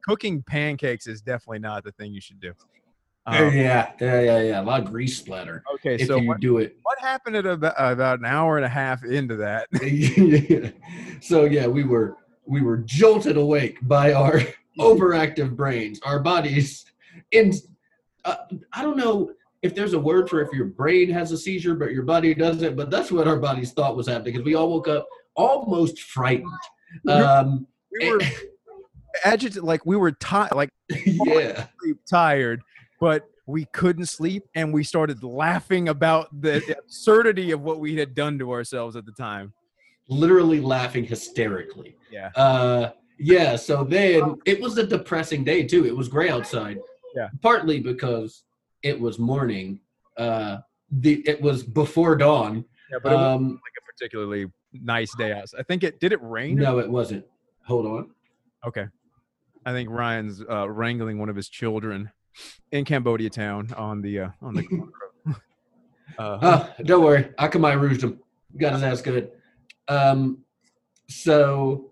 cooking 0.03 0.41
pancakes 0.43 1.07
is 1.07 1.21
definitely 1.21 1.59
not 1.59 1.83
the 1.83 1.91
thing 1.93 2.11
you 2.13 2.21
should 2.21 2.39
do 2.39 2.53
Um, 3.29 3.53
yeah, 3.55 3.91
yeah, 3.99 4.21
yeah, 4.21 4.41
yeah. 4.41 4.61
A 4.61 4.63
lot 4.63 4.81
of 4.81 4.91
grease 4.91 5.17
splatter 5.17 5.63
okay 5.75 5.95
if 5.95 6.07
so 6.07 6.17
you 6.17 6.27
what, 6.27 6.39
do 6.39 6.57
it. 6.57 6.77
what 6.83 6.99
happened 6.99 7.35
at 7.35 7.45
about, 7.45 7.75
about 7.77 8.19
an 8.19 8.25
hour 8.25 8.57
and 8.57 8.65
a 8.65 8.69
half 8.69 9.03
into 9.03 9.35
that 9.37 9.67
so 11.21 11.45
yeah, 11.45 11.67
we 11.67 11.83
were 11.83 12.17
we 12.45 12.61
were 12.61 12.77
jolted 12.77 13.37
awake 13.37 13.77
by 13.83 14.13
our 14.13 14.41
overactive 14.79 15.55
brains, 15.55 15.99
our 16.03 16.19
bodies. 16.19 16.85
In 17.31 17.53
uh, 18.25 18.35
I 18.73 18.81
don't 18.81 18.97
know 18.97 19.31
if 19.61 19.75
there's 19.75 19.93
a 19.93 19.99
word 19.99 20.29
for 20.29 20.41
if 20.41 20.51
your 20.53 20.65
brain 20.65 21.09
has 21.11 21.31
a 21.31 21.37
seizure 21.37 21.75
but 21.75 21.91
your 21.91 22.03
body 22.03 22.33
doesn't, 22.33 22.75
but 22.75 22.89
that's 22.89 23.11
what 23.11 23.27
our 23.27 23.37
bodies 23.37 23.71
thought 23.71 23.95
was 23.95 24.07
happening 24.07 24.33
because 24.33 24.45
we 24.45 24.55
all 24.55 24.69
woke 24.69 24.87
up 24.87 25.07
almost 25.35 26.01
frightened. 26.01 26.51
Um, 27.07 27.67
we 27.91 28.11
were 28.11 28.21
agitated 29.23 29.63
like 29.63 29.85
we 29.85 29.95
were 29.95 30.11
tired 30.19 30.53
like 30.53 30.69
yeah, 31.05 31.67
tired 32.09 32.61
but 32.99 33.29
we 33.45 33.65
couldn't 33.65 34.05
sleep 34.05 34.43
and 34.55 34.73
we 34.73 34.83
started 34.83 35.23
laughing 35.23 35.89
about 35.89 36.27
the 36.41 36.61
absurdity 36.83 37.51
of 37.51 37.61
what 37.61 37.79
we 37.79 37.95
had 37.95 38.13
done 38.13 38.37
to 38.39 38.51
ourselves 38.51 38.95
at 38.95 39.05
the 39.05 39.11
time 39.13 39.53
literally 40.07 40.59
laughing 40.59 41.03
hysterically. 41.03 41.95
yeah 42.11 42.29
Uh, 42.35 42.91
yeah. 43.19 43.55
So 43.57 43.83
then 43.83 44.37
it 44.45 44.59
was 44.61 44.77
a 44.77 44.87
depressing 44.87 45.43
day 45.43 45.63
too. 45.67 45.85
It 45.85 45.95
was 45.95 46.07
gray 46.07 46.29
outside. 46.29 46.79
Yeah. 47.15 47.27
Partly 47.41 47.79
because 47.79 48.43
it 48.81 48.97
was 48.99 49.19
morning. 49.19 49.81
Uh, 50.17 50.57
the 50.91 51.21
it 51.27 51.39
was 51.41 51.61
before 51.63 52.15
dawn. 52.15 52.65
yeah 52.91 52.97
but 53.03 53.11
it 53.11 53.15
wasn't 53.15 53.35
Um, 53.35 53.49
like 53.51 53.75
a 53.77 53.85
particularly 53.93 54.45
nice 54.73 55.13
day 55.15 55.31
i 55.33 55.63
think 55.63 55.83
it 55.83 55.99
did 55.99 56.11
it 56.13 56.21
rain 56.23 56.55
no, 56.55 56.79
it 56.79 56.89
wasn't. 56.89 57.25
Hold 57.65 57.85
on. 57.85 58.09
okay 58.65 58.85
i 59.65 59.71
think 59.71 59.89
ryan's 59.91 60.41
uh, 60.49 60.67
wrangling 60.69 61.19
one 61.19 61.29
of 61.29 61.35
his 61.35 61.49
children 61.49 62.09
in 62.71 62.85
cambodia 62.85 63.29
town 63.29 63.73
on 63.75 64.01
the 64.01 64.19
uh 64.19 64.29
on 64.41 64.53
the 64.53 64.63
corner 64.63 64.91
uh, 66.17 66.39
Oh, 66.41 66.73
don't 66.83 67.03
worry. 67.03 67.23
Akamai 67.39 67.79
rouged 67.79 68.03
him. 68.03 68.19
Got 68.57 68.73
his 68.73 68.83
ass 68.83 69.01
good. 69.01 69.31
Um, 69.87 70.43
so 71.07 71.91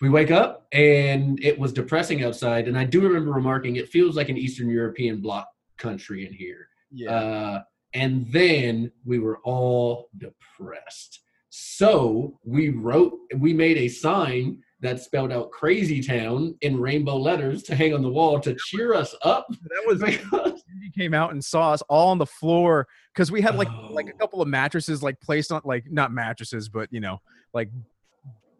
we 0.00 0.08
wake 0.08 0.30
up 0.30 0.66
and 0.72 1.42
it 1.42 1.58
was 1.58 1.72
depressing 1.72 2.24
outside. 2.24 2.68
And 2.68 2.78
I 2.78 2.84
do 2.84 3.00
remember 3.00 3.32
remarking, 3.32 3.76
it 3.76 3.88
feels 3.88 4.16
like 4.16 4.28
an 4.28 4.38
Eastern 4.38 4.70
European 4.70 5.20
bloc 5.20 5.48
country 5.76 6.26
in 6.26 6.32
here. 6.32 6.68
yeah 6.90 7.10
Uh, 7.10 7.62
and 7.92 8.26
then 8.30 8.90
we 9.04 9.18
were 9.18 9.38
all 9.38 10.08
depressed. 10.16 11.20
So 11.50 12.38
we 12.44 12.68
wrote, 12.70 13.18
we 13.36 13.52
made 13.52 13.76
a 13.78 13.88
sign 13.88 14.62
that 14.80 15.00
spelled 15.00 15.30
out 15.32 15.50
Crazy 15.50 16.02
Town 16.02 16.54
in 16.62 16.80
rainbow 16.80 17.16
letters 17.16 17.62
to 17.64 17.74
hang 17.74 17.92
on 17.94 18.00
the 18.02 18.08
wall 18.08 18.40
to 18.40 18.56
cheer 18.66 18.94
us 18.94 19.14
up. 19.22 19.46
that 19.62 19.82
was 19.86 20.00
Because, 20.00 20.62
he 20.82 20.90
came 20.90 21.12
out 21.14 21.32
and 21.32 21.44
saw 21.44 21.72
us 21.72 21.82
all 21.88 22.08
on 22.08 22.18
the 22.18 22.26
floor 22.26 22.86
because 23.12 23.30
we 23.30 23.40
had 23.42 23.56
like 23.56 23.68
like 23.90 24.06
a 24.06 24.12
Oh. 24.14 24.18
couple 24.18 24.40
of 24.42 24.48
mattresses 24.48 25.02
like 25.02 25.20
placed 25.20 25.52
on 25.52 25.60
like 25.64 25.84
not 25.90 26.12
mattresses 26.12 26.68
but 26.68 26.88
you 26.92 27.00
know 27.00 27.20
like 27.52 27.68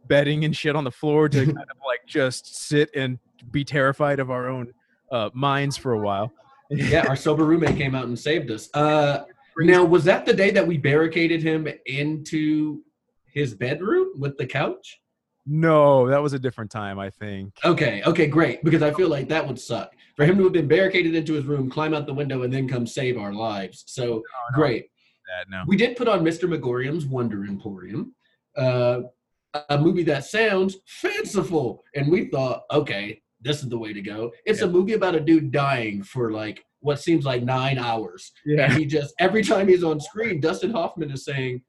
bedding 0.09 0.44
and 0.44 0.54
shit 0.56 0.74
on 0.76 0.85
the 0.85 0.90
floor 0.90 1.28
to 1.28 1.44
kind 1.46 1.56
of 1.59 1.76
like 1.87 2.00
just 2.06 2.54
sit 2.68 2.90
and 2.94 3.18
be 3.50 3.64
terrified 3.64 4.18
of 4.20 4.30
our 4.30 4.48
own 4.48 4.72
uh, 5.12 5.30
minds 5.35 5.76
for 5.76 5.92
a 5.92 5.98
while. 5.98 6.33
yeah, 6.70 7.06
our 7.09 7.16
sober 7.26 7.44
roommate 7.44 7.76
came 7.76 7.94
out 7.94 8.04
and 8.06 8.18
saved 8.18 8.50
us. 8.50 8.68
Uh, 8.74 9.24
now, 9.59 9.85
was 9.85 10.04
that 10.04 10.26
the 10.26 10.33
day 10.35 10.50
that 10.50 10.66
we 10.66 10.78
barricaded 10.78 11.42
him 11.42 11.68
into 11.87 12.83
his 13.26 13.54
bedroom 13.54 14.09
with 14.18 14.37
the 14.37 14.46
couch? 14.46 15.00
No, 15.46 16.09
that 16.09 16.22
was 16.22 16.33
a 16.33 16.38
different 16.38 16.70
time. 16.70 16.98
I 16.98 17.10
think. 17.10 17.54
Okay, 17.65 18.02
okay, 18.06 18.27
great. 18.27 18.62
Because 18.62 18.83
I 18.83 18.92
feel 18.92 19.08
like 19.08 19.29
that 19.29 19.46
would 19.46 19.58
suck 19.58 19.92
for 20.17 20.25
him 20.25 20.37
to 20.38 20.44
have 20.44 20.52
been 20.52 20.69
barricaded 20.69 21.15
into 21.15 21.33
his 21.35 21.44
room, 21.46 21.71
climb 21.71 21.94
out 21.94 22.06
the 22.06 22.15
window, 22.15 22.42
and 22.42 22.52
then 22.52 22.69
come 22.69 22.87
save 22.87 23.17
our 23.19 23.33
lives. 23.33 23.85
So 23.87 24.06
no, 24.06 24.23
great. 24.54 24.87
That 25.27 25.50
no. 25.50 25.65
We 25.67 25.77
did 25.77 25.96
put 25.96 26.08
on 26.08 26.21
Mr. 26.25 26.48
Magorium's 26.48 27.06
Wonder 27.06 27.44
Emporium, 27.44 28.15
uh, 28.56 29.02
a 29.69 29.79
movie 29.79 30.02
that 30.04 30.25
sounds 30.25 30.77
fanciful, 30.87 31.83
and 31.94 32.10
we 32.10 32.27
thought, 32.27 32.62
okay, 32.71 33.21
this 33.40 33.62
is 33.62 33.69
the 33.69 33.79
way 33.79 33.92
to 33.92 34.02
go. 34.02 34.31
It's 34.44 34.60
a 34.62 34.69
movie 34.69 34.92
about 34.92 35.15
a 35.15 35.21
dude 35.21 35.50
dying 35.50 36.02
for 36.02 36.31
like 36.33 36.65
what 36.81 37.00
seems 37.00 37.25
like 37.25 37.42
nine 37.42 37.79
hours, 37.79 38.33
and 38.44 38.58
Yeah. 38.58 38.75
he 38.77 38.85
just 38.87 39.15
every 39.19 39.42
time 39.42 39.69
he's 39.69 39.85
on 39.85 40.00
screen, 40.00 40.40
Dustin 40.42 40.71
Hoffman 40.73 41.10
is 41.10 41.25
saying, 41.25 41.62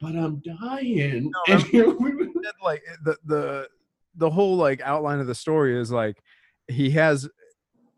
"But 0.00 0.14
I'm 0.16 0.40
dying," 0.60 1.30
No, 1.48 1.54
and 1.54 1.62
we 2.00 2.12
That, 2.46 2.54
like 2.64 2.82
the 3.04 3.16
the 3.24 3.68
the 4.14 4.30
whole 4.30 4.56
like 4.56 4.80
outline 4.82 5.20
of 5.20 5.26
the 5.26 5.34
story 5.34 5.78
is 5.78 5.90
like 5.90 6.22
he 6.68 6.90
has 6.90 7.28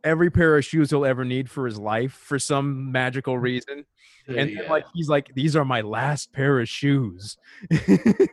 every 0.05 0.31
pair 0.31 0.57
of 0.57 0.65
shoes 0.65 0.91
he'll 0.91 1.05
ever 1.05 1.25
need 1.25 1.51
for 1.51 1.67
his 1.67 1.79
life 1.79 2.13
for 2.13 2.39
some 2.39 2.91
magical 2.93 3.39
reason. 3.39 3.85
And 4.27 4.37
then, 4.37 4.49
Yeah. 4.51 4.71
like 4.71 4.85
he's 4.95 5.09
like, 5.09 5.35
these 5.35 5.57
are 5.57 5.65
my 5.65 5.81
last 5.83 6.33
pair 6.33 6.61
of 6.61 6.69
shoes. 6.69 7.37
that 7.71 8.29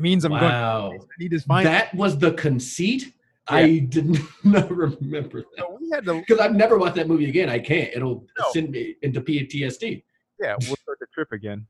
means 0.00 0.24
I'm 0.24 0.32
wow. 0.32 0.88
going 0.88 1.00
to 1.00 1.06
need 1.18 1.32
his 1.32 1.44
final. 1.44 1.70
That 1.70 1.94
was 1.94 2.18
the 2.18 2.32
conceit. 2.32 3.12
I 3.46 3.80
did 3.88 4.18
not 4.44 4.70
remember 4.70 5.40
that 5.42 5.58
So 5.58 5.78
we 5.80 5.90
had 5.90 6.04
to, 6.06 6.20
because 6.20 6.38
I've 6.40 6.54
never 6.54 6.78
watched 6.78 6.94
that 6.96 7.08
movie 7.08 7.28
again. 7.28 7.48
I 7.50 7.58
can't. 7.58 7.90
It'll 7.94 8.26
No. 8.38 8.44
send 8.52 8.70
me 8.70 8.96
into 9.02 9.20
PTSD. 9.20 10.02
yeah, 10.40 10.56
we'll 10.66 10.76
start 10.76 10.98
the 11.00 11.06
trip 11.12 11.32
again. 11.32 11.66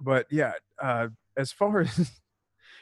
But 0.00 0.26
yeah, 0.30 0.52
uh, 0.82 1.08
as 1.36 1.52
far 1.52 1.80
as 1.80 2.10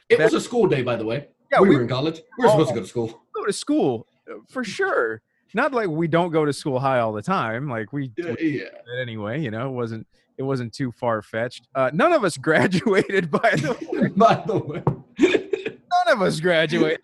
It 0.08 0.18
was 0.18 0.34
a 0.34 0.40
school 0.40 0.66
day, 0.66 0.82
by 0.82 0.96
the 0.96 1.04
way. 1.04 1.28
yeah, 1.52 1.60
we, 1.60 1.68
we 1.70 1.76
were 1.76 1.82
in 1.82 1.88
college. 1.88 2.20
We 2.38 2.44
were 2.44 2.50
supposed 2.50 2.68
to 2.70 2.74
go 2.74 2.80
to 2.80 2.86
school. 2.86 3.22
go 3.34 3.44
to 3.46 3.52
school 3.52 4.06
uh, 4.30 4.34
for 4.48 4.64
sure. 4.64 5.22
Not 5.54 5.72
like 5.72 5.88
we 5.88 6.06
don't 6.08 6.30
go 6.30 6.44
to 6.44 6.52
school 6.52 6.78
high 6.78 7.00
all 7.00 7.12
the 7.12 7.22
time. 7.22 7.68
Like 7.68 7.92
we, 7.92 8.12
Yeah, 8.16 8.34
we 8.40 8.60
yeah. 8.62 9.00
anyway. 9.00 9.40
You 9.40 9.50
know, 9.50 9.68
it 9.68 9.72
wasn't 9.72 10.06
it 10.38 10.42
wasn't 10.44 10.72
too 10.72 10.90
far 10.92 11.20
fetched. 11.22 11.68
Uh, 11.74 11.90
none 11.92 12.12
of 12.12 12.24
us 12.24 12.36
graduated. 12.48 13.30
By 13.30 13.50
the 13.56 13.72
way, 13.92 14.08
by 14.16 14.42
the 14.46 14.58
way. 14.58 14.82
none 15.18 16.08
of 16.16 16.22
us 16.22 16.40
graduated. 16.40 17.00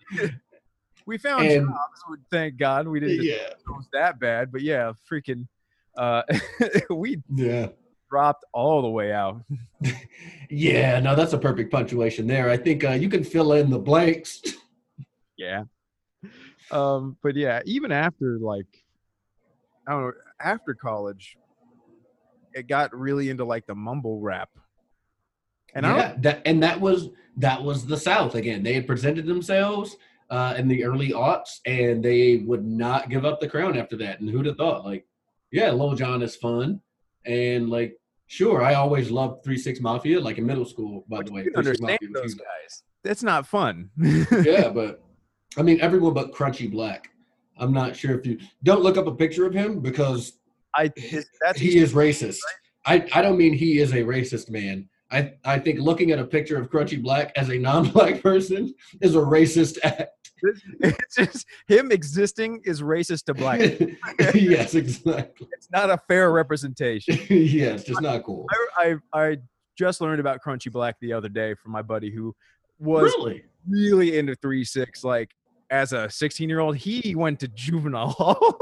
we 1.05 1.17
found 1.17 1.45
And- 1.45 1.67
jobs. 1.67 2.19
Thank 2.31 2.57
God 2.57 2.87
we 2.87 2.99
didn't 3.01 3.23
yeah. 3.23 3.49
go 3.65 3.79
that 3.93 4.17
bad. 4.19 4.49
But 4.51 4.61
yeah, 4.61 4.93
freaking, 5.11 5.45
uh, 5.97 6.23
we 6.89 7.21
Yeah. 7.33 7.67
Dropped 8.09 8.45
all 8.53 8.81
the 8.81 8.89
way 8.89 9.11
out. 9.13 9.41
Yeah, 10.49 11.01
no, 11.01 11.13
that's 11.13 11.33
a 11.33 11.37
perfect 11.37 11.71
punctuation 11.73 12.25
there. 12.25 12.49
I 12.49 12.55
think 12.55 12.85
uh, 12.85 12.91
you 12.91 13.09
can 13.09 13.21
fill 13.21 13.51
in 13.51 13.69
the 13.69 13.79
blanks. 13.79 14.41
Yeah. 15.37 15.63
Um, 16.71 17.17
but 17.21 17.35
yeah, 17.35 17.61
even 17.65 17.91
after 17.91 18.39
like 18.39 18.65
I 19.87 19.91
don't 19.91 20.01
know, 20.03 20.11
after 20.39 20.73
college, 20.73 21.37
it 22.53 22.67
got 22.67 22.97
really 22.97 23.29
into 23.29 23.45
like 23.45 23.65
the 23.65 23.75
mumble 23.75 24.19
rap. 24.19 24.49
And 25.75 25.85
I 25.85 25.89
don't 25.89 25.99
yeah, 25.99 26.15
that 26.19 26.41
and 26.45 26.63
that 26.63 26.79
was 26.79 27.09
that 27.37 27.63
was 27.63 27.85
the 27.85 27.97
South 27.97 28.35
again. 28.35 28.63
They 28.63 28.73
had 28.73 28.87
presented 28.87 29.25
themselves 29.25 29.95
uh, 30.29 30.55
in 30.57 30.67
the 30.67 30.83
early 30.83 31.09
aughts, 31.09 31.59
and 31.65 32.03
they 32.03 32.37
would 32.37 32.65
not 32.65 33.09
give 33.09 33.25
up 33.25 33.39
the 33.39 33.49
crown 33.49 33.77
after 33.77 33.95
that. 33.97 34.19
And 34.19 34.29
who'd 34.29 34.45
have 34.45 34.57
thought? 34.57 34.85
Like, 34.85 35.05
yeah, 35.51 35.71
Lil 35.71 35.95
Jon 35.95 36.21
is 36.21 36.35
fun, 36.35 36.81
and 37.27 37.69
like, 37.69 37.97
sure, 38.27 38.63
I 38.63 38.75
always 38.75 39.11
loved 39.11 39.43
Three 39.43 39.57
Six 39.57 39.79
Mafia, 39.79 40.19
like 40.19 40.37
in 40.37 40.45
middle 40.45 40.65
school. 40.65 41.05
By 41.07 41.23
the 41.23 41.31
way, 41.31 41.43
you 41.43 41.51
can 41.51 41.63
3 41.63 41.73
6 41.73 41.81
understand 41.81 42.15
those 42.15 42.33
guys. 42.33 42.83
That's 43.03 43.23
not 43.23 43.47
fun. 43.47 43.89
yeah, 43.97 44.69
but 44.73 45.03
I 45.57 45.61
mean, 45.61 45.79
everyone 45.81 46.13
but 46.13 46.31
Crunchy 46.31 46.71
Black. 46.71 47.09
I'm 47.59 47.73
not 47.73 47.95
sure 47.95 48.17
if 48.17 48.25
you 48.25 48.39
don't 48.63 48.81
look 48.81 48.97
up 48.97 49.07
a 49.07 49.15
picture 49.15 49.45
of 49.45 49.53
him 49.53 49.79
because 49.79 50.33
I 50.75 50.91
his, 50.95 51.27
that's 51.41 51.59
he 51.59 51.77
is 51.77 51.93
racist. 51.93 52.39
I, 52.85 53.05
I 53.13 53.21
don't 53.21 53.37
mean 53.37 53.53
he 53.53 53.79
is 53.79 53.91
a 53.91 53.97
racist 53.97 54.49
man. 54.49 54.87
I, 55.11 55.33
I 55.43 55.59
think 55.59 55.79
looking 55.79 56.11
at 56.11 56.19
a 56.19 56.25
picture 56.25 56.57
of 56.57 56.69
Crunchy 56.69 57.01
Black 57.01 57.31
as 57.35 57.49
a 57.49 57.57
non-black 57.57 58.21
person 58.23 58.73
is 59.01 59.15
a 59.15 59.19
racist 59.19 59.77
act. 59.83 60.11
it's 60.81 61.15
just 61.15 61.45
him 61.67 61.91
existing 61.91 62.61
is 62.65 62.81
racist 62.81 63.25
to 63.25 63.33
black. 63.33 63.59
yes, 64.33 64.75
exactly. 64.75 65.47
it's 65.53 65.69
not 65.71 65.89
a 65.89 65.97
fair 66.07 66.31
representation. 66.31 67.15
yeah, 67.29 67.73
it's 67.73 67.83
just 67.83 68.01
not 68.01 68.23
cool. 68.23 68.45
I, 68.77 68.95
I 69.13 69.21
I 69.29 69.37
just 69.77 70.01
learned 70.01 70.19
about 70.19 70.41
Crunchy 70.43 70.71
Black 70.71 70.95
the 71.01 71.13
other 71.13 71.29
day 71.29 71.53
from 71.53 71.71
my 71.71 71.81
buddy 71.81 72.11
who 72.11 72.35
was 72.79 73.13
Really? 73.17 73.43
really 73.67 74.17
into 74.17 74.35
three 74.35 74.63
six. 74.63 75.03
Like 75.03 75.31
as 75.69 75.93
a 75.93 76.09
16 76.09 76.47
year 76.49 76.59
old, 76.59 76.77
he 76.77 77.13
went 77.15 77.39
to 77.41 77.47
juvenile 77.49 78.09
hall. 78.09 78.57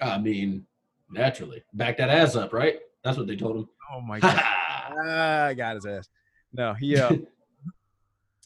I 0.00 0.18
mean, 0.18 0.66
naturally. 1.10 1.62
Back 1.74 1.98
that 1.98 2.08
ass 2.08 2.34
up, 2.36 2.52
right? 2.52 2.78
That's 3.04 3.16
what 3.18 3.26
they 3.26 3.36
told 3.36 3.56
him. 3.56 3.68
oh 3.94 4.00
my 4.00 4.20
god, 4.20 4.40
ah, 4.42 5.44
I 5.46 5.54
got 5.54 5.74
his 5.74 5.86
ass. 5.86 6.08
No, 6.52 6.74
he 6.74 6.96
uh, 6.98 7.16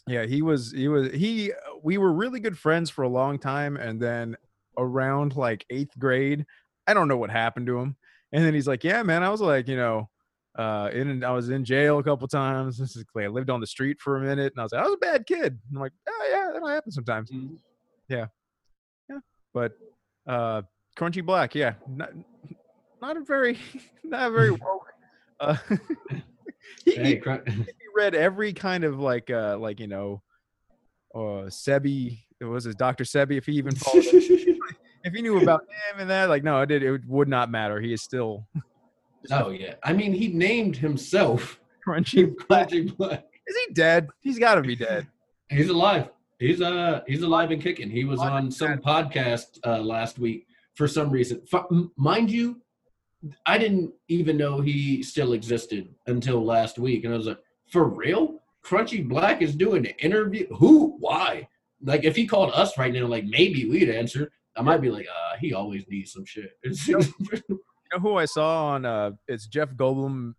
yeah, 0.06 0.26
he 0.26 0.42
was 0.42 0.72
he 0.72 0.88
was 0.88 1.12
he. 1.12 1.52
We 1.84 1.98
were 1.98 2.12
really 2.12 2.40
good 2.40 2.58
friends 2.58 2.90
for 2.90 3.02
a 3.02 3.08
long 3.08 3.38
time, 3.38 3.76
and 3.76 4.00
then 4.00 4.36
around 4.76 5.36
like 5.36 5.64
eighth 5.70 5.96
grade, 5.98 6.44
I 6.86 6.94
don't 6.94 7.06
know 7.06 7.16
what 7.16 7.30
happened 7.30 7.66
to 7.68 7.78
him. 7.78 7.96
And 8.32 8.44
then 8.44 8.54
he's 8.54 8.66
like, 8.66 8.82
"Yeah, 8.82 9.02
man, 9.02 9.22
I 9.22 9.28
was 9.28 9.40
like, 9.40 9.68
you 9.68 9.76
know." 9.76 10.08
Uh, 10.56 10.88
in 10.92 11.24
I 11.24 11.32
was 11.32 11.48
in 11.48 11.64
jail 11.64 11.98
a 11.98 12.02
couple 12.04 12.28
times. 12.28 12.78
This 12.78 12.94
is 12.94 13.04
I 13.16 13.26
lived 13.26 13.50
on 13.50 13.60
the 13.60 13.66
street 13.66 14.00
for 14.00 14.16
a 14.16 14.20
minute, 14.20 14.52
and 14.52 14.60
I 14.60 14.62
was 14.62 14.72
like, 14.72 14.82
I 14.82 14.84
was 14.84 14.94
a 14.94 14.98
bad 14.98 15.26
kid. 15.26 15.58
I'm 15.74 15.80
like, 15.80 15.90
oh 16.08 16.28
yeah, 16.30 16.50
that'll 16.52 16.68
happen 16.68 16.92
sometimes. 16.92 17.32
Yeah. 18.08 18.26
Yeah. 19.10 19.18
But 19.52 19.72
uh 20.26 20.62
crunchy 20.96 21.24
black 21.24 21.54
yeah 21.54 21.74
not, 21.88 22.10
not 23.02 23.16
a 23.16 23.20
very 23.20 23.58
not 24.04 24.28
a 24.28 24.30
very 24.30 24.50
woke 24.52 24.92
uh 25.40 25.56
he, 26.84 26.94
hey, 26.94 27.20
he, 27.24 27.52
he 27.52 27.66
read 27.94 28.14
every 28.14 28.52
kind 28.52 28.84
of 28.84 28.98
like 28.98 29.30
uh 29.30 29.56
like 29.58 29.80
you 29.80 29.86
know 29.86 30.22
uh 31.14 31.48
sebi 31.48 32.18
it 32.40 32.44
was 32.44 32.64
his 32.64 32.74
dr 32.74 33.02
sebi 33.04 33.36
if 33.38 33.46
he 33.46 33.52
even 33.52 33.74
followed 33.76 34.04
if 34.04 35.12
he 35.12 35.22
knew 35.22 35.40
about 35.40 35.60
him 35.62 36.00
and 36.00 36.10
that 36.10 36.28
like 36.28 36.42
no 36.42 36.60
it 36.60 36.66
did 36.66 36.82
it 36.82 37.04
would 37.06 37.28
not 37.28 37.50
matter 37.50 37.80
he 37.80 37.92
is 37.92 38.02
still 38.02 38.46
oh 39.30 39.50
yeah. 39.50 39.74
I 39.82 39.92
mean, 39.92 40.12
he 40.12 40.28
named 40.28 40.76
himself 40.76 41.58
crunchy 41.86 42.34
black 42.48 42.68
Crunchy 42.68 42.96
Black. 42.96 43.24
is 43.46 43.56
he 43.66 43.72
dead 43.74 44.08
he's 44.20 44.38
got 44.38 44.56
to 44.56 44.62
be 44.62 44.76
dead 44.76 45.06
He's 45.50 45.68
alive. 45.68 46.08
He's 46.38 46.60
uh 46.60 47.02
he's 47.06 47.22
alive 47.22 47.50
and 47.50 47.62
kicking. 47.62 47.90
He 47.90 48.04
was 48.04 48.18
on 48.18 48.50
some 48.50 48.78
podcast 48.78 49.58
uh, 49.64 49.78
last 49.78 50.18
week 50.18 50.46
for 50.74 50.88
some 50.88 51.10
reason. 51.10 51.42
F- 51.52 51.66
mind 51.96 52.30
you, 52.30 52.60
I 53.46 53.58
didn't 53.58 53.92
even 54.08 54.36
know 54.36 54.60
he 54.60 55.02
still 55.02 55.34
existed 55.34 55.94
until 56.06 56.44
last 56.44 56.78
week, 56.78 57.04
and 57.04 57.12
I 57.14 57.16
was 57.16 57.26
like, 57.26 57.38
for 57.70 57.84
real? 57.84 58.42
Crunchy 58.64 59.06
Black 59.06 59.42
is 59.42 59.54
doing 59.54 59.86
an 59.86 59.92
interview. 59.98 60.46
Who? 60.56 60.96
Why? 60.98 61.46
Like, 61.82 62.04
if 62.04 62.16
he 62.16 62.26
called 62.26 62.52
us 62.54 62.78
right 62.78 62.92
now, 62.92 63.06
like 63.06 63.24
maybe 63.24 63.68
we'd 63.68 63.90
answer. 63.90 64.32
I 64.56 64.62
might 64.62 64.80
be 64.80 64.90
like, 64.90 65.06
uh, 65.08 65.36
he 65.40 65.52
always 65.52 65.84
needs 65.88 66.12
some 66.12 66.24
shit. 66.24 66.52
you 66.64 67.02
know 67.92 68.00
who 68.00 68.16
i 68.16 68.24
saw 68.24 68.66
on 68.68 68.84
uh 68.84 69.10
it's 69.28 69.46
jeff 69.46 69.70
goldblum 69.74 70.34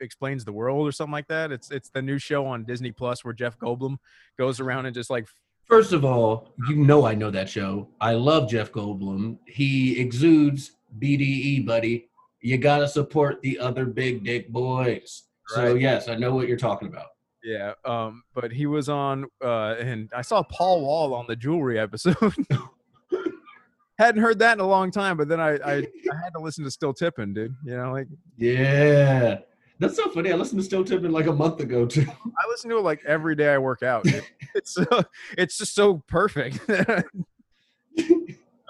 explains 0.00 0.44
the 0.44 0.52
world 0.52 0.86
or 0.86 0.92
something 0.92 1.12
like 1.12 1.28
that 1.28 1.52
it's 1.52 1.70
it's 1.70 1.88
the 1.90 2.02
new 2.02 2.18
show 2.18 2.44
on 2.44 2.64
disney 2.64 2.90
plus 2.90 3.24
where 3.24 3.32
jeff 3.32 3.58
goldblum 3.58 3.96
goes 4.38 4.60
around 4.60 4.86
and 4.86 4.94
just 4.94 5.08
like 5.08 5.26
First 5.70 5.92
of 5.92 6.04
all, 6.04 6.52
you 6.68 6.74
know 6.74 7.06
I 7.06 7.14
know 7.14 7.30
that 7.30 7.48
show. 7.48 7.90
I 8.00 8.14
love 8.14 8.50
Jeff 8.50 8.72
Goldblum. 8.72 9.38
He 9.46 10.00
exudes 10.00 10.72
BDE, 10.98 11.64
buddy. 11.64 12.08
You 12.40 12.58
gotta 12.58 12.88
support 12.88 13.40
the 13.40 13.56
other 13.56 13.84
big 13.86 14.24
dick 14.24 14.48
boys. 14.48 15.28
So 15.46 15.74
yes, 15.74 16.08
I 16.08 16.16
know 16.16 16.34
what 16.34 16.48
you're 16.48 16.56
talking 16.56 16.88
about. 16.88 17.06
Yeah, 17.42 17.72
um, 17.84 18.22
but 18.34 18.52
he 18.52 18.66
was 18.66 18.88
on, 18.88 19.26
uh, 19.42 19.74
and 19.78 20.10
I 20.14 20.22
saw 20.22 20.42
Paul 20.42 20.82
Wall 20.82 21.14
on 21.14 21.26
the 21.26 21.36
jewelry 21.36 21.78
episode. 21.78 22.16
Hadn't 23.98 24.22
heard 24.22 24.38
that 24.38 24.54
in 24.54 24.60
a 24.60 24.66
long 24.66 24.90
time, 24.90 25.16
but 25.16 25.28
then 25.28 25.40
I, 25.40 25.56
I, 25.56 25.72
I 25.74 26.16
had 26.22 26.32
to 26.34 26.40
listen 26.40 26.64
to 26.64 26.70
Still 26.70 26.94
Tipping, 26.94 27.34
dude. 27.34 27.54
You 27.64 27.76
know, 27.76 27.92
like 27.92 28.08
Yeah. 28.38 29.40
That's 29.78 29.96
so 29.96 30.10
funny. 30.10 30.30
I 30.30 30.36
listened 30.36 30.60
to 30.60 30.64
Still 30.64 30.84
Tipping 30.84 31.10
like 31.10 31.26
a 31.26 31.32
month 31.32 31.60
ago 31.60 31.86
too. 31.86 32.06
I 32.08 32.48
listen 32.48 32.70
to 32.70 32.78
it 32.78 32.82
like 32.82 33.02
every 33.06 33.34
day 33.34 33.52
I 33.52 33.58
work 33.58 33.82
out. 33.82 34.04
dude. 34.04 34.24
it's 34.54 34.76
uh, 34.78 35.02
it's 35.38 35.56
just 35.58 35.74
so 35.74 36.02
perfect. 36.06 36.60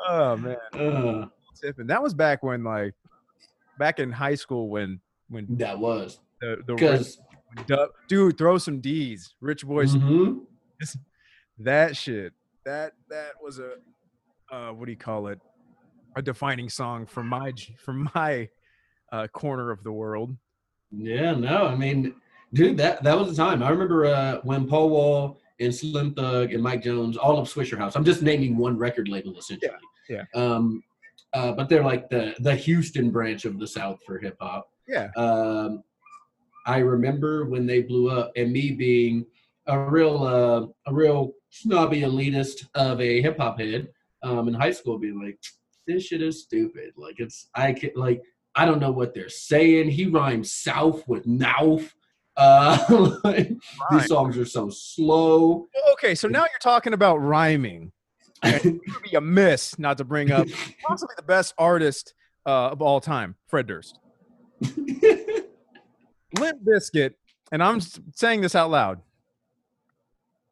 oh 0.09 0.37
man, 0.37 0.57
Uh, 0.73 1.27
Tipping. 1.61 1.89
That 1.89 2.03
was 2.03 2.15
back 2.15 2.43
when 2.43 2.65
like 2.65 2.95
back 3.79 3.99
in 3.99 4.11
high 4.11 4.35
school 4.37 4.69
when 4.69 5.01
when 5.29 5.47
that 5.59 5.79
was 5.79 6.21
the 6.41 6.63
the 6.67 6.75
dude 8.09 8.37
throw 8.39 8.59
some 8.59 8.81
D's, 8.81 9.35
Rich 9.41 9.67
Boys 9.67 9.95
Mhm. 9.95 10.41
that 11.59 11.97
shit 11.97 12.33
that 12.65 12.93
that 13.09 13.33
was 13.43 13.59
a 13.59 13.75
uh 14.55 14.73
what 14.73 14.87
do 14.87 14.93
you 14.93 14.99
call 14.99 15.27
it 15.29 15.39
a 16.17 16.23
defining 16.23 16.69
song 16.69 17.07
for 17.07 17.23
my 17.23 17.53
for 17.79 17.93
my 17.93 18.49
uh 19.13 19.27
corner 19.29 19.71
of 19.71 19.83
the 19.83 19.93
world 19.93 20.37
Yeah, 20.93 21.35
no, 21.35 21.67
I 21.67 21.75
mean, 21.77 22.15
dude, 22.53 22.77
that 22.79 23.03
that 23.03 23.17
was 23.19 23.29
the 23.29 23.35
time. 23.45 23.63
I 23.63 23.71
remember 23.71 24.07
uh, 24.07 24.41
when 24.43 24.67
Paul 24.67 24.91
Wall 24.91 25.39
and 25.61 25.73
Slim 25.75 26.15
Thug 26.15 26.53
and 26.53 26.63
Mike 26.63 26.83
Jones, 26.83 27.17
all 27.17 27.39
of 27.39 27.47
Swishahouse. 27.49 27.95
I'm 27.95 28.05
just 28.05 28.23
naming 28.23 28.57
one 28.57 28.77
record 28.77 29.07
label 29.09 29.39
essentially. 29.39 29.71
yeah. 30.09 30.25
Um, 30.35 30.83
uh, 31.33 31.53
but 31.53 31.69
they're 31.69 31.85
like 31.85 32.09
the 32.11 32.35
the 32.41 32.55
Houston 32.57 33.11
branch 33.11 33.45
of 33.45 33.59
the 33.61 33.67
South 33.67 33.99
for 34.07 34.19
hip 34.19 34.37
hop. 34.41 34.69
yeah 34.89 35.11
Um, 35.17 35.85
I 36.67 36.79
remember 36.79 37.45
when 37.47 37.67
they 37.67 37.83
blew 37.83 38.11
up, 38.11 38.33
and 38.37 38.53
me 38.53 38.73
being 38.73 39.27
a 39.67 39.79
real 39.79 40.25
uh, 40.25 40.91
a 40.91 40.95
real 40.95 41.33
snobby 41.51 42.03
elitist 42.03 42.67
of 42.75 43.01
a 43.01 43.21
hip 43.21 43.39
hop 43.39 43.61
head 43.61 43.89
um, 44.23 44.49
in 44.49 44.55
high 44.55 44.73
school, 44.73 44.99
being 44.99 45.23
like, 45.23 45.39
"This 45.87 46.05
shit 46.05 46.23
is 46.23 46.43
stupid." 46.43 46.93
Like 46.97 47.17
it's 47.19 47.49
I 47.55 47.73
can 47.73 47.91
like 47.97 48.23
I 48.55 48.65
don't 48.65 48.81
know 48.81 48.93
what 48.93 49.15
they're 49.15 49.29
saying. 49.29 49.91
He 49.91 50.07
rhymes 50.07 50.53
South 50.53 51.07
with 51.09 51.27
mouth. 51.27 51.95
Uh, 52.37 53.19
like, 53.25 53.51
these 53.91 54.07
songs 54.07 54.39
are 54.39 54.47
so 54.47 54.71
slow. 54.71 55.69
Okay 55.93 56.15
so 56.15 56.29
now 56.29 56.41
you're 56.41 56.59
talking 56.63 56.95
about 56.95 57.19
rhyming 57.19 57.93
it 58.43 58.65
would 58.65 59.03
be 59.11 59.17
a 59.17 59.21
miss 59.21 59.79
not 59.79 59.99
to 59.99 60.05
bring 60.05 60.31
up 60.31 60.47
possibly 60.87 61.15
the 61.17 61.23
best 61.23 61.55
artist 61.59 62.15
uh, 62.47 62.69
of 62.71 62.83
all 62.83 63.01
time, 63.01 63.37
Fred 63.49 63.67
Durst. 63.67 63.99
Limp 66.39 66.63
Bizkit, 66.65 67.15
and 67.53 67.63
I'm 67.63 67.81
saying 68.15 68.41
this 68.41 68.55
out 68.55 68.71
loud, 68.71 69.01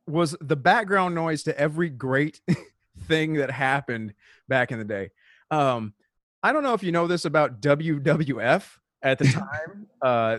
was 0.06 0.36
the 0.40 0.56
background 0.56 1.14
noise 1.14 1.42
to 1.44 1.58
every 1.58 1.90
great 1.90 2.40
thing 3.06 3.34
that 3.34 3.50
happened 3.50 4.14
back 4.48 4.72
in 4.72 4.78
the 4.78 4.84
day. 4.84 5.10
Um, 5.50 5.94
I 6.42 6.52
don't 6.52 6.62
know 6.62 6.74
if 6.74 6.82
you 6.82 6.92
know 6.92 7.06
this 7.06 7.24
about 7.24 7.60
WWF 7.60 8.64
at 9.02 9.18
the 9.18 9.24
time. 9.26 9.86
uh, 10.02 10.38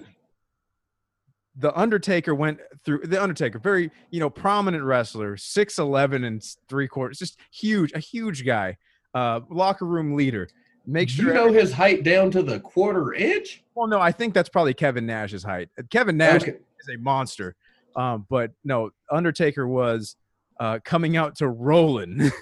the 1.56 1.78
Undertaker 1.78 2.34
went 2.34 2.60
through 2.86 3.02
the 3.06 3.22
Undertaker, 3.22 3.60
very 3.60 3.92
you 4.12 4.20
know 4.20 4.30
prominent 4.30 4.84
wrestler, 4.84 5.36
six 5.38 5.78
eleven 5.78 6.24
and 6.24 6.44
three 6.70 6.88
quarters, 6.88 7.20
just 7.20 7.38
huge, 7.52 7.92
a 7.94 8.00
huge 8.00 8.46
guy, 8.46 8.78
uh, 9.14 9.42
locker 9.50 9.86
room 9.86 10.16
leader. 10.16 10.48
Make 10.90 11.10
sure 11.10 11.28
you 11.28 11.34
know 11.34 11.52
his 11.54 11.72
height 11.72 12.04
down 12.04 12.32
to 12.32 12.42
the 12.42 12.60
quarter 12.60 13.14
inch. 13.14 13.64
well, 13.76 13.88
no, 13.88 14.00
I 14.00 14.12
think 14.12 14.34
that's 14.34 14.50
probably 14.50 14.74
Kevin 14.74 15.06
Nash's 15.06 15.44
height. 15.44 15.70
Uh, 15.78 15.84
Kevin 15.90 16.18
Nash 16.18 16.42
Okay. 16.42 16.52
is 16.52 16.90
a 16.96 16.98
monster. 16.98 17.56
Um, 17.96 18.26
but 18.30 18.52
no, 18.64 18.90
Undertaker 19.12 19.68
was 19.68 20.16
uh, 20.60 20.80
coming 20.84 21.16
out 21.18 21.36
to 21.38 21.48
Rollin'. 21.48 22.32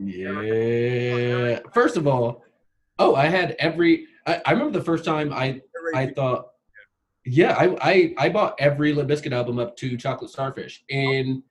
Yeah. 0.00 1.58
First 1.74 1.96
of 1.96 2.06
all, 2.06 2.44
oh, 2.98 3.14
I 3.16 3.26
had 3.26 3.56
every. 3.58 4.06
I, 4.26 4.40
I 4.46 4.52
remember 4.52 4.78
the 4.78 4.84
first 4.84 5.04
time 5.04 5.32
I 5.32 5.60
I 5.94 6.06
thought, 6.06 6.50
yeah, 7.24 7.54
I 7.54 7.76
I, 7.80 8.14
I 8.16 8.28
bought 8.28 8.54
every 8.60 8.92
Limp 8.92 9.10
Bizkit 9.10 9.32
album 9.32 9.58
up 9.58 9.76
to 9.78 9.96
Chocolate 9.96 10.30
Starfish. 10.30 10.84
In 10.88 11.42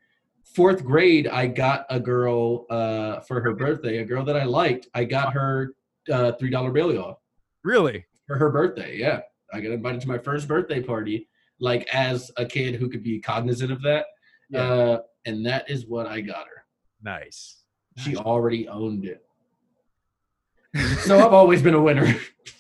fourth 0.56 0.84
grade, 0.86 1.28
I 1.28 1.48
got 1.48 1.86
a 1.90 2.00
girl 2.00 2.66
uh, 2.70 3.20
for 3.22 3.42
her 3.42 3.54
birthday, 3.54 3.98
a 3.98 4.06
girl 4.06 4.24
that 4.24 4.38
I 4.38 4.46
liked. 4.46 4.88
I 4.94 5.04
got 5.04 5.34
her 5.34 5.74
uh, 6.12 6.32
three 6.34 6.50
dollar 6.50 6.72
bill 6.72 6.94
y'all 6.94 7.22
really? 7.64 8.06
for 8.28 8.38
her 8.38 8.50
birthday. 8.50 8.98
Yeah, 8.98 9.22
I 9.54 9.62
got 9.62 9.72
invited 9.72 10.02
to 10.02 10.08
my 10.08 10.18
first 10.18 10.48
birthday 10.48 10.82
party, 10.82 11.28
like 11.60 11.88
as 11.94 12.32
a 12.38 12.46
kid 12.46 12.76
who 12.76 12.90
could 12.90 13.04
be 13.04 13.20
cognizant 13.20 13.72
of 13.72 13.82
that. 13.84 14.06
Yeah. 14.50 14.62
Uh, 14.62 15.00
and 15.26 15.46
that 15.46 15.70
is 15.70 15.86
what 15.88 16.08
I 16.08 16.22
got 16.22 16.48
her. 16.48 16.64
Nice. 17.04 17.64
She 17.98 18.16
already 18.16 18.68
owned 18.68 19.06
it. 19.06 19.24
So 21.00 21.18
I've 21.18 21.34
always 21.34 21.62
been 21.62 21.74
a 21.74 21.82
winner. 21.82 22.06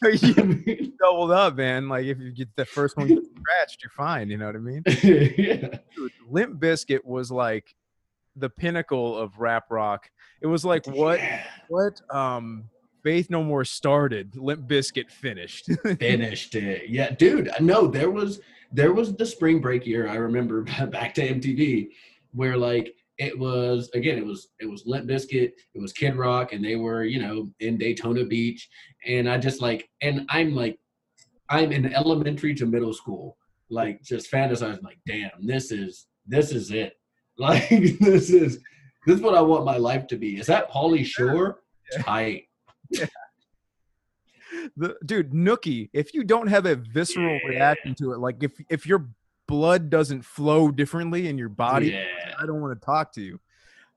you 0.01 0.33
doubled 0.99 1.31
up, 1.31 1.55
man. 1.55 1.87
Like 1.87 2.05
if 2.05 2.17
you 2.19 2.31
get 2.31 2.47
the 2.55 2.65
first 2.65 2.97
one 2.97 3.07
scratched, 3.07 3.83
you're 3.83 3.91
fine. 3.91 4.29
You 4.29 4.37
know 4.37 4.47
what 4.47 4.55
I 4.55 4.59
mean? 4.59 4.83
yeah. 5.03 5.77
Dude, 5.95 6.11
Limp 6.27 6.59
Bizkit 6.59 7.03
was 7.05 7.29
like 7.31 7.75
the 8.35 8.49
pinnacle 8.49 9.15
of 9.17 9.37
rap 9.39 9.65
rock. 9.69 10.09
It 10.41 10.47
was 10.47 10.65
like 10.65 10.87
what 10.87 11.19
Yeah. 11.19 11.43
what 11.67 12.01
um 12.09 12.69
Faith 13.08 13.30
No 13.30 13.41
More 13.41 13.64
started, 13.64 14.36
Limp 14.36 14.68
Bizkit 14.68 15.10
finished. 15.10 15.70
finished 15.97 16.55
it. 16.55 16.89
Yeah, 16.89 17.12
dude. 17.12 17.49
No, 17.62 17.88
there 17.88 18.12
was 18.12 18.41
there 18.74 18.91
was 18.91 19.16
the 19.16 19.26
spring 19.26 19.62
break 19.62 19.88
year. 19.88 20.10
I 20.10 20.16
remember 20.16 20.64
back 20.88 21.14
to 21.14 21.26
MTV 21.26 21.88
where 22.34 22.58
like 22.58 22.93
it 23.18 23.39
was 23.39 23.89
again 23.93 24.18
it 24.18 24.26
was 24.26 24.49
it 24.60 24.66
was 24.66 24.84
Limp 24.86 25.08
Bizkit, 25.08 25.53
it 25.74 25.82
was 25.82 25.93
Kid 25.93 26.18
Rock, 26.18 26.51
and 26.51 26.62
they 26.62 26.76
were 26.76 27.05
you 27.05 27.22
know 27.22 27.49
in 27.62 27.78
Daytona 27.78 28.26
Beach, 28.26 28.68
and 29.05 29.30
I 29.30 29.38
just 29.38 29.62
like 29.62 29.89
and 30.01 30.26
I'm 30.28 30.53
like 30.53 30.78
I'm 31.49 31.72
in 31.72 31.93
elementary 31.93 32.55
to 32.55 32.66
middle 32.66 32.93
school, 32.93 33.38
like 33.70 34.03
just 34.03 34.30
fantasizing 34.30 34.84
like 34.84 34.99
damn 35.08 35.30
this 35.39 35.72
is 35.72 36.08
this 36.26 36.51
is 36.51 36.72
it, 36.72 36.97
like 37.38 37.70
this 37.70 38.30
is 38.32 38.60
this 39.05 39.16
is 39.16 39.22
what 39.22 39.34
I 39.34 39.39
want 39.39 39.64
my 39.64 39.78
life 39.78 40.08
to 40.08 40.18
be. 40.18 40.38
Is 40.38 40.47
that 40.47 40.70
Pauly 40.70 41.05
Shore? 41.05 41.62
Tight. 42.01 42.46
The 44.77 44.95
dude 45.05 45.31
Nookie, 45.31 45.89
if 45.93 46.13
you 46.13 46.23
don't 46.23 46.47
have 46.47 46.65
a 46.65 46.75
visceral 46.75 47.33
Yeah. 47.43 47.47
reaction 47.49 47.93
to 47.95 48.13
it, 48.13 48.19
like 48.19 48.41
if 48.41 48.53
if 48.69 48.85
your 48.85 49.07
blood 49.47 49.89
doesn't 49.89 50.23
flow 50.23 50.71
differently 50.71 51.27
in 51.27 51.38
your 51.38 51.49
body, 51.49 51.89
Yeah. 51.89 52.05
I 52.39 52.45
don't 52.45 52.61
want 52.61 52.79
to 52.79 52.85
talk 52.85 53.11
to 53.13 53.21
you. 53.21 53.39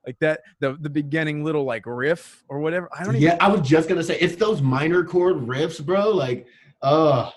Like 0.05 0.19
that, 0.19 0.41
the 0.59 0.73
the 0.79 0.89
beginning 0.89 1.43
little 1.43 1.63
like 1.63 1.85
riff 1.85 2.43
or 2.49 2.59
whatever. 2.59 2.89
I 2.97 3.03
don't 3.05 3.15
even 3.15 3.27
Yeah, 3.29 3.37
I 3.39 3.47
was 3.49 3.67
just 3.67 3.87
gonna 3.87 4.03
say 4.03 4.19
it's 4.19 4.35
those 4.35 4.61
minor 4.61 5.03
chord 5.05 5.37
riffs, 5.37 5.83
bro. 5.83 6.09
Like, 6.09 6.47
uh, 6.81 7.31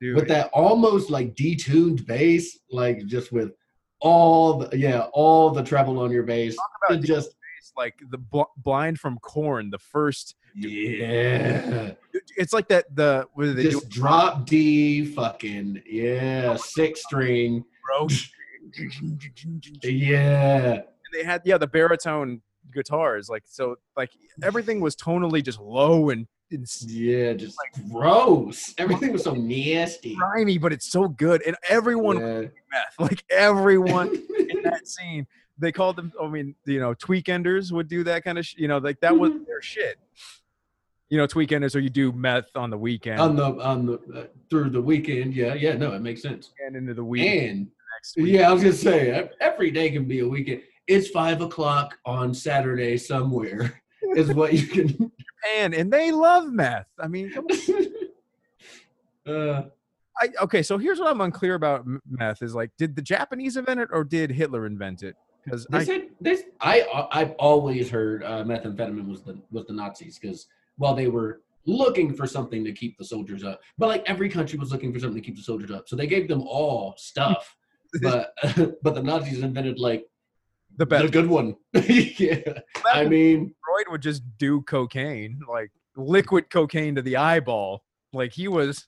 do 0.00 0.14
with 0.16 0.28
that 0.28 0.50
almost 0.52 1.10
like 1.10 1.34
detuned 1.36 2.06
bass, 2.06 2.58
like 2.70 3.06
just 3.06 3.30
with 3.32 3.52
all 4.00 4.58
the 4.58 4.76
yeah, 4.76 5.02
all 5.12 5.50
the 5.50 5.62
treble 5.62 5.98
on 6.00 6.10
your 6.10 6.22
bass. 6.24 6.56
just 7.02 7.36
It's 7.58 7.72
like 7.76 7.94
the 8.10 8.18
bl- 8.18 8.42
blind 8.56 8.98
from 8.98 9.18
Korn, 9.18 9.70
the 9.70 9.78
first. 9.78 10.34
Yeah, 10.58 11.92
It's 12.36 12.52
like 12.52 12.68
that. 12.68 12.94
The 12.94 13.26
what 13.34 13.44
do 13.44 13.54
they 13.54 13.64
do, 13.64 13.70
just 13.72 13.88
drop 13.88 14.46
D, 14.46 15.04
fucking 15.04 15.82
yeah, 15.86 16.50
oh 16.54 16.56
six 16.56 17.02
string, 17.02 17.64
bro? 17.86 18.08
yeah, 19.84 20.72
and 20.72 20.84
they 21.12 21.24
had 21.24 21.42
yeah 21.44 21.58
the 21.58 21.66
baritone 21.66 22.42
guitars 22.72 23.30
like 23.30 23.42
so 23.46 23.76
like 23.96 24.10
everything 24.42 24.80
was 24.80 24.94
tonally 24.94 25.42
just 25.42 25.58
low 25.58 26.10
and, 26.10 26.26
and 26.50 26.66
yeah, 26.86 27.32
just 27.32 27.56
like 27.56 27.90
gross. 27.90 28.74
Everything 28.78 29.12
was 29.12 29.24
so 29.24 29.34
nasty. 29.34 30.14
grimy 30.14 30.58
but 30.58 30.72
it's 30.72 30.90
so 30.90 31.08
good 31.08 31.42
and 31.46 31.56
everyone 31.68 32.18
Yeah. 32.18 32.40
meth 32.70 32.94
like 32.98 33.24
everyone 33.30 34.08
in 34.38 34.62
that 34.64 34.86
scene 34.86 35.26
they 35.58 35.72
called 35.72 35.96
them 35.96 36.12
i 36.22 36.28
mean 36.28 36.54
you 36.66 36.78
know 36.78 36.94
tweakenders 36.94 37.72
would 37.72 37.88
do 37.88 38.04
that 38.04 38.22
kind 38.22 38.38
of 38.38 38.46
sh- 38.46 38.56
you 38.58 38.68
know 38.68 38.78
like 38.78 39.00
that 39.00 39.16
was 39.18 39.32
mm-hmm. 39.32 39.44
their 39.44 39.62
shit 39.62 39.98
you 41.10 41.18
know 41.18 41.26
tweakenders 41.26 41.74
or 41.74 41.78
you 41.78 41.90
do 41.90 42.12
meth 42.12 42.54
on 42.54 42.70
the 42.70 42.78
weekend 42.78 43.20
on 43.20 43.36
the 43.36 43.44
on 43.44 43.86
the 43.86 43.94
uh, 44.14 44.24
through 44.50 44.70
the 44.70 44.80
weekend, 44.80 45.34
yeah, 45.34 45.54
yeah, 45.54 45.74
no, 45.74 45.92
it 45.92 46.00
makes 46.00 46.22
sense. 46.22 46.52
and 46.64 46.76
into 46.76 46.94
the 46.94 47.04
week 47.04 47.26
And 47.26 47.68
week. 48.16 48.34
Yeah, 48.34 48.48
I 48.48 48.52
was 48.52 48.62
gonna 48.62 48.74
say 48.74 49.28
every 49.40 49.70
day 49.70 49.90
can 49.90 50.04
be 50.06 50.20
a 50.20 50.28
weekend. 50.28 50.62
It's 50.86 51.08
five 51.08 51.40
o'clock 51.40 51.98
on 52.04 52.32
Saturday 52.32 52.96
somewhere. 52.96 53.82
Is 54.16 54.32
what 54.32 54.54
you 54.54 54.66
can. 54.66 55.12
and 55.56 55.74
and 55.74 55.92
they 55.92 56.10
love 56.10 56.52
meth 56.52 56.86
i 56.98 57.06
mean 57.06 57.32
uh, 59.26 59.62
I, 60.20 60.28
okay 60.42 60.62
so 60.62 60.78
here's 60.78 60.98
what 60.98 61.08
i'm 61.08 61.20
unclear 61.20 61.54
about 61.54 61.84
meth 62.08 62.42
is 62.42 62.54
like 62.54 62.70
did 62.76 62.96
the 62.96 63.02
japanese 63.02 63.56
invent 63.56 63.80
it 63.80 63.88
or 63.92 64.02
did 64.02 64.30
hitler 64.30 64.66
invent 64.66 65.02
it 65.02 65.16
because 65.44 65.66
I, 65.72 65.84
said 65.84 66.08
this. 66.20 66.42
I 66.60 67.08
I've 67.10 67.32
always 67.38 67.88
heard 67.88 68.22
uh, 68.22 68.44
methamphetamine 68.44 69.08
was 69.08 69.22
the 69.22 69.38
was 69.50 69.66
the 69.66 69.72
Nazis 69.72 70.18
because 70.18 70.46
while 70.78 70.94
they 70.94 71.08
were 71.08 71.42
looking 71.66 72.14
for 72.14 72.26
something 72.26 72.64
to 72.64 72.72
keep 72.72 72.96
the 72.96 73.04
soldiers 73.04 73.44
up, 73.44 73.60
but 73.76 73.88
like 73.88 74.02
every 74.06 74.28
country 74.28 74.58
was 74.58 74.72
looking 74.72 74.92
for 74.92 74.98
something 74.98 75.20
to 75.20 75.24
keep 75.24 75.36
the 75.36 75.42
soldiers 75.42 75.70
up, 75.70 75.88
so 75.88 75.94
they 75.94 76.06
gave 76.06 76.26
them 76.26 76.42
all 76.42 76.94
stuff. 76.96 77.54
but 78.02 78.32
but 78.82 78.94
the 78.94 79.02
Nazis 79.02 79.42
invented 79.42 79.78
like 79.78 80.06
the 80.76 80.84
the 80.84 80.86
best 80.86 81.12
good 81.12 81.26
one. 81.26 81.56
yeah, 81.74 82.60
I 82.86 83.04
mean, 83.04 83.54
Freud 83.64 83.86
would 83.90 84.02
just 84.02 84.22
do 84.38 84.62
cocaine, 84.62 85.40
like 85.48 85.70
liquid 85.96 86.50
cocaine 86.50 86.94
to 86.94 87.02
the 87.02 87.16
eyeball. 87.16 87.82
Like 88.12 88.32
he 88.32 88.48
was 88.48 88.86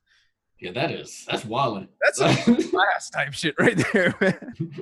yeah, 0.61 0.73
that 0.73 0.91
is 0.91 1.27
that's 1.29 1.45
wild. 1.45 1.89
that's 2.01 2.21
a 2.21 2.35
class 2.71 3.11
type 3.11 3.33
shit 3.33 3.55
right 3.59 3.83
there, 3.93 4.15
man. 4.21 4.73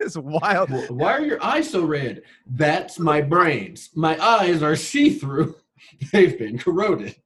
It's 0.00 0.16
wild. 0.16 0.70
Why 0.90 1.12
are 1.12 1.24
your 1.24 1.42
eyes 1.42 1.70
so 1.70 1.84
red? 1.84 2.22
That's 2.46 2.98
my 2.98 3.20
brains. 3.20 3.90
My 3.94 4.18
eyes 4.22 4.62
are 4.62 4.76
see 4.76 5.10
through. 5.10 5.56
They've 6.12 6.38
been 6.38 6.58
corroded. 6.58 7.16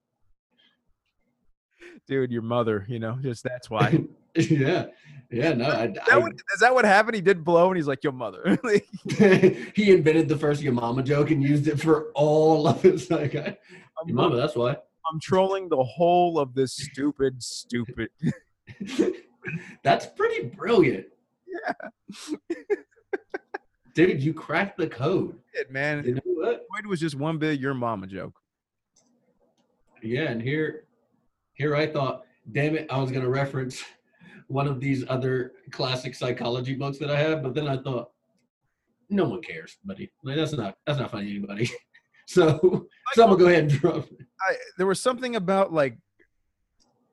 Dude, 2.07 2.33
your 2.33 2.43
mother, 2.43 2.85
you 2.89 2.99
know, 2.99 3.19
just 3.21 3.45
that's 3.45 3.71
why. 3.71 4.05
yeah. 4.35 4.87
Yeah, 5.31 5.53
no. 5.53 5.67
I, 5.67 5.85
Is 5.87 5.95
that, 6.09 6.21
what, 6.21 6.33
is 6.33 6.61
that 6.61 6.75
what 6.75 6.85
happened? 6.85 7.15
He 7.15 7.21
did 7.21 7.45
blow 7.45 7.69
and 7.69 7.77
he's 7.77 7.87
like, 7.87 8.03
your 8.03 8.13
mother. 8.13 8.59
He 9.75 9.93
invented 9.93 10.29
the 10.29 10.37
first 10.37 10.61
your 10.61 10.73
mama 10.73 11.03
joke 11.05 11.31
and 11.31 11.41
used 11.43 11.69
it 11.69 11.81
for 11.81 12.11
all 12.15 12.67
of 12.67 12.83
his 12.83 13.11
like 13.11 13.37
I- 13.37 13.57
your 14.07 14.17
mama, 14.17 14.37
that's 14.37 14.57
why. 14.57 14.71
I'm 15.11 15.21
trolling 15.21 15.69
the 15.69 15.83
whole 15.83 16.39
of 16.39 16.55
this 16.55 16.75
stupid, 16.75 17.43
stupid. 17.43 18.11
that's 19.85 20.07
pretty 20.07 20.47
brilliant. 20.49 21.07
Yeah. 21.47 22.57
Dude, 23.95 24.23
you 24.23 24.33
cracked 24.33 24.79
the 24.79 24.89
code. 24.89 25.37
Shit, 25.55 25.71
man. 25.71 26.05
You 26.05 26.15
know 26.15 26.21
what? 26.25 26.67
Freud 26.71 26.87
was 26.87 27.01
just 27.01 27.17
one 27.17 27.39
big 27.39 27.61
your 27.61 27.75
mama 27.75 28.07
joke. 28.07 28.35
Yeah, 30.03 30.31
and 30.31 30.41
here 30.41 30.85
here 31.55 31.77
I 31.77 31.87
thought, 31.87 32.25
damn 32.53 32.77
it, 32.77 32.87
I 32.91 32.99
was 32.99 33.11
gonna 33.11 33.29
reference 33.29 33.83
one 34.49 34.67
of 34.67 34.81
these 34.81 35.05
other 35.09 35.53
classic 35.71 36.15
psychology 36.15 36.75
books 36.75 36.99
that 36.99 37.11
I 37.11 37.19
have, 37.19 37.43
but 37.43 37.55
then 37.55 37.69
I 37.69 37.77
thought, 37.77 38.11
no 39.09 39.29
one 39.29 39.43
cares, 39.43 39.77
buddy. 39.85 40.11
Like, 40.23 40.37
that's 40.37 40.53
not 40.53 40.77
that's 40.87 40.99
not 40.99 41.11
funny 41.11 41.31
anybody. 41.31 41.71
so 42.27 42.87
so 43.13 43.23
I'm 43.23 43.31
gonna 43.31 43.39
go 43.39 43.47
ahead 43.47 43.65
and 43.65 43.71
drop 43.71 44.07
it. 44.11 44.27
I, 44.49 44.57
there 44.79 44.87
was 44.87 45.01
something 45.01 45.37
about 45.37 45.73
like 45.73 45.99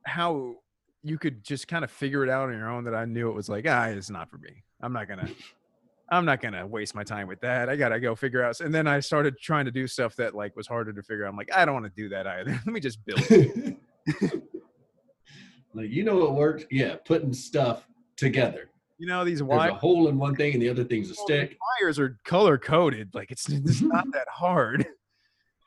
how 0.06 0.56
you 1.04 1.18
could 1.18 1.44
just 1.44 1.68
kind 1.68 1.84
of 1.84 1.92
figure 1.92 2.24
it 2.24 2.30
out 2.30 2.50
on 2.50 2.58
your 2.58 2.70
own 2.70 2.86
that 2.86 2.96
I 2.96 3.06
knew 3.06 3.30
it 3.30 3.36
was 3.36 3.50
like, 3.50 3.66
ah, 3.68 3.86
it's 3.86 4.10
not 4.10 4.30
for 4.30 4.38
me. 4.38 4.64
I'm 4.82 4.94
not 4.94 5.08
gonna. 5.08 5.30
I'm 6.10 6.26
not 6.26 6.42
gonna 6.42 6.66
waste 6.66 6.96
my 6.96 7.04
time 7.04 7.28
with 7.28 7.42
that. 7.42 7.70
I 7.70 7.76
gotta 7.76 8.00
go 8.00 8.16
figure 8.16 8.44
out. 8.44 8.60
And 8.62 8.74
then 8.74 8.88
I 8.88 9.00
started 9.00 9.38
trying 9.40 9.66
to 9.66 9.72
do 9.72 9.88
stuff 9.88 10.16
that 10.16 10.36
like 10.36 10.56
was 10.56 10.68
harder 10.68 10.94
to 10.94 11.04
figure 11.04 11.26
out. 11.26 11.30
I'm 11.30 11.38
like, 11.38 11.54
I 11.54 11.66
don't 11.66 11.74
want 11.74 11.86
to 11.86 12.02
do 12.02 12.10
that 12.10 12.26
either. 12.26 12.52
Let 12.66 12.68
me 12.68 12.80
just 12.80 13.04
build. 13.06 13.22
it. 13.30 13.78
like 15.74 15.90
you 15.90 16.04
know 16.04 16.18
what 16.18 16.36
works? 16.36 16.66
Yeah, 16.72 16.96
putting 17.06 17.34
stuff 17.34 17.88
together. 18.16 18.70
You 18.98 19.08
know 19.08 19.26
these 19.26 19.44
wires. 19.44 19.64
There's 19.64 19.74
a 19.74 19.80
hole 19.80 20.08
in 20.08 20.18
one 20.18 20.36
thing 20.36 20.54
and 20.54 20.62
the 20.62 20.70
other 20.70 20.84
thing's 20.84 21.10
a 21.10 21.14
well, 21.18 21.26
stick. 21.26 21.58
wires 21.82 22.00
are 22.00 22.18
color 22.24 22.58
coded. 22.58 23.10
Like 23.14 23.30
it's 23.32 23.50
it's 23.50 23.82
not 23.82 24.06
that 24.14 24.28
hard. 24.30 24.88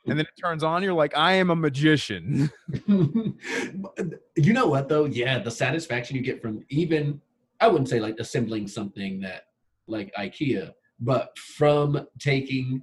And 0.07 0.17
then 0.17 0.25
it 0.25 0.41
turns 0.43 0.63
on. 0.63 0.81
You're 0.81 0.95
like, 0.95 1.15
I 1.15 1.33
am 1.33 1.51
a 1.51 1.55
magician. 1.55 2.49
you 2.87 4.53
know 4.53 4.65
what 4.65 4.89
though? 4.89 5.05
Yeah, 5.05 5.37
the 5.37 5.51
satisfaction 5.51 6.15
you 6.15 6.23
get 6.23 6.41
from 6.41 6.65
even 6.69 7.21
I 7.59 7.67
wouldn't 7.67 7.89
say 7.89 7.99
like 7.99 8.19
assembling 8.19 8.67
something 8.67 9.19
that 9.19 9.45
like 9.91 10.11
IKEA, 10.17 10.71
but 10.99 11.37
from 11.37 12.07
taking 12.19 12.81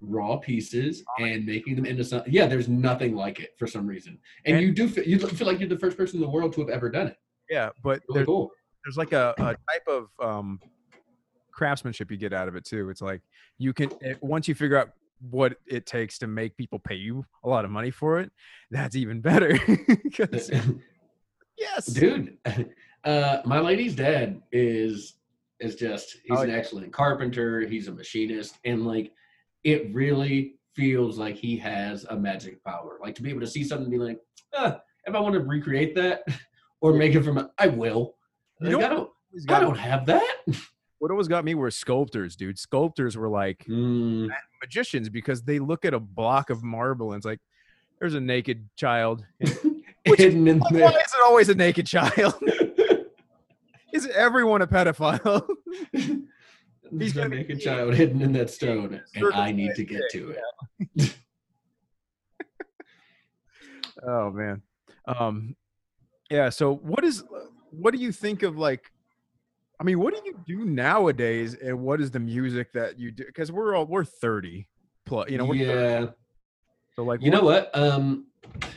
raw 0.00 0.36
pieces 0.36 1.02
and 1.18 1.44
making 1.44 1.74
them 1.76 1.84
into 1.84 2.04
something. 2.04 2.32
Yeah, 2.32 2.46
there's 2.46 2.68
nothing 2.68 3.14
like 3.16 3.40
it 3.40 3.50
for 3.58 3.66
some 3.66 3.86
reason, 3.86 4.18
and, 4.44 4.56
And- 4.56 4.64
you 4.66 4.72
do 4.72 4.88
feel, 4.88 5.04
you 5.04 5.18
feel 5.18 5.46
like 5.46 5.58
you're 5.60 5.68
the 5.68 5.78
first 5.78 5.96
person 5.96 6.16
in 6.18 6.22
the 6.22 6.30
world 6.30 6.52
to 6.54 6.60
have 6.60 6.70
ever 6.70 6.88
done 6.90 7.08
it. 7.08 7.16
Yeah, 7.50 7.70
but 7.82 8.00
Really 8.08 8.18
there's 8.18 8.26
cool. 8.26 8.50
there's 8.84 8.96
like 8.96 9.12
a, 9.12 9.34
a 9.38 9.44
type 9.72 9.86
of 9.88 10.08
um 10.20 10.60
craftsmanship 11.52 12.10
you 12.10 12.16
get 12.16 12.32
out 12.32 12.46
of 12.48 12.54
it 12.56 12.64
too. 12.64 12.90
It's 12.90 13.00
like 13.02 13.22
you 13.58 13.72
can 13.72 13.90
it, 14.00 14.18
once 14.22 14.46
you 14.48 14.54
figure 14.54 14.76
out 14.76 14.90
what 15.30 15.56
it 15.66 15.84
takes 15.84 16.16
to 16.18 16.28
make 16.28 16.56
people 16.56 16.78
pay 16.78 16.94
you 16.94 17.24
a 17.42 17.48
lot 17.48 17.64
of 17.64 17.72
money 17.72 17.90
for 17.90 18.20
it, 18.20 18.30
that's 18.70 18.94
even 18.94 19.20
better. 19.20 19.58
yes, 21.58 21.86
dude 21.86 22.36
uh 23.04 23.38
my 23.44 23.58
lady's 23.58 23.94
dad 23.96 24.40
is 24.52 25.14
is 25.60 25.74
just 25.76 26.16
he's 26.24 26.38
Oh, 26.38 26.42
an 26.42 26.50
yeah. 26.50 26.56
excellent 26.56 26.92
carpenter 26.92 27.60
he's 27.66 27.88
a 27.88 27.92
machinist 27.92 28.58
and 28.64 28.86
like 28.86 29.12
it 29.64 29.92
really 29.94 30.54
feels 30.74 31.18
like 31.18 31.34
he 31.36 31.56
has 31.56 32.04
a 32.10 32.16
magic 32.16 32.62
power 32.64 32.98
like 33.02 33.14
to 33.16 33.22
be 33.22 33.30
able 33.30 33.40
to 33.40 33.46
see 33.46 33.64
something 33.64 33.84
and 33.84 33.92
be 33.92 33.98
like 33.98 34.18
ah, 34.54 34.80
if 35.04 35.14
i 35.14 35.18
want 35.20 35.34
to 35.34 35.40
recreate 35.40 35.94
that 35.96 36.22
or 36.80 36.92
make 36.92 37.14
it 37.14 37.22
from 37.22 37.50
i 37.58 37.66
will 37.66 38.14
You 38.60 38.70
know 38.78 38.84
i 38.84 38.88
don't 38.88 39.10
i 39.48 39.60
don't 39.60 39.76
have 39.78 40.06
that 40.06 40.36
what 41.00 41.10
always 41.12 41.28
got 41.28 41.44
me 41.44 41.54
were 41.54 41.70
sculptors, 41.70 42.34
dude. 42.34 42.58
Sculptors 42.58 43.16
were 43.16 43.28
like 43.28 43.64
Mm, 43.68 44.28
magicians 44.60 45.08
because 45.08 45.42
they 45.42 45.60
look 45.60 45.84
at 45.84 45.94
a 45.94 46.00
block 46.00 46.50
of 46.50 46.64
marble 46.64 47.12
and 47.12 47.18
it's 47.20 47.24
like, 47.24 47.38
there's 48.00 48.14
a 48.14 48.20
naked 48.20 48.68
child. 48.76 49.24
Which- 49.38 50.18
hidden 50.18 50.48
in 50.48 50.58
Why 50.58 50.68
there 50.72 50.88
is 50.88 51.14
it 51.14 51.20
always 51.24 51.48
a 51.50 51.54
naked 51.54 51.86
child? 51.86 52.34
is 53.92 54.06
everyone 54.06 54.62
a 54.62 54.66
pedophile? 54.66 55.46
There's 56.90 57.12
a 57.12 57.14
gonna 57.14 57.30
be 57.30 57.36
naked 57.36 57.60
child 57.60 57.94
hidden 57.94 58.22
in 58.22 58.32
that 58.32 58.48
stone 58.48 59.02
and 59.14 59.34
i 59.34 59.52
need 59.52 59.74
to 59.74 59.84
get 59.84 60.00
to 60.10 60.34
it 60.96 61.14
oh 64.06 64.30
man. 64.30 64.62
Um 65.06 65.54
yeah, 66.30 66.48
so 66.48 66.76
what 66.76 67.04
is 67.04 67.24
what 67.70 67.92
do 67.92 68.00
you 68.00 68.10
think 68.12 68.42
of 68.42 68.56
like 68.56 68.90
I 69.80 69.84
mean, 69.84 70.00
what 70.00 70.14
do 70.14 70.20
you 70.24 70.40
do 70.46 70.64
nowadays 70.64 71.54
and 71.54 71.80
what 71.80 72.00
is 72.00 72.10
the 72.10 72.20
music 72.20 72.72
that 72.72 72.98
you 72.98 73.10
do 73.10 73.24
cuz 73.34 73.52
we're 73.52 73.76
all 73.76 73.84
we're 73.84 74.04
30 74.04 74.66
plus, 75.04 75.28
you 75.30 75.36
know, 75.36 75.44
we're 75.44 75.66
30, 75.66 75.80
yeah 75.80 76.06
so 76.98 77.04
like 77.04 77.22
You 77.22 77.30
know 77.30 77.42
what? 77.42 77.70
Um, 77.78 78.26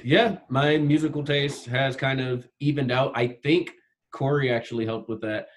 yeah, 0.03 0.37
my 0.47 0.77
musical 0.77 1.23
taste 1.23 1.65
has 1.65 1.95
kind 1.95 2.21
of 2.21 2.47
evened 2.59 2.91
out. 2.91 3.11
I 3.15 3.25
think 3.25 3.73
Corey 4.11 4.51
actually 4.51 4.85
helped 4.85 5.09
with 5.09 5.21
that. 5.21 5.47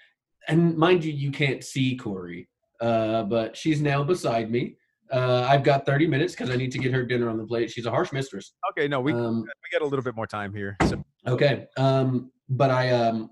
And 0.47 0.77
mind 0.77 1.03
you, 1.03 1.11
you 1.11 1.31
can't 1.31 1.63
see 1.63 1.95
Corey, 1.95 2.47
uh, 2.81 3.23
but 3.23 3.55
she's 3.57 3.81
now 3.81 4.03
beside 4.03 4.51
me. 4.51 4.77
Uh, 5.11 5.45
I've 5.47 5.63
got 5.63 5.85
30 5.85 6.07
minutes 6.07 6.33
because 6.33 6.49
I 6.49 6.55
need 6.55 6.71
to 6.71 6.79
get 6.79 6.91
her 6.91 7.03
dinner 7.03 7.29
on 7.29 7.37
the 7.37 7.45
plate. 7.45 7.69
She's 7.71 7.85
a 7.85 7.91
harsh 7.91 8.11
mistress. 8.11 8.53
Okay, 8.71 8.87
no, 8.87 8.99
we 9.01 9.13
Um, 9.13 9.41
we 9.41 9.69
got 9.71 9.83
a 9.83 9.87
little 9.87 10.03
bit 10.03 10.15
more 10.15 10.27
time 10.27 10.53
here. 10.53 10.77
So 10.87 11.03
Okay. 11.27 11.67
Um, 11.77 12.31
but 12.49 12.69
I 12.69 12.91
um 12.91 13.31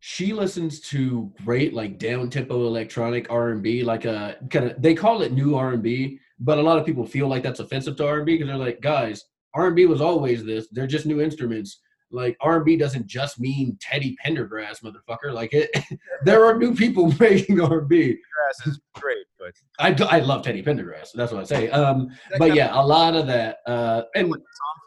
she 0.00 0.32
listens 0.32 0.80
to 0.80 1.32
great 1.44 1.74
like 1.74 1.98
down 1.98 2.30
tempo 2.30 2.66
electronic 2.66 3.30
R 3.30 3.50
and 3.50 3.62
B, 3.62 3.82
like 3.82 4.04
a 4.04 4.36
kind 4.50 4.70
of 4.70 4.80
they 4.80 4.94
call 4.94 5.22
it 5.22 5.32
new 5.32 5.56
R 5.56 5.72
and 5.72 5.82
B, 5.82 6.20
but 6.38 6.58
a 6.58 6.62
lot 6.62 6.78
of 6.78 6.86
people 6.86 7.04
feel 7.04 7.28
like 7.28 7.42
that's 7.42 7.60
offensive 7.60 7.96
to 7.96 8.06
R 8.06 8.18
and 8.18 8.26
B 8.26 8.34
because 8.34 8.46
they're 8.46 8.56
like, 8.56 8.80
guys, 8.80 9.24
R 9.54 9.66
and 9.66 9.76
B 9.76 9.86
was 9.86 10.00
always 10.00 10.44
this. 10.44 10.68
They're 10.70 10.86
just 10.86 11.06
new 11.06 11.20
instruments. 11.20 11.80
Like 12.10 12.36
R 12.40 12.56
and 12.56 12.64
B 12.64 12.76
doesn't 12.76 13.06
just 13.06 13.38
mean 13.38 13.76
Teddy 13.80 14.16
Pendergrass, 14.24 14.82
motherfucker. 14.82 15.32
Like 15.32 15.52
it, 15.52 15.70
there 16.24 16.44
are 16.44 16.56
new 16.56 16.74
people 16.74 17.12
making 17.20 17.60
R 17.60 17.80
and 17.80 17.88
B. 17.88 18.12
grass 18.12 18.66
is 18.66 18.80
great, 18.94 19.26
but 19.38 19.52
I 19.78 19.92
do- 19.92 20.04
I 20.04 20.20
love 20.20 20.42
Teddy 20.42 20.62
Pendergrass. 20.62 21.12
That's 21.14 21.32
what 21.32 21.40
I 21.40 21.44
say. 21.44 21.70
Um, 21.70 22.10
but 22.38 22.54
yeah, 22.54 22.70
a 22.72 22.84
lot 22.84 23.14
of 23.14 23.26
that. 23.26 23.58
Uh, 23.66 24.02
and 24.14 24.32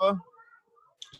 Sampha? 0.01 0.19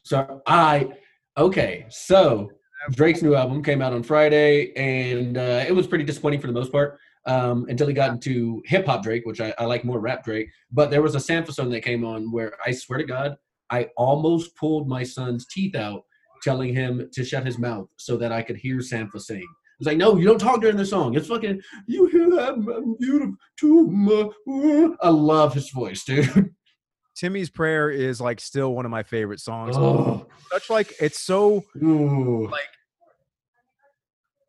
So 0.04 0.42
I 0.48 0.90
okay, 1.38 1.86
so 1.90 2.50
Drake's 2.92 3.22
new 3.22 3.36
album 3.36 3.64
came 3.64 3.82
out 3.82 3.94
on 3.94 4.02
Friday, 4.04 4.74
and 4.76 5.38
uh, 5.38 5.64
it 5.68 5.74
was 5.74 5.86
pretty 5.88 6.04
disappointing 6.04 6.42
for 6.42 6.48
the 6.48 6.54
most 6.54 6.72
part. 6.72 6.98
Um, 7.28 7.68
until 7.70 7.86
he 7.86 7.94
got 7.94 8.10
into 8.10 8.64
hip 8.66 8.88
hop 8.88 9.04
Drake, 9.04 9.28
which 9.28 9.40
I, 9.40 9.54
I 9.60 9.66
like 9.66 9.86
more 9.86 10.00
rap 10.00 10.24
Drake. 10.26 10.50
But 10.72 10.90
there 10.90 11.04
was 11.04 11.14
a 11.14 11.20
Sampha 11.20 11.54
song 11.54 11.70
that 11.70 11.82
came 11.82 12.04
on 12.04 12.32
where 12.32 12.54
I 12.66 12.72
swear 12.72 12.98
to 12.98 13.06
God, 13.06 13.38
I 13.72 13.88
almost 13.98 14.56
pulled 14.56 14.88
my 14.88 15.02
son's 15.04 15.48
teeth 15.48 15.76
out, 15.76 16.04
telling 16.44 16.74
him 16.74 17.10
to 17.14 17.24
shut 17.24 17.46
his 17.46 17.58
mouth 17.58 17.88
so 17.98 18.18
that 18.18 18.32
I 18.32 18.42
could 18.42 18.58
hear 18.58 18.78
Sampha 18.78 19.20
sing. 19.20 19.42
I 19.48 19.76
was 19.80 19.88
like, 19.88 19.98
no, 19.98 20.16
you 20.18 20.28
don't 20.28 20.38
talk 20.40 20.62
during 20.62 20.78
the 20.78 20.86
song. 20.86 21.16
It's 21.16 21.28
fucking, 21.28 21.60
you 21.88 22.06
hear 22.08 22.30
that? 22.30 22.96
Beautiful 23.00 23.36
too 23.58 23.88
much. 23.88 24.96
I 25.02 25.10
love 25.10 25.54
his 25.56 25.70
voice, 25.72 26.04
dude. 26.04 26.54
Timmy's 27.16 27.50
Prayer 27.50 27.90
is 27.90 28.22
like 28.22 28.40
still 28.40 28.74
one 28.76 28.86
of 28.86 28.92
my 28.92 29.04
favorite 29.04 29.40
songs. 29.40 29.76
Oh, 29.78 30.28
Such 30.52 30.70
like 30.70 30.94
it's 31.00 31.20
so 31.20 31.64
ooh. 31.84 32.50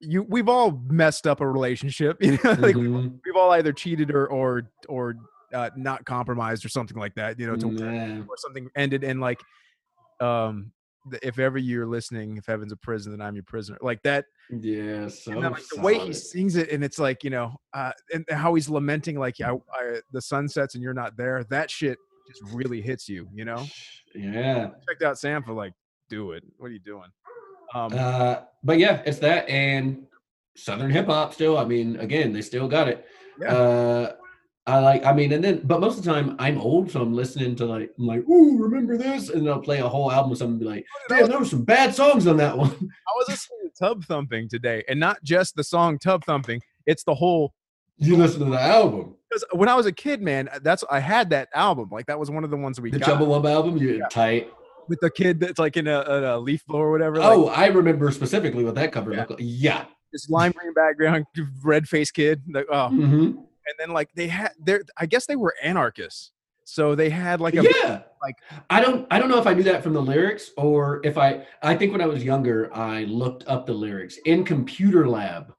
you 0.00 0.22
we've 0.22 0.48
all 0.48 0.80
messed 0.88 1.26
up 1.26 1.40
a 1.40 1.48
relationship. 1.48 2.18
You 2.22 2.32
know, 2.32 2.50
like 2.58 2.76
Mhm. 2.76 3.18
we've 3.24 3.36
all 3.36 3.50
either 3.52 3.72
cheated 3.72 4.10
or 4.10 4.26
or 4.28 4.70
or 4.88 5.14
uh, 5.52 5.70
not 5.76 6.04
compromised 6.04 6.64
or 6.64 6.68
something 6.68 6.96
like 6.96 7.14
that. 7.16 7.38
You 7.38 7.46
know, 7.46 7.56
to, 7.56 7.68
Yeah. 7.70 8.22
or 8.28 8.36
something 8.36 8.68
ended 8.76 9.04
and 9.04 9.20
like 9.20 9.40
um 10.20 10.72
if 11.20 11.40
ever 11.40 11.58
you're 11.58 11.86
listening, 11.86 12.36
if 12.36 12.46
heaven's 12.46 12.70
a 12.70 12.76
prison, 12.76 13.10
then 13.10 13.20
I'm 13.20 13.34
your 13.34 13.42
prisoner. 13.42 13.76
Like 13.80 14.00
that, 14.04 14.24
Yeah, 14.50 15.08
so 15.08 15.32
and 15.32 15.42
then, 15.42 15.50
like, 15.50 15.62
the 15.74 15.80
way 15.80 15.98
he 15.98 16.12
sings 16.12 16.54
it, 16.54 16.70
and 16.70 16.84
it's 16.84 16.98
like 17.00 17.24
you 17.24 17.30
know, 17.30 17.56
uh, 17.74 17.90
and 18.14 18.24
how 18.30 18.54
he's 18.54 18.68
lamenting 18.70 19.18
like 19.18 19.40
I, 19.40 19.50
I, 19.52 20.00
the 20.12 20.22
sun 20.22 20.48
sets 20.48 20.74
and 20.76 20.82
you're 20.82 20.94
not 20.94 21.16
there. 21.16 21.42
That 21.50 21.72
shit 21.72 21.98
just 22.28 22.54
really 22.54 22.80
hits 22.80 23.08
you. 23.08 23.26
You 23.34 23.44
know, 23.44 23.66
Yeah. 24.14 24.70
checked 24.88 25.02
out 25.02 25.16
Sampha 25.16 25.48
like, 25.48 25.72
do 26.08 26.32
it. 26.32 26.44
What 26.58 26.68
are 26.68 26.72
you 26.72 26.78
doing? 26.78 27.10
Um, 27.74 27.92
Uh, 27.94 28.42
but 28.62 28.78
yeah, 28.78 29.02
it's 29.04 29.18
that 29.18 29.48
and 29.48 30.06
Southern 30.56 30.90
hip 30.92 31.06
hop 31.06 31.34
still. 31.34 31.58
I 31.58 31.64
mean, 31.64 31.96
again, 31.96 32.32
they 32.32 32.42
still 32.42 32.68
got 32.68 32.86
it. 32.86 33.04
Yeah. 33.40 33.54
Uh, 33.56 34.12
I 34.66 34.78
like, 34.78 35.04
I 35.04 35.12
mean, 35.12 35.32
and 35.32 35.42
then, 35.42 35.60
but 35.64 35.80
most 35.80 35.98
of 35.98 36.04
the 36.04 36.12
time 36.12 36.36
I'm 36.38 36.56
old, 36.60 36.90
so 36.90 37.00
I'm 37.02 37.12
listening 37.12 37.56
to 37.56 37.64
like, 37.66 37.90
I'm 37.98 38.06
like, 38.06 38.20
ooh, 38.28 38.58
remember 38.58 38.96
this? 38.96 39.28
And 39.28 39.48
I'll 39.48 39.58
play 39.60 39.80
a 39.80 39.88
whole 39.88 40.12
album 40.12 40.32
or 40.32 40.36
something 40.36 40.52
and 40.52 40.60
be 40.60 40.66
like, 40.66 40.86
damn, 41.08 41.28
there 41.28 41.38
were 41.38 41.44
some 41.44 41.64
bad 41.64 41.94
songs 41.94 42.28
on 42.28 42.36
that 42.36 42.56
one. 42.56 42.70
I 42.70 43.12
was 43.16 43.28
listening 43.28 43.58
to 43.64 43.70
Tub 43.78 44.04
Thumping 44.04 44.48
today, 44.48 44.84
and 44.88 45.00
not 45.00 45.22
just 45.24 45.56
the 45.56 45.64
song 45.64 45.98
Tub 45.98 46.24
Thumping. 46.24 46.60
It's 46.86 47.02
the 47.02 47.14
whole. 47.14 47.54
you 47.98 48.16
listen 48.16 48.38
to 48.40 48.50
the 48.50 48.60
album. 48.60 49.16
Because 49.28 49.44
when 49.52 49.68
I 49.68 49.74
was 49.74 49.86
a 49.86 49.92
kid, 49.92 50.22
man, 50.22 50.48
that's 50.62 50.84
I 50.90 51.00
had 51.00 51.30
that 51.30 51.48
album. 51.54 51.88
Like 51.90 52.06
that 52.06 52.18
was 52.20 52.30
one 52.30 52.44
of 52.44 52.50
the 52.50 52.56
ones 52.56 52.80
we 52.80 52.90
The 52.92 52.98
got 53.00 53.18
Chumbawamba 53.20 53.50
album, 53.52 53.76
you 53.78 54.04
tight. 54.10 54.48
with 54.88 55.00
the 55.00 55.10
kid 55.10 55.40
that's 55.40 55.58
like 55.58 55.76
in 55.76 55.88
a, 55.88 56.04
a 56.06 56.38
leaf 56.38 56.64
blower 56.66 56.88
or 56.88 56.92
whatever. 56.92 57.16
Like, 57.18 57.28
Oh, 57.30 57.48
I 57.48 57.66
remember 57.66 58.10
specifically 58.12 58.62
what 58.64 58.74
that 58.76 58.92
cover 58.92 59.10
Yeah. 59.12 59.18
looked 59.20 59.30
like. 59.32 59.40
Yeah. 59.42 59.84
this 60.12 60.28
lime 60.30 60.52
green 60.52 60.74
background, 60.74 61.24
red 61.64 61.88
faced 61.88 62.14
kid. 62.14 62.42
Like, 62.52 62.66
oh, 62.70 62.90
Mhm. 62.92 63.44
And 63.66 63.74
then 63.78 63.90
like 63.90 64.10
they 64.14 64.28
had 64.28 64.52
there. 64.58 64.82
I 64.96 65.06
guess 65.06 65.26
they 65.26 65.36
were 65.36 65.54
anarchists, 65.62 66.32
so 66.64 66.94
they 66.94 67.10
had 67.10 67.40
like 67.40 67.54
a 67.54 67.62
yeah 67.62 68.02
like- 68.22 68.36
i 68.70 68.80
don't 68.80 69.06
i 69.10 69.18
don't 69.18 69.28
know 69.28 69.38
if 69.38 69.46
i 69.46 69.54
knew 69.54 69.62
that 69.64 69.82
from 69.82 69.92
the 69.92 70.00
lyrics 70.00 70.50
or 70.56 71.00
if 71.04 71.18
i 71.18 71.44
i 71.62 71.74
think 71.74 71.90
when 71.92 72.00
i 72.00 72.06
was 72.06 72.22
younger 72.22 72.72
i 72.74 73.02
looked 73.04 73.44
up 73.48 73.66
the 73.66 73.72
lyrics 73.72 74.16
in 74.26 74.44
computer 74.44 75.08
lab 75.08 75.52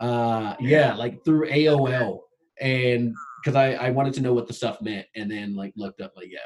uh 0.00 0.54
yeah 0.60 0.94
like 0.94 1.22
through 1.24 1.46
aol 1.50 2.20
and 2.60 3.14
because 3.42 3.54
i 3.54 3.72
i 3.74 3.90
wanted 3.90 4.14
to 4.14 4.20
know 4.22 4.32
what 4.32 4.46
the 4.46 4.52
stuff 4.52 4.80
meant 4.80 5.06
and 5.14 5.30
then 5.30 5.54
like 5.54 5.72
looked 5.76 6.00
up 6.00 6.12
like 6.16 6.28
yeah 6.30 6.38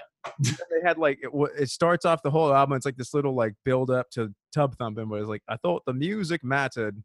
they 0.44 0.80
had 0.84 0.98
like 0.98 1.18
it, 1.22 1.30
it 1.58 1.70
starts 1.70 2.04
off 2.04 2.22
the 2.22 2.30
whole 2.30 2.52
album. 2.52 2.76
It's 2.76 2.84
like 2.84 2.98
this 2.98 3.14
little 3.14 3.34
like 3.34 3.54
build 3.64 3.90
up 3.90 4.10
to 4.10 4.30
Tub 4.52 4.76
Thumping, 4.76 5.08
but 5.08 5.16
it's 5.16 5.28
like 5.28 5.42
I 5.48 5.56
thought 5.56 5.82
the 5.86 5.94
music 5.94 6.44
mattered, 6.44 7.02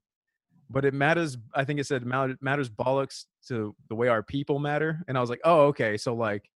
but 0.69 0.85
it 0.85 0.93
matters. 0.93 1.37
I 1.53 1.63
think 1.63 1.79
it 1.79 1.85
said 1.87 2.05
matters 2.05 2.69
bollocks 2.69 3.25
to 3.47 3.75
the 3.89 3.95
way 3.95 4.07
our 4.07 4.23
people 4.23 4.59
matter, 4.59 5.03
and 5.07 5.17
I 5.17 5.21
was 5.21 5.29
like, 5.29 5.41
oh 5.43 5.67
okay, 5.67 5.97
so 5.97 6.13
like 6.15 6.49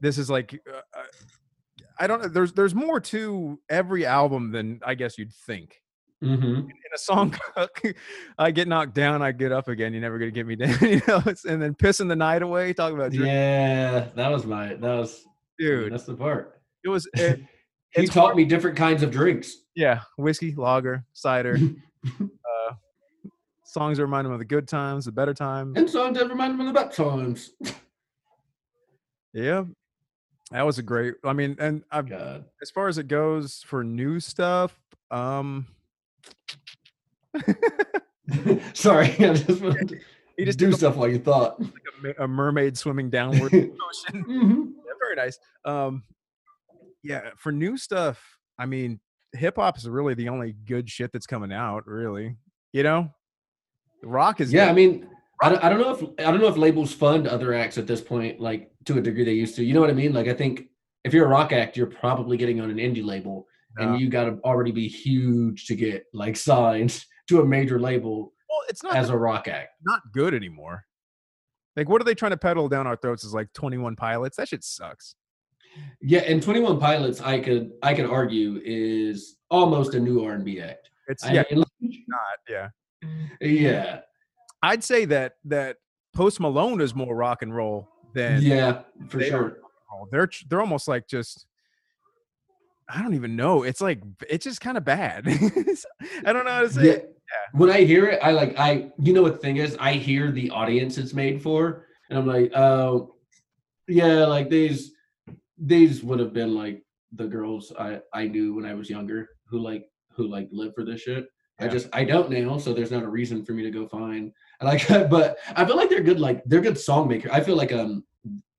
this 0.00 0.18
is 0.18 0.30
like. 0.30 0.54
Uh, 0.68 0.76
uh, 0.98 1.02
I 1.98 2.06
don't 2.06 2.22
know. 2.22 2.28
There's 2.28 2.52
there's 2.54 2.74
more 2.74 2.98
to 3.00 3.60
every 3.68 4.06
album 4.06 4.52
than 4.52 4.80
I 4.84 4.94
guess 4.94 5.18
you'd 5.18 5.32
think. 5.34 5.82
hmm 6.22 6.32
in 6.34 6.94
a 6.94 6.98
song 6.98 7.34
i 8.38 8.50
get 8.50 8.66
knocked 8.68 8.94
down 8.94 9.22
i 9.22 9.30
get 9.32 9.52
up 9.52 9.68
again 9.68 9.92
you're 9.92 10.02
never 10.02 10.18
gonna 10.18 10.30
get 10.30 10.44
me 10.46 10.56
down 10.56 10.76
you 10.82 11.00
know 11.06 11.22
and 11.48 11.62
then 11.62 11.72
pissing 11.74 12.08
the 12.08 12.16
night 12.16 12.42
away 12.42 12.72
talking 12.72 12.96
about 12.96 13.10
drinking. 13.12 13.28
Yeah, 13.32 14.08
that 14.16 14.28
was 14.28 14.44
my 14.44 14.68
that 14.74 14.80
was 14.98 15.24
dude 15.58 15.92
That's 15.92 16.04
the 16.04 16.14
part. 16.14 16.60
it 16.84 16.88
was 16.88 17.08
it, 17.14 17.40
He 17.94 18.06
taught 18.06 18.24
hard- 18.24 18.36
me 18.36 18.44
different 18.44 18.76
kinds 18.76 19.02
of 19.02 19.10
drinks. 19.10 19.54
yeah 19.76 20.00
whiskey 20.18 20.54
lager 20.56 21.04
cider 21.12 21.58
uh 22.06 22.74
songs 23.72 23.98
that 23.98 24.04
remind 24.04 24.26
him 24.26 24.32
of 24.32 24.38
the 24.38 24.44
good 24.44 24.66
times 24.68 25.04
the 25.04 25.12
better 25.12 25.32
times 25.34 25.76
And 25.76 25.88
songs 25.88 26.18
that 26.18 26.28
remind 26.28 26.58
me 26.58 26.66
of 26.66 26.74
the 26.74 26.80
bad 26.80 26.92
times. 26.92 27.50
yeah 29.32 29.62
that 30.50 30.62
was 30.66 30.78
a 30.78 30.82
great 30.82 31.14
i 31.24 31.32
mean 31.32 31.54
and 31.60 31.84
i've 31.92 32.08
God. 32.08 32.44
as 32.60 32.70
far 32.70 32.88
as 32.88 32.98
it 32.98 33.06
goes 33.06 33.62
for 33.64 33.84
new 33.84 34.18
stuff 34.18 34.76
um 35.12 35.66
Sorry, 38.74 39.08
I 39.08 39.34
just 39.34 39.60
wanted 39.60 39.88
to 39.88 39.98
he 40.36 40.44
just 40.44 40.58
do 40.58 40.72
stuff 40.72 40.96
like 40.96 41.12
you 41.12 41.18
thought. 41.18 41.60
a, 42.18 42.24
a 42.24 42.28
mermaid 42.28 42.76
swimming 42.78 43.10
downward 43.10 43.52
ocean 43.54 44.24
Mhm. 44.28 44.72
Yeah, 44.86 44.92
very 45.00 45.16
nice. 45.16 45.38
Um, 45.64 46.04
yeah, 47.02 47.30
for 47.36 47.50
new 47.52 47.76
stuff, 47.76 48.38
I 48.58 48.66
mean, 48.66 49.00
hip 49.32 49.56
hop 49.56 49.78
is 49.78 49.88
really 49.88 50.14
the 50.14 50.28
only 50.28 50.52
good 50.52 50.88
shit 50.88 51.12
that's 51.12 51.26
coming 51.26 51.52
out. 51.52 51.86
Really, 51.86 52.36
you 52.72 52.82
know, 52.84 53.10
rock 54.02 54.40
is 54.40 54.52
Yeah, 54.52 54.68
I 54.68 54.72
mean, 54.72 55.08
I 55.42 55.48
don't, 55.48 55.64
I 55.64 55.68
don't 55.68 55.80
know 55.80 55.90
if 55.94 56.02
I 56.26 56.30
don't 56.30 56.40
know 56.40 56.48
if 56.48 56.56
labels 56.56 56.92
fund 56.92 57.26
other 57.26 57.54
acts 57.54 57.78
at 57.78 57.86
this 57.86 58.00
point, 58.00 58.40
like 58.40 58.70
to 58.86 58.98
a 58.98 59.00
degree 59.00 59.24
they 59.24 59.32
used 59.32 59.56
to. 59.56 59.64
You 59.64 59.74
know 59.74 59.80
what 59.80 59.90
I 59.90 59.94
mean? 59.94 60.12
Like, 60.12 60.28
I 60.28 60.34
think 60.34 60.64
if 61.04 61.14
you're 61.14 61.26
a 61.26 61.28
rock 61.28 61.52
act, 61.52 61.76
you're 61.76 61.86
probably 61.86 62.36
getting 62.36 62.60
on 62.60 62.70
an 62.70 62.76
indie 62.76 63.04
label, 63.04 63.46
Yeah. 63.78 63.92
and 63.92 64.00
you 64.00 64.08
got 64.10 64.24
to 64.24 64.32
already 64.44 64.72
be 64.72 64.86
huge 64.88 65.66
to 65.66 65.74
get 65.74 66.04
like 66.12 66.36
signed 66.36 67.04
to 67.28 67.40
a 67.40 67.44
major 67.46 67.78
label 67.80 68.32
well, 68.48 68.60
it's 68.68 68.82
not 68.82 68.96
as 68.96 69.08
that 69.08 69.14
a 69.14 69.18
rock 69.18 69.48
act. 69.48 69.70
not 69.84 70.00
good 70.12 70.34
anymore. 70.34 70.84
Like, 71.76 71.88
what 71.88 72.00
are 72.02 72.04
they 72.04 72.14
trying 72.16 72.32
to 72.32 72.36
peddle 72.36 72.68
down 72.68 72.86
our 72.86 72.96
throats? 72.96 73.24
Is 73.24 73.32
like 73.32 73.52
Twenty 73.54 73.78
One 73.78 73.96
Pilots. 73.96 74.36
That 74.36 74.48
shit 74.48 74.64
sucks. 74.64 75.14
Yeah, 76.02 76.20
and 76.20 76.42
Twenty 76.42 76.60
One 76.60 76.78
Pilots, 76.80 77.20
I 77.20 77.38
could 77.38 77.70
I 77.82 77.94
could 77.94 78.06
argue 78.06 78.60
is 78.64 79.36
almost 79.50 79.94
a 79.94 80.00
new 80.00 80.24
R 80.24 80.32
and 80.32 80.44
B 80.44 80.60
act. 80.60 80.90
It's 81.08 81.24
I 81.24 81.32
yeah, 81.32 81.44
mean, 81.50 81.64
not 82.08 82.20
yeah. 82.48 82.68
Mm. 83.04 83.28
yeah, 83.40 84.00
I'd 84.62 84.84
say 84.84 85.04
that 85.06 85.34
that 85.44 85.76
Post 86.14 86.40
Malone 86.40 86.80
is 86.80 86.94
more 86.94 87.14
rock 87.14 87.42
and 87.42 87.54
roll 87.54 87.88
than 88.14 88.42
yeah, 88.42 88.82
for 89.08 89.18
they 89.18 89.28
sure. 89.28 89.58
They're 90.10 90.28
they're 90.48 90.60
almost 90.60 90.88
like 90.88 91.06
just. 91.06 91.46
I 92.92 93.02
don't 93.02 93.14
even 93.14 93.36
know. 93.36 93.62
It's 93.62 93.80
like 93.80 94.02
it's 94.28 94.44
just 94.44 94.60
kind 94.60 94.76
of 94.76 94.84
bad. 94.84 95.24
I 96.26 96.32
don't 96.32 96.44
know 96.44 96.50
how 96.50 96.62
to 96.62 96.70
say. 96.70 96.86
Yeah. 96.86 96.92
it. 96.92 97.16
When 97.52 97.70
I 97.70 97.84
hear 97.84 98.06
it, 98.06 98.18
I 98.20 98.32
like 98.32 98.58
I 98.58 98.90
you 98.98 99.12
know 99.12 99.22
what 99.22 99.34
the 99.34 99.38
thing 99.38 99.58
is, 99.58 99.76
I 99.78 99.92
hear 99.92 100.32
the 100.32 100.50
audience 100.50 100.98
it's 100.98 101.14
made 101.14 101.40
for, 101.40 101.86
and 102.08 102.18
I'm 102.18 102.26
like, 102.26 102.52
oh 102.56 103.14
yeah, 103.86 104.24
like 104.26 104.50
these 104.50 104.92
these 105.56 106.02
would 106.02 106.18
have 106.18 106.32
been 106.32 106.54
like 106.54 106.82
the 107.12 107.26
girls 107.26 107.72
I 107.78 108.00
I 108.12 108.26
knew 108.26 108.54
when 108.54 108.64
I 108.64 108.74
was 108.74 108.90
younger 108.90 109.28
who 109.46 109.58
like 109.60 109.86
who 110.12 110.26
like 110.26 110.48
live 110.50 110.74
for 110.74 110.84
this 110.84 111.02
shit. 111.02 111.26
I 111.60 111.68
just 111.68 111.88
I 111.92 112.04
don't 112.04 112.30
now, 112.30 112.58
so 112.58 112.72
there's 112.72 112.90
not 112.90 113.02
a 113.02 113.08
reason 113.08 113.44
for 113.44 113.52
me 113.52 113.62
to 113.62 113.70
go 113.70 113.86
find. 113.86 114.32
I 114.60 114.64
like 114.64 114.88
but 115.10 115.38
I 115.54 115.64
feel 115.64 115.76
like 115.76 115.90
they're 115.90 116.02
good 116.02 116.20
like 116.20 116.42
they're 116.46 116.60
good 116.60 116.78
song 116.78 117.08
maker. 117.08 117.30
I 117.32 117.40
feel 117.40 117.56
like 117.56 117.72
um 117.72 118.04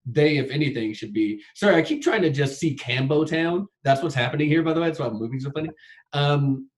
they, 0.05 0.37
if 0.37 0.49
anything, 0.49 0.93
should 0.93 1.13
be 1.13 1.41
sorry, 1.55 1.75
I 1.75 1.81
keep 1.83 2.01
trying 2.01 2.23
to 2.23 2.31
just 2.31 2.59
see 2.59 2.75
Cambo 2.75 3.27
Town. 3.27 3.67
That's 3.83 4.01
what's 4.01 4.15
happening 4.15 4.47
here, 4.47 4.63
by 4.63 4.73
the 4.73 4.81
way. 4.81 4.87
That's 4.87 4.99
why 4.99 5.09
movies 5.09 5.45
are 5.45 5.51
funny. 5.51 5.69
Um 6.13 6.69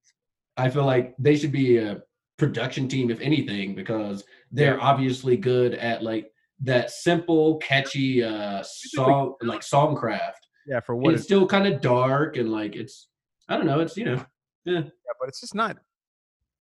I 0.56 0.70
feel 0.70 0.84
like 0.84 1.14
they 1.18 1.36
should 1.36 1.52
be 1.52 1.78
a 1.78 2.02
production 2.38 2.88
team, 2.88 3.10
if 3.10 3.20
anything, 3.20 3.74
because 3.74 4.24
they're 4.52 4.80
obviously 4.80 5.36
good 5.36 5.74
at 5.74 6.02
like 6.02 6.30
that 6.62 6.90
simple, 6.90 7.56
catchy 7.58 8.22
uh 8.22 8.62
song 8.62 9.34
like 9.42 9.60
songcraft. 9.60 10.32
Yeah, 10.66 10.80
for 10.80 10.96
what 10.96 11.12
it's 11.12 11.20
it's 11.20 11.26
still 11.26 11.46
kind 11.46 11.66
of 11.66 11.80
dark 11.80 12.36
and 12.36 12.50
like 12.50 12.76
it's 12.76 13.08
I 13.48 13.56
don't 13.56 13.66
know, 13.66 13.80
it's 13.80 13.96
you 13.96 14.04
know 14.04 14.24
Yeah. 14.64 14.80
yeah, 14.82 15.14
but 15.20 15.28
it's 15.28 15.40
just 15.40 15.54
not. 15.54 15.78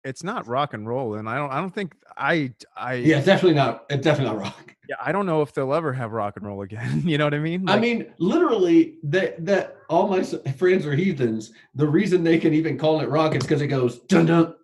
It's 0.06 0.22
not 0.22 0.46
rock 0.46 0.72
and 0.72 0.86
roll, 0.86 1.14
and 1.16 1.28
I 1.28 1.36
don't. 1.36 1.50
I 1.50 1.60
don't 1.60 1.74
think 1.74 1.94
I. 2.16 2.52
I. 2.76 2.94
yeah, 2.94 3.16
it's 3.16 3.26
definitely 3.26 3.56
not 3.56 3.86
it's 3.90 4.04
definitely 4.04 4.36
not 4.36 4.42
rock. 4.44 4.74
yeah, 4.88 4.94
I 5.04 5.10
don't 5.10 5.26
know 5.26 5.42
if 5.42 5.52
they'll 5.52 5.74
ever 5.74 5.92
have 5.92 6.12
rock 6.12 6.36
and 6.36 6.46
roll 6.46 6.62
again. 6.62 7.02
you 7.04 7.18
know 7.18 7.24
what 7.24 7.34
I 7.34 7.40
mean? 7.40 7.68
I 7.68 7.78
mean, 7.78 8.06
literally, 8.18 8.98
that 9.02 9.44
that 9.44 9.78
all 9.88 10.06
my 10.06 10.22
friends 10.22 10.86
are 10.86 10.94
heathens. 10.94 11.52
The 11.74 11.86
reason 11.88 12.22
they 12.22 12.38
can 12.38 12.54
even 12.54 12.78
call 12.78 13.00
it 13.00 13.08
rock 13.08 13.34
is 13.34 13.42
because 13.42 13.60
it 13.62 13.66
goes 13.66 13.98
dun 14.00 14.26
dun 14.26 14.54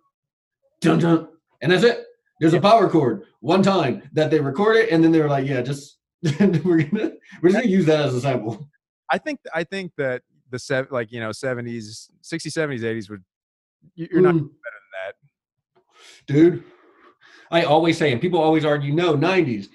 dun 0.81 0.99
dun, 0.99 1.27
and 1.61 1.71
that's 1.71 1.83
it. 1.83 2.05
There's 2.39 2.53
a 2.53 2.61
power 2.61 2.89
chord 2.89 3.23
one 3.41 3.61
time 3.63 4.09
that 4.13 4.31
they 4.31 4.39
record 4.39 4.77
it, 4.77 4.91
and 4.91 5.03
then 5.03 5.11
they 5.11 5.19
were 5.21 5.27
like, 5.29 5.45
"Yeah, 5.45 5.61
just 5.61 5.97
we're 6.39 6.83
gonna 6.83 7.11
we're 7.41 7.49
just 7.49 7.55
gonna 7.61 7.65
use 7.65 7.85
that 7.87 7.99
as 8.05 8.13
a 8.15 8.21
sample." 8.21 8.69
I 9.11 9.17
think. 9.17 9.41
I 9.53 9.65
think 9.65 9.91
that 9.97 10.21
the 10.49 10.59
sev- 10.59 10.89
like 10.91 11.11
you 11.11 11.19
know 11.19 11.33
seventies, 11.33 12.09
sixties, 12.21 12.53
seventies, 12.53 12.83
eighties 12.85 13.09
would. 13.09 13.23
you- 13.95 14.07
You're 14.11 14.21
not 14.21 14.35
Mm, 14.35 14.39
better 14.39 14.41
than 14.41 14.49
that. 14.49 14.72
Dude. 16.27 16.63
I 17.51 17.63
always 17.63 17.97
say, 17.97 18.11
and 18.11 18.19
people 18.21 18.39
always 18.41 18.65
argue, 18.65 18.93
no, 18.93 19.15
'90s. 19.15 19.67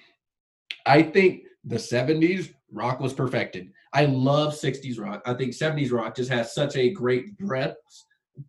I 0.87 1.03
think 1.03 1.43
the 1.65 1.77
'70s 1.77 2.53
rock 2.73 3.01
was 3.01 3.13
perfected. 3.13 3.71
I 3.93 4.05
love 4.07 4.55
'60s 4.55 4.99
rock. 4.99 5.23
I 5.27 5.35
think 5.35 5.53
'70s 5.53 5.93
rock 5.93 6.17
just 6.17 6.31
has 6.31 6.55
such 6.55 6.77
a 6.77 6.91
great 6.91 7.37
breadth 7.39 7.77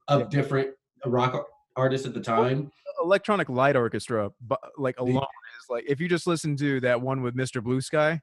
of 0.07 0.21
Yeah. 0.21 0.27
different 0.29 0.69
rock 1.05 1.45
artists 1.75 2.05
at 2.07 2.13
the 2.13 2.21
time. 2.21 2.71
Electronic 3.03 3.47
Light 3.49 3.75
Orchestra, 3.75 4.31
but 4.41 4.59
like 4.77 4.99
alone 4.99 5.17
is 5.17 5.69
like 5.69 5.85
if 5.87 5.99
you 6.01 6.09
just 6.09 6.27
listen 6.27 6.57
to 6.57 6.79
that 6.81 6.99
one 6.99 7.21
with 7.21 7.35
Mr. 7.35 7.63
Blue 7.63 7.79
Sky 7.81 8.19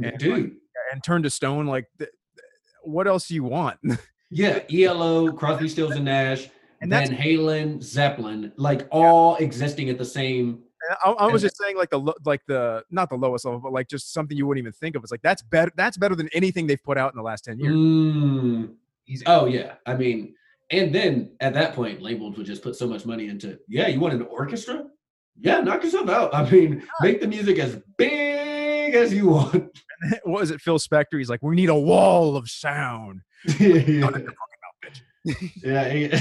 And, 0.00 0.16
Dude, 0.18 0.56
and 0.92 1.02
Turn 1.02 1.22
to 1.24 1.30
Stone, 1.30 1.66
like 1.66 1.86
what 2.84 3.06
else 3.08 3.26
do 3.26 3.34
you 3.34 3.42
want? 3.44 3.78
yeah, 4.30 4.60
ELO, 4.72 5.32
Crosby, 5.32 5.68
Stills 5.68 5.96
and 5.96 6.04
Nash, 6.04 6.48
And 6.82 6.90
Van 6.90 7.08
Halen, 7.08 7.82
Zeppelin, 7.82 8.52
like 8.56 8.88
all 8.90 9.36
existing 9.36 9.88
at 9.88 9.98
the 9.98 10.04
same. 10.04 10.64
I, 11.04 11.12
I 11.12 11.26
was 11.28 11.40
just 11.40 11.56
saying 11.56 11.76
like 11.76 11.90
the 11.90 12.12
like 12.24 12.42
the 12.46 12.84
not 12.90 13.08
the 13.08 13.14
lowest 13.14 13.44
level, 13.44 13.60
but 13.60 13.72
like 13.72 13.88
just 13.88 14.12
something 14.12 14.36
you 14.36 14.46
wouldn't 14.46 14.62
even 14.62 14.72
think 14.72 14.96
of. 14.96 15.02
It's 15.04 15.12
like 15.12 15.22
that's 15.22 15.42
better. 15.42 15.70
That's 15.76 15.96
better 15.96 16.16
than 16.16 16.28
anything 16.32 16.66
they've 16.66 16.82
put 16.82 16.98
out 16.98 17.12
in 17.12 17.16
the 17.16 17.22
last 17.22 17.44
ten 17.44 17.60
years. 17.60 17.74
Mm. 17.74 18.74
Oh 19.26 19.46
yeah, 19.46 19.74
I 19.86 19.94
mean, 19.94 20.34
and 20.70 20.92
then 20.92 21.30
at 21.40 21.54
that 21.54 21.74
point, 21.74 22.02
labels 22.02 22.36
would 22.36 22.46
just 22.46 22.62
put 22.62 22.74
so 22.74 22.88
much 22.88 23.06
money 23.06 23.28
into. 23.28 23.58
Yeah, 23.68 23.86
you 23.86 24.00
want 24.00 24.14
an 24.14 24.22
orchestra? 24.22 24.86
Yeah, 25.40 25.60
knock 25.60 25.84
yourself 25.84 26.08
out. 26.08 26.34
I 26.34 26.48
mean, 26.50 26.82
make 27.00 27.20
the 27.20 27.28
music 27.28 27.58
as 27.58 27.80
big 27.96 28.94
as 28.94 29.14
you 29.14 29.28
want. 29.28 29.78
what 30.24 30.40
was 30.40 30.50
it? 30.50 30.60
Phil 30.60 30.78
Spector. 30.78 31.18
He's 31.18 31.30
like, 31.30 31.42
we 31.42 31.54
need 31.54 31.68
a 31.68 31.78
wall 31.78 32.36
of 32.36 32.48
sound. 32.50 33.20
yeah, 33.58 34.10
yeah, 35.24 35.92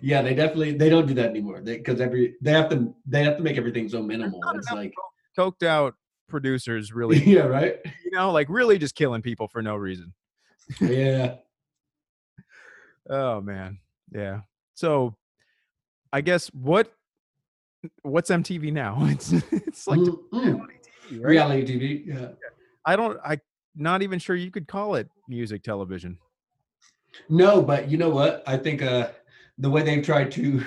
yeah. 0.00 0.22
They 0.22 0.34
definitely 0.34 0.72
they 0.72 0.88
don't 0.88 1.06
do 1.06 1.14
that 1.14 1.30
anymore. 1.30 1.60
Because 1.60 2.00
every 2.00 2.36
they 2.40 2.52
have 2.52 2.68
to 2.70 2.94
they 3.06 3.24
have 3.24 3.36
to 3.36 3.42
make 3.42 3.56
everything 3.56 3.88
so 3.88 4.02
minimal. 4.02 4.40
It's 4.54 4.72
like 4.72 4.92
Coked 5.36 5.62
out 5.62 5.94
producers 6.28 6.92
really, 6.92 7.18
yeah, 7.24 7.42
right. 7.42 7.76
you 8.04 8.10
know, 8.12 8.30
like 8.32 8.48
really 8.48 8.78
just 8.78 8.94
killing 8.94 9.22
people 9.22 9.48
for 9.48 9.62
no 9.62 9.76
reason. 9.76 10.14
Yeah. 10.80 11.36
Oh 13.10 13.40
man, 13.40 13.78
yeah. 14.12 14.40
So, 14.74 15.16
I 16.12 16.20
guess 16.20 16.48
what 16.48 16.92
what's 18.02 18.30
MTV 18.30 18.70
now? 18.70 18.98
It's 19.04 19.32
it's 19.32 19.86
like 19.86 19.98
Mm, 20.00 20.18
mm. 20.30 20.44
reality 20.44 20.74
TV, 21.10 21.24
right? 21.24 21.30
reality 21.30 21.78
TV. 21.78 22.06
Yeah. 22.06 22.28
I 22.84 22.96
don't. 22.96 23.18
I 23.24 23.40
not 23.74 24.02
even 24.02 24.18
sure 24.18 24.36
you 24.36 24.50
could 24.50 24.68
call 24.68 24.94
it 24.96 25.08
music 25.26 25.62
television. 25.62 26.18
No, 27.28 27.62
but 27.62 27.88
you 27.88 27.96
know 27.96 28.10
what? 28.10 28.42
I 28.46 28.56
think 28.56 28.82
uh 28.82 29.10
the 29.58 29.70
way 29.70 29.82
they've 29.82 30.04
tried 30.04 30.30
to 30.32 30.64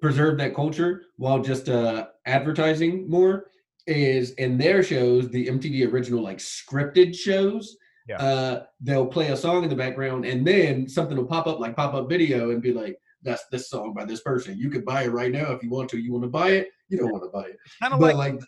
preserve 0.00 0.38
that 0.38 0.54
culture 0.54 1.02
while 1.16 1.40
just 1.40 1.68
uh 1.68 2.06
advertising 2.26 3.08
more 3.08 3.46
is 3.86 4.32
in 4.32 4.56
their 4.58 4.82
shows, 4.82 5.28
the 5.28 5.46
MTV 5.46 5.90
original 5.92 6.22
like 6.22 6.38
scripted 6.38 7.14
shows. 7.14 7.76
Yeah. 8.08 8.16
Uh 8.16 8.64
they'll 8.80 9.06
play 9.06 9.28
a 9.28 9.36
song 9.36 9.62
in 9.64 9.70
the 9.70 9.76
background 9.76 10.24
and 10.24 10.46
then 10.46 10.88
something 10.88 11.16
will 11.16 11.26
pop 11.26 11.46
up 11.46 11.60
like 11.60 11.76
pop-up 11.76 12.08
video 12.08 12.50
and 12.50 12.62
be 12.62 12.72
like, 12.72 12.98
that's 13.22 13.46
this 13.50 13.68
song 13.68 13.92
by 13.94 14.04
this 14.04 14.22
person. 14.22 14.58
You 14.58 14.70
could 14.70 14.84
buy 14.84 15.04
it 15.04 15.12
right 15.12 15.30
now 15.30 15.52
if 15.52 15.62
you 15.62 15.70
want 15.70 15.90
to. 15.90 15.98
You 15.98 16.12
want 16.12 16.24
to 16.24 16.30
buy 16.30 16.50
it? 16.50 16.68
You 16.88 16.98
don't 16.98 17.12
want 17.12 17.24
to 17.24 17.28
buy 17.28 17.44
it. 17.44 17.58
Kind 17.80 17.94
of 17.94 18.00
But 18.00 18.16
like 18.16 18.34
like 18.34 18.42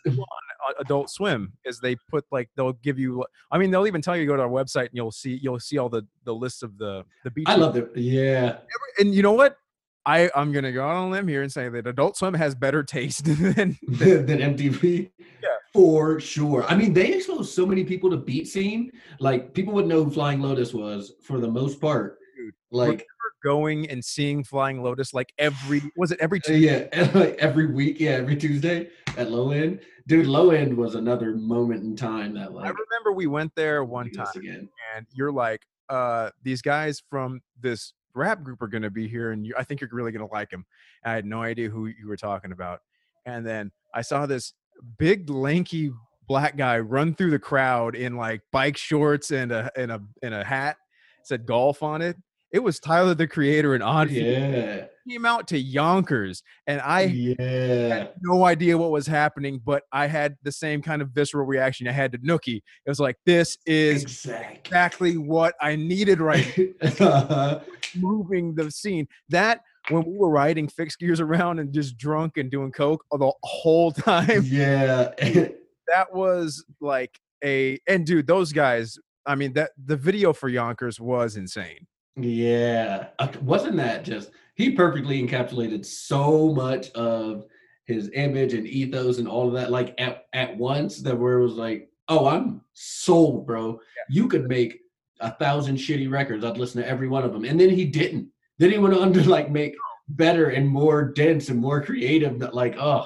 Adult 0.79 1.09
Swim 1.09 1.53
is 1.65 1.79
they 1.79 1.95
put 2.09 2.25
like 2.31 2.49
they'll 2.55 2.73
give 2.73 2.97
you. 2.99 3.25
I 3.51 3.57
mean, 3.57 3.71
they'll 3.71 3.87
even 3.87 4.01
tell 4.01 4.15
you 4.17 4.25
go 4.25 4.35
to 4.35 4.41
our 4.43 4.49
website 4.49 4.85
and 4.87 4.93
you'll 4.93 5.11
see 5.11 5.39
you'll 5.41 5.59
see 5.59 5.77
all 5.77 5.89
the 5.89 6.03
the 6.25 6.33
lists 6.33 6.63
of 6.63 6.77
the 6.77 7.03
the 7.23 7.31
beach. 7.31 7.45
I 7.47 7.55
love 7.55 7.75
it. 7.77 7.89
Yeah. 7.95 8.57
and 8.99 9.13
you 9.13 9.21
know 9.21 9.33
what? 9.33 9.57
I 10.05 10.29
I'm 10.35 10.51
gonna 10.51 10.71
go 10.73 10.83
out 10.83 10.95
on 10.97 11.07
a 11.07 11.11
limb 11.11 11.27
here 11.29 11.43
and 11.43 11.51
say 11.51 11.69
that 11.69 11.87
Adult 11.87 12.17
Swim 12.17 12.33
has 12.33 12.55
better 12.55 12.83
taste 12.83 13.23
than 13.55 13.77
than 13.87 14.27
MTV. 14.27 15.11
Yeah. 15.41 15.49
For 15.73 16.19
sure. 16.19 16.63
I 16.67 16.75
mean, 16.75 16.93
they 16.93 17.13
exposed 17.13 17.53
so 17.53 17.65
many 17.65 17.83
people 17.83 18.09
to 18.11 18.17
beat 18.17 18.47
scene. 18.47 18.91
Like 19.19 19.53
people 19.53 19.73
would 19.73 19.87
know 19.87 20.03
who 20.03 20.11
Flying 20.11 20.41
Lotus 20.41 20.73
was 20.73 21.13
for 21.23 21.39
the 21.39 21.47
most 21.47 21.79
part. 21.81 22.17
Dude, 22.37 22.53
Like 22.69 23.05
going 23.43 23.89
and 23.89 24.03
seeing 24.03 24.43
Flying 24.43 24.81
Lotus 24.83 25.13
like 25.13 25.33
every 25.37 25.81
was 25.97 26.11
it 26.11 26.19
every 26.21 26.39
Uh, 26.39 26.47
Tuesday? 26.47 26.89
yeah, 26.93 27.11
like 27.15 27.35
every 27.39 27.67
week, 27.67 27.99
yeah, 27.99 28.11
every 28.11 28.35
Tuesday 28.35 28.89
at 29.17 29.31
Low 29.31 29.51
End. 29.51 29.79
Dude, 30.07 30.27
Low 30.27 30.51
End 30.51 30.75
was 30.75 30.95
another 30.95 31.35
moment 31.35 31.83
in 31.83 31.95
time 31.95 32.33
that 32.35 32.53
like 32.53 32.65
I 32.65 32.69
remember 32.69 33.11
we 33.13 33.27
went 33.27 33.53
there 33.55 33.83
one 33.83 34.09
time 34.11 34.27
again. 34.35 34.69
and 34.95 35.05
you're 35.13 35.31
like, 35.31 35.61
uh, 35.89 36.29
these 36.43 36.61
guys 36.61 37.01
from 37.09 37.41
this 37.59 37.93
rap 38.15 38.43
group 38.43 38.61
are 38.61 38.67
gonna 38.67 38.89
be 38.89 39.07
here, 39.07 39.31
and 39.31 39.45
you, 39.45 39.53
I 39.57 39.63
think 39.63 39.81
you're 39.81 39.89
really 39.91 40.11
gonna 40.11 40.31
like 40.31 40.49
them. 40.49 40.65
I 41.03 41.13
had 41.13 41.25
no 41.25 41.41
idea 41.41 41.69
who 41.69 41.87
you 41.87 42.07
were 42.07 42.17
talking 42.17 42.51
about, 42.51 42.81
and 43.25 43.45
then 43.45 43.71
I 43.93 44.01
saw 44.01 44.25
this 44.25 44.53
big 44.97 45.29
lanky 45.29 45.91
black 46.27 46.57
guy 46.57 46.79
run 46.79 47.13
through 47.13 47.31
the 47.31 47.39
crowd 47.39 47.95
in 47.95 48.15
like 48.15 48.41
bike 48.51 48.77
shorts 48.77 49.31
and 49.31 49.51
a 49.51 49.71
and 49.77 49.91
a 49.91 50.01
and 50.21 50.33
a 50.33 50.43
hat 50.43 50.77
said 51.23 51.45
golf 51.45 51.83
on 51.83 52.01
it. 52.01 52.17
It 52.53 52.61
was 52.61 52.79
Tyler 52.79 53.15
the 53.15 53.27
Creator 53.27 53.73
and 53.73 53.81
Odd 53.83 54.11
Yeah, 54.11 54.85
came 55.09 55.25
out 55.25 55.47
to 55.47 55.57
Yonkers, 55.57 56.43
and 56.67 56.79
I 56.81 57.01
yeah, 57.05 57.87
had 57.95 58.13
no 58.21 58.45
idea 58.45 58.77
what 58.77 58.91
was 58.91 59.07
happening, 59.07 59.59
but 59.65 59.81
I 59.91 60.05
had 60.05 60.35
the 60.43 60.51
same 60.51 60.83
kind 60.83 61.01
of 61.01 61.09
visceral 61.09 61.47
reaction 61.47 61.87
I 61.87 61.91
had 61.93 62.11
to 62.11 62.19
Nookie. 62.19 62.57
It 62.57 62.89
was 62.89 62.99
like, 62.99 63.17
this 63.25 63.57
is 63.65 64.03
exactly. 64.03 64.59
exactly 64.63 65.17
what 65.17 65.55
I 65.61 65.75
needed 65.75 66.21
right 66.21 66.47
Uh-huh. 66.99 67.59
moving 67.95 68.53
the 68.53 68.69
scene. 68.69 69.07
That 69.29 69.61
when 69.89 70.05
we 70.05 70.15
were 70.15 70.29
riding 70.29 70.67
fixed 70.67 70.99
gears 70.99 71.19
around 71.19 71.57
and 71.57 71.73
just 71.73 71.97
drunk 71.97 72.37
and 72.37 72.51
doing 72.51 72.71
coke 72.71 73.03
the 73.11 73.33
whole 73.41 73.91
time, 73.91 74.43
yeah, 74.45 75.09
that 75.87 76.13
was 76.13 76.63
like 76.79 77.17
a 77.43 77.79
and 77.87 78.05
dude, 78.05 78.27
those 78.27 78.53
guys. 78.53 78.99
I 79.25 79.33
mean, 79.35 79.53
that 79.53 79.71
the 79.83 79.95
video 79.97 80.33
for 80.33 80.49
Yonkers 80.49 80.99
was 80.99 81.35
insane. 81.35 81.87
Yeah. 82.15 83.07
Wasn't 83.41 83.77
that 83.77 84.03
just 84.03 84.31
he 84.55 84.71
perfectly 84.71 85.25
encapsulated 85.25 85.85
so 85.85 86.53
much 86.53 86.91
of 86.91 87.45
his 87.85 88.09
image 88.13 88.53
and 88.53 88.67
ethos 88.67 89.17
and 89.17 89.27
all 89.27 89.47
of 89.47 89.53
that 89.53 89.71
like 89.71 89.93
at, 89.97 90.25
at 90.33 90.55
once 90.55 91.01
that 91.01 91.17
where 91.17 91.39
it 91.39 91.43
was 91.43 91.55
like, 91.55 91.89
oh, 92.07 92.27
I'm 92.27 92.61
sold, 92.73 93.45
bro. 93.45 93.79
You 94.09 94.27
could 94.27 94.47
make 94.47 94.79
a 95.19 95.31
thousand 95.31 95.77
shitty 95.77 96.11
records. 96.11 96.45
I'd 96.45 96.57
listen 96.57 96.81
to 96.81 96.87
every 96.87 97.07
one 97.07 97.23
of 97.23 97.33
them. 97.33 97.45
And 97.45 97.59
then 97.59 97.69
he 97.69 97.85
didn't. 97.85 98.29
Then 98.59 98.71
he 98.71 98.77
went 98.77 98.95
on 98.95 99.13
to 99.13 99.29
like 99.29 99.49
make 99.49 99.73
better 100.09 100.49
and 100.49 100.67
more 100.67 101.11
dense 101.13 101.49
and 101.49 101.59
more 101.59 101.81
creative. 101.81 102.39
That 102.39 102.53
like, 102.53 102.75
oh, 102.77 103.05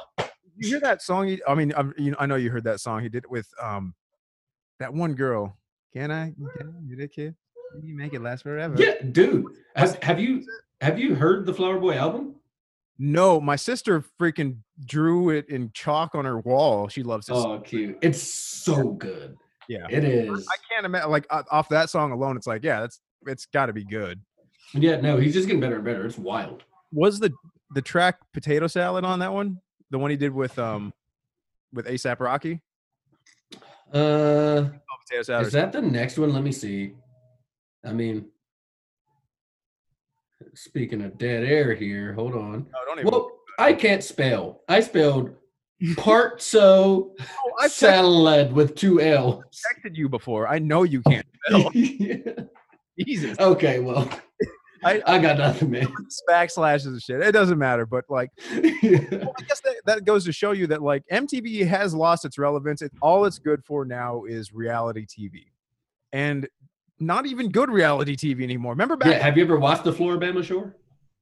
You 0.56 0.70
hear 0.70 0.80
that 0.82 1.02
song? 1.02 1.38
I 1.48 1.56
mean, 1.56 1.74
I'm, 1.78 1.94
you 1.98 2.12
know, 2.12 2.18
I 2.20 2.26
know 2.26 2.36
you 2.36 2.50
heard 2.50 2.66
that 2.66 2.80
song. 2.80 3.02
He 3.02 3.10
did 3.10 3.24
it 3.24 3.32
with 3.32 3.48
um 3.62 3.94
that 4.80 4.94
one 4.94 5.14
girl. 5.14 5.58
Can 5.94 6.12
I? 6.12 6.34
Can 6.58 6.70
I? 6.70 6.86
You 6.86 6.96
that 6.98 7.12
kid? 7.12 7.36
Can 7.80 7.88
you 7.88 7.96
make 7.96 8.14
it 8.14 8.22
last 8.22 8.44
forever? 8.44 8.76
yeah, 8.78 8.94
dude. 9.12 9.46
Have, 9.76 10.02
have 10.04 10.20
you 10.20 10.44
have 10.82 10.98
you 11.00 11.14
heard 11.16 11.46
the 11.46 11.54
Flower 11.54 11.80
Boy 11.80 11.94
album? 11.94 12.36
No, 13.00 13.40
my 13.40 13.56
sister 13.56 14.04
freaking 14.20 14.58
drew 14.86 15.30
it 15.30 15.48
in 15.50 15.70
chalk 15.74 16.16
on 16.16 16.26
her 16.26 16.40
wall. 16.40 16.88
She 16.88 17.04
loves 17.04 17.30
it. 17.30 17.34
Oh, 17.34 17.60
cute. 17.60 17.98
It's 18.02 18.20
so 18.22 18.94
good. 18.94 19.38
yeah. 19.70 19.86
It 19.90 20.04
is. 20.04 20.48
I 20.50 20.56
can't 20.74 20.86
imagine 20.86 21.12
like 21.12 21.28
off 21.30 21.70
that 21.70 21.90
song 21.92 22.12
alone. 22.12 22.36
It's 22.38 22.48
like, 22.48 22.64
yeah, 22.64 22.82
that's 22.82 23.00
it's 23.28 23.46
got 23.46 23.68
to 23.68 23.74
be 23.74 23.84
good. 23.84 24.20
Yeah, 24.74 25.00
no, 25.00 25.18
he's 25.18 25.34
just 25.34 25.48
getting 25.48 25.62
better 25.62 25.76
and 25.76 25.86
better. 25.86 26.06
It's 26.06 26.18
wild. 26.18 26.64
Was 26.92 27.20
the 27.20 27.32
the 27.76 27.82
track 27.82 28.18
Potato 28.34 28.66
Salad 28.68 29.06
on 29.06 29.20
that 29.20 29.32
one? 29.34 29.60
The 29.92 30.00
one 30.00 30.10
he 30.10 30.18
did 30.18 30.34
with 30.34 30.58
um 30.58 30.94
with 31.74 31.86
ASAP 31.86 32.20
Rocky? 32.20 32.62
Uh, 33.94 34.70
Oh, 34.90 34.96
Potato 35.08 35.24
Salad. 35.24 35.48
is 35.48 35.54
that 35.54 35.72
the 35.72 35.82
next 35.82 36.18
one? 36.18 36.34
Let 36.34 36.44
me 36.44 36.52
see. 36.52 36.94
I 37.88 37.94
mean, 37.94 38.26
speaking 40.54 41.02
of 41.04 41.18
dead 41.18 41.44
air 41.44 41.74
here, 41.74 42.14
hold 42.14 42.36
on. 42.36 42.66
no, 42.72 42.86
don't 42.86 43.00
even. 43.00 43.12
Well, 43.12 43.32
I 43.60 43.74
can't 43.74 44.04
spell. 44.04 44.62
I 44.68 44.82
spelled 44.82 45.34
part 45.96 46.42
so 46.42 47.16
Oh, 47.60 47.68
salad 47.68 48.52
with 48.54 48.76
two 48.76 49.02
L. 49.02 49.44
texted 49.52 49.96
you 49.96 50.10
before. 50.10 50.48
I 50.48 50.60
know 50.60 50.84
you 50.84 51.02
can't 51.04 51.26
spell. 51.46 51.72
Jesus. 53.00 53.40
okay, 53.40 53.80
well, 53.80 54.10
I- 54.84 55.02
I 55.08 55.18
got 55.20 55.38
nothing, 55.40 55.72
man. 55.72 55.88
backslashes 56.30 56.88
and 56.88 57.02
shit. 57.02 57.22
It 57.22 57.32
doesn't 57.32 57.58
matter, 57.58 57.86
but 57.88 58.06
like 58.10 58.30
well, 58.52 58.62
I 58.64 59.42
guess 59.48 59.60
that, 59.62 59.76
that 59.86 60.06
goes 60.06 60.24
to 60.26 60.32
show 60.32 60.52
you 60.52 60.68
that 60.68 60.82
like 60.84 61.04
MTV 61.12 61.66
has 61.68 61.94
lost 61.96 62.26
its 62.26 62.38
relevance. 62.38 62.82
It, 62.82 62.92
all 63.02 63.26
it's 63.26 63.40
good 63.40 63.64
for 63.66 63.86
now 63.86 64.24
is 64.26 64.54
reality 64.54 65.06
TV, 65.08 65.46
and 66.14 66.48
not 67.00 67.26
even 67.26 67.50
good 67.50 67.70
reality 67.70 68.16
TV 68.16 68.44
anymore. 68.44 68.74
Remember 68.74 68.96
back? 68.96 69.12
yeah, 69.12 69.20
have 69.24 69.38
you 69.38 69.44
ever 69.44 69.58
watched 69.60 69.84
the 69.84 69.92
Floribama 69.94 70.44
Shore? 70.44 70.76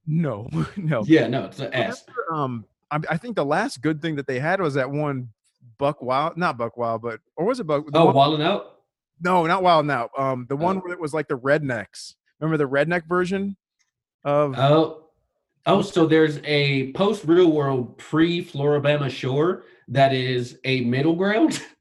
No, 0.07 0.47
no. 0.78 1.03
Yeah, 1.05 1.28
no, 1.28 1.45
it's 1.45 1.59
an 1.59 1.73
ass. 1.73 2.03
Remember, 2.07 2.34
um, 2.43 2.65
I, 2.91 2.99
I 3.09 3.17
think 3.17 3.36
the 3.36 3.45
last 3.45 3.82
good 3.82 4.01
thing 4.01 4.15
that 4.17 4.28
they 4.28 4.39
had 4.39 4.61
was 4.61 4.76
that 4.76 4.89
one 4.89 5.30
Buck 5.78 6.01
Wild, 6.01 6.38
not 6.38 6.57
Buck 6.57 6.78
Wild, 6.78 7.01
but 7.01 7.19
or 7.36 7.45
was 7.45 7.59
it 7.59 7.65
Buck? 7.67 7.86
Oh, 7.93 8.05
one- 8.05 8.15
Wildin' 8.15 8.41
Out? 8.43 8.80
no, 9.21 9.45
not 9.45 9.63
Wild 9.63 9.86
Now. 9.86 10.09
Um, 10.17 10.45
the 10.47 10.55
one 10.55 10.78
Oh. 10.78 10.80
where 10.82 10.93
it 10.93 10.99
was 10.99 11.13
like 11.13 11.28
the 11.28 11.38
rednecks. 11.38 12.13
Remember 12.39 12.57
the 12.57 12.69
redneck 12.69 13.07
version 13.07 13.55
of? 14.23 14.53
Oh, 14.57 15.07
oh, 15.65 15.82
so 15.82 16.05
there's 16.05 16.39
a 16.43 16.91
post 16.93 17.23
real 17.26 17.51
world 17.51 17.97
pre 17.97 18.43
Floribama 18.45 19.09
Shore 19.09 19.63
that 19.88 20.13
is 20.13 20.59
a 20.65 20.82
middle 20.82 21.15
ground. 21.15 21.61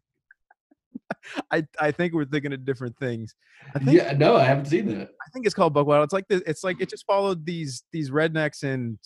I 1.50 1.64
I 1.78 1.90
think 1.90 2.12
we're 2.12 2.24
thinking 2.24 2.52
of 2.52 2.64
different 2.64 2.96
things. 2.98 3.34
I 3.74 3.78
think 3.78 3.96
yeah, 3.96 4.12
no, 4.12 4.36
I 4.36 4.44
haven't 4.44 4.66
seen 4.66 4.86
that. 4.86 5.08
I 5.26 5.30
think 5.32 5.46
it's 5.46 5.54
called 5.54 5.74
Buck 5.74 5.86
Wild. 5.86 6.04
It's 6.04 6.12
like 6.12 6.28
the, 6.28 6.42
it's 6.48 6.64
like 6.64 6.80
it 6.80 6.88
just 6.88 7.06
followed 7.06 7.44
these 7.44 7.84
these 7.92 8.10
rednecks 8.10 8.64
in 8.64 8.98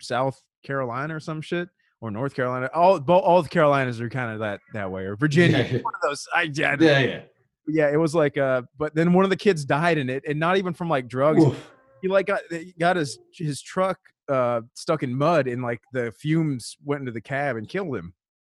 South 0.00 0.40
Carolina 0.64 1.16
or 1.16 1.20
some 1.20 1.40
shit 1.40 1.68
or 2.00 2.10
North 2.10 2.34
Carolina. 2.34 2.70
All 2.74 2.98
all 3.10 3.42
the 3.42 3.48
Carolinas 3.48 4.00
are 4.00 4.10
kind 4.10 4.32
of 4.32 4.40
that 4.40 4.60
that 4.74 4.90
way 4.90 5.02
or 5.04 5.16
Virginia. 5.16 5.66
Yeah. 5.70 5.78
One 5.80 5.94
of 5.94 6.00
those. 6.02 6.26
I 6.34 6.50
yeah, 6.52 6.76
Yeah, 6.80 6.98
yeah. 6.98 7.20
yeah. 7.68 7.88
It 7.90 7.98
was 7.98 8.14
like 8.14 8.36
uh, 8.36 8.62
but 8.78 8.94
then 8.94 9.12
one 9.12 9.24
of 9.24 9.30
the 9.30 9.36
kids 9.36 9.64
died 9.64 9.98
in 9.98 10.10
it, 10.10 10.24
and 10.26 10.38
not 10.38 10.56
even 10.56 10.74
from 10.74 10.88
like 10.88 11.08
drugs. 11.08 11.44
Oof. 11.44 11.70
He 12.02 12.08
like 12.08 12.26
got 12.26 12.40
got 12.78 12.96
his 12.96 13.18
his 13.34 13.62
truck 13.62 13.98
uh 14.28 14.60
stuck 14.74 15.02
in 15.02 15.14
mud, 15.14 15.46
and 15.46 15.62
like 15.62 15.80
the 15.92 16.12
fumes 16.12 16.76
went 16.84 17.00
into 17.00 17.12
the 17.12 17.20
cab 17.20 17.56
and 17.56 17.68
killed 17.68 17.96
him 17.96 18.12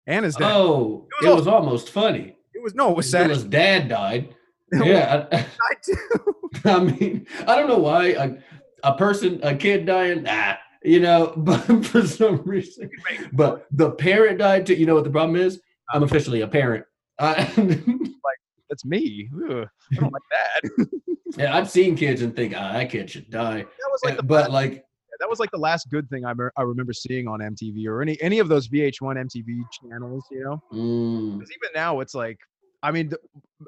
and 0.07 0.25
his 0.25 0.37
dad. 0.37 0.53
Oh, 0.53 1.07
It 1.23 1.27
was 1.27 1.33
it 1.33 1.37
was 1.37 1.47
almost 1.47 1.91
funny. 1.91 2.37
It 2.55 2.63
was 2.63 2.75
no, 2.75 2.91
it 2.91 2.97
was 2.97 3.11
sad. 3.11 3.31
his 3.31 3.45
dad 3.45 3.89
died. 3.89 4.35
Yeah, 4.73 5.27
I, 5.33 5.47
too. 5.85 6.37
I 6.65 6.79
mean, 6.79 7.27
I 7.45 7.57
don't 7.57 7.67
know 7.67 7.79
why 7.79 8.11
a, 8.11 8.37
a 8.85 8.95
person, 8.97 9.41
a 9.43 9.53
kid 9.53 9.85
dying, 9.85 10.23
nah, 10.23 10.55
you 10.85 11.01
know, 11.01 11.33
but 11.37 11.85
for 11.87 12.07
some 12.07 12.37
reason, 12.45 12.89
but 13.33 13.67
the 13.73 13.91
parent 13.91 14.39
died 14.39 14.67
too. 14.67 14.75
You 14.75 14.87
know 14.87 14.95
what 14.95 15.03
the 15.03 15.11
problem 15.11 15.35
is? 15.35 15.57
Uh-huh. 15.57 15.97
I'm 15.97 16.03
officially 16.05 16.43
a 16.43 16.47
parent. 16.47 16.85
I, 17.19 17.43
That's 18.69 18.85
me. 18.85 19.29
Ugh, 19.51 19.67
I 19.93 19.95
don't 19.97 20.13
like 20.13 20.23
that. 20.31 20.89
yeah, 21.37 21.57
I've 21.57 21.69
seen 21.69 21.97
kids 21.97 22.23
and 22.23 22.37
think, 22.37 22.55
ah, 22.57 22.73
that 22.73 22.91
kid 22.91 23.11
should 23.11 23.29
die. 23.29 23.63
That 23.63 23.91
was 23.91 24.01
like 24.05 24.15
uh, 24.15 24.17
the 24.19 24.23
but 24.23 24.53
like, 24.53 24.85
that 25.21 25.29
was 25.29 25.39
like 25.39 25.51
the 25.51 25.59
last 25.59 25.89
good 25.91 26.09
thing 26.11 26.25
I, 26.25 26.35
mer- 26.35 26.53
I 26.57 26.63
remember 26.63 26.93
seeing 26.93 27.29
on 27.29 27.41
MTV 27.41 27.87
or 27.87 28.03
any 28.03 28.21
any 28.21 28.39
of 28.39 28.49
those 28.49 28.69
VH1 28.69 29.01
MTV 29.01 29.63
channels, 29.71 30.25
you 30.31 30.43
know. 30.43 30.63
mm, 30.73 31.35
even 31.35 31.71
now, 31.75 32.01
it's 32.01 32.15
like, 32.15 32.39
I 32.83 32.91
mean, 32.91 33.11
th- 33.11 33.21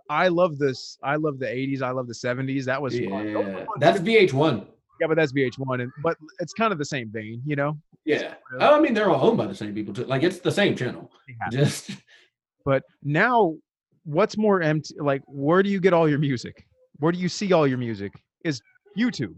I 0.08 0.28
love 0.28 0.58
this. 0.58 0.98
I 1.02 1.16
love 1.16 1.38
the 1.38 1.46
'80s. 1.46 1.82
I 1.82 1.90
love 1.90 2.08
the 2.08 2.14
'70s. 2.14 2.64
That 2.64 2.80
was 2.80 2.98
fun. 2.98 3.32
Those 3.32 3.44
were 3.44 3.50
yeah, 3.52 3.64
fun 3.64 3.66
that's. 3.78 4.00
VH1. 4.00 4.66
yeah, 5.00 5.06
but 5.06 5.16
that's 5.16 5.32
VH1, 5.32 5.82
and 5.82 5.92
but 6.02 6.16
it's 6.40 6.54
kind 6.54 6.72
of 6.72 6.78
the 6.78 6.84
same 6.84 7.10
vein, 7.12 7.42
you 7.46 7.56
know. 7.56 7.78
Yeah, 8.04 8.34
I 8.58 8.80
mean, 8.80 8.94
they're 8.94 9.10
all 9.10 9.28
owned 9.28 9.38
by 9.38 9.46
the 9.46 9.54
same 9.54 9.74
people 9.74 9.94
too. 9.94 10.04
Like, 10.04 10.24
it's 10.24 10.40
the 10.40 10.50
same 10.50 10.74
channel. 10.74 11.10
Yeah. 11.28 11.34
Just 11.50 11.90
But 12.64 12.82
now, 13.02 13.56
what's 14.04 14.36
more 14.36 14.62
empty? 14.62 14.94
Like, 14.98 15.22
where 15.26 15.62
do 15.62 15.70
you 15.70 15.80
get 15.80 15.92
all 15.92 16.08
your 16.08 16.18
music? 16.18 16.66
Where 16.98 17.12
do 17.12 17.18
you 17.18 17.28
see 17.28 17.52
all 17.52 17.66
your 17.66 17.78
music? 17.78 18.12
Is 18.44 18.60
YouTube. 18.98 19.34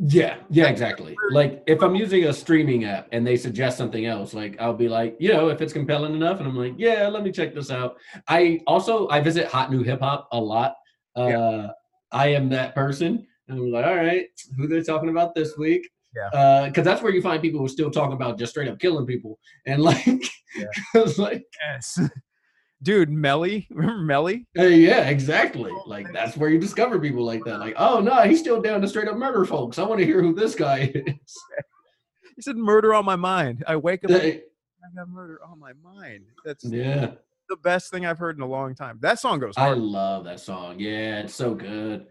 Yeah, 0.00 0.38
yeah, 0.50 0.66
exactly. 0.66 1.16
Like 1.30 1.62
if 1.66 1.82
I'm 1.82 1.94
using 1.94 2.24
a 2.24 2.32
streaming 2.32 2.84
app 2.84 3.08
and 3.12 3.24
they 3.26 3.36
suggest 3.36 3.78
something 3.78 4.06
else, 4.06 4.34
like 4.34 4.60
I'll 4.60 4.74
be 4.74 4.88
like, 4.88 5.16
you 5.20 5.32
know, 5.32 5.48
if 5.48 5.60
it's 5.60 5.72
compelling 5.72 6.14
enough, 6.14 6.40
and 6.40 6.48
I'm 6.48 6.56
like, 6.56 6.74
yeah, 6.76 7.06
let 7.08 7.22
me 7.22 7.30
check 7.30 7.54
this 7.54 7.70
out. 7.70 7.96
I 8.28 8.60
also 8.66 9.08
I 9.08 9.20
visit 9.20 9.46
Hot 9.46 9.70
New 9.70 9.82
Hip 9.84 10.00
Hop 10.00 10.28
a 10.32 10.40
lot. 10.40 10.74
Uh, 11.16 11.26
Yeah. 11.28 11.68
I 12.12 12.28
am 12.28 12.48
that 12.50 12.74
person. 12.74 13.26
And 13.48 13.58
I'm 13.58 13.70
like, 13.72 13.84
all 13.86 13.94
right, 13.96 14.26
who 14.56 14.66
they're 14.68 14.82
talking 14.82 15.10
about 15.10 15.34
this 15.34 15.56
week? 15.56 15.88
Yeah. 16.16 16.66
because 16.68 16.84
that's 16.84 17.02
where 17.02 17.12
you 17.12 17.20
find 17.20 17.42
people 17.42 17.60
who 17.60 17.66
still 17.68 17.90
talk 17.90 18.12
about 18.12 18.38
just 18.38 18.50
straight 18.52 18.68
up 18.68 18.78
killing 18.78 19.04
people, 19.06 19.38
and 19.66 19.82
like, 19.82 20.06
Yeah. 20.06 20.66
it's 20.94 21.18
like, 21.18 21.44
Yes. 21.60 21.98
Dude, 22.84 23.08
Melly, 23.10 23.66
remember 23.70 24.02
Melly? 24.02 24.46
hey, 24.54 24.76
yeah, 24.76 25.08
exactly. 25.08 25.72
Like 25.86 26.12
that's 26.12 26.36
where 26.36 26.50
you 26.50 26.58
discover 26.58 27.00
people 27.00 27.24
like 27.24 27.42
that. 27.44 27.58
Like, 27.58 27.74
oh 27.78 28.00
no, 28.00 28.22
he's 28.22 28.40
still 28.40 28.60
down 28.60 28.82
to 28.82 28.88
straight 28.88 29.08
up 29.08 29.16
murder 29.16 29.44
folks. 29.46 29.78
I 29.78 29.84
want 29.84 30.00
to 30.00 30.06
hear 30.06 30.22
who 30.22 30.34
this 30.34 30.54
guy 30.54 30.92
is. 30.94 31.44
He 32.36 32.42
said 32.42 32.56
murder 32.56 32.94
on 32.94 33.04
my 33.04 33.16
mind. 33.16 33.64
I 33.66 33.76
wake 33.76 34.04
up, 34.04 34.10
Hey, 34.10 34.42
I 34.84 34.94
got 34.94 35.08
murder 35.08 35.40
on 35.48 35.58
my 35.58 35.72
mind. 35.82 36.24
That's 36.44 36.64
yeah. 36.64 37.12
the 37.48 37.56
best 37.56 37.90
thing 37.90 38.04
I've 38.04 38.18
heard 38.18 38.36
in 38.36 38.42
a 38.42 38.46
long 38.46 38.74
time. 38.74 38.98
That 39.00 39.18
song 39.18 39.38
goes 39.38 39.54
I 39.56 39.70
love 39.70 40.24
that 40.24 40.40
song. 40.40 40.76
Yeah, 40.78 41.20
it's 41.20 41.34
so 41.34 41.54
good. 41.54 42.06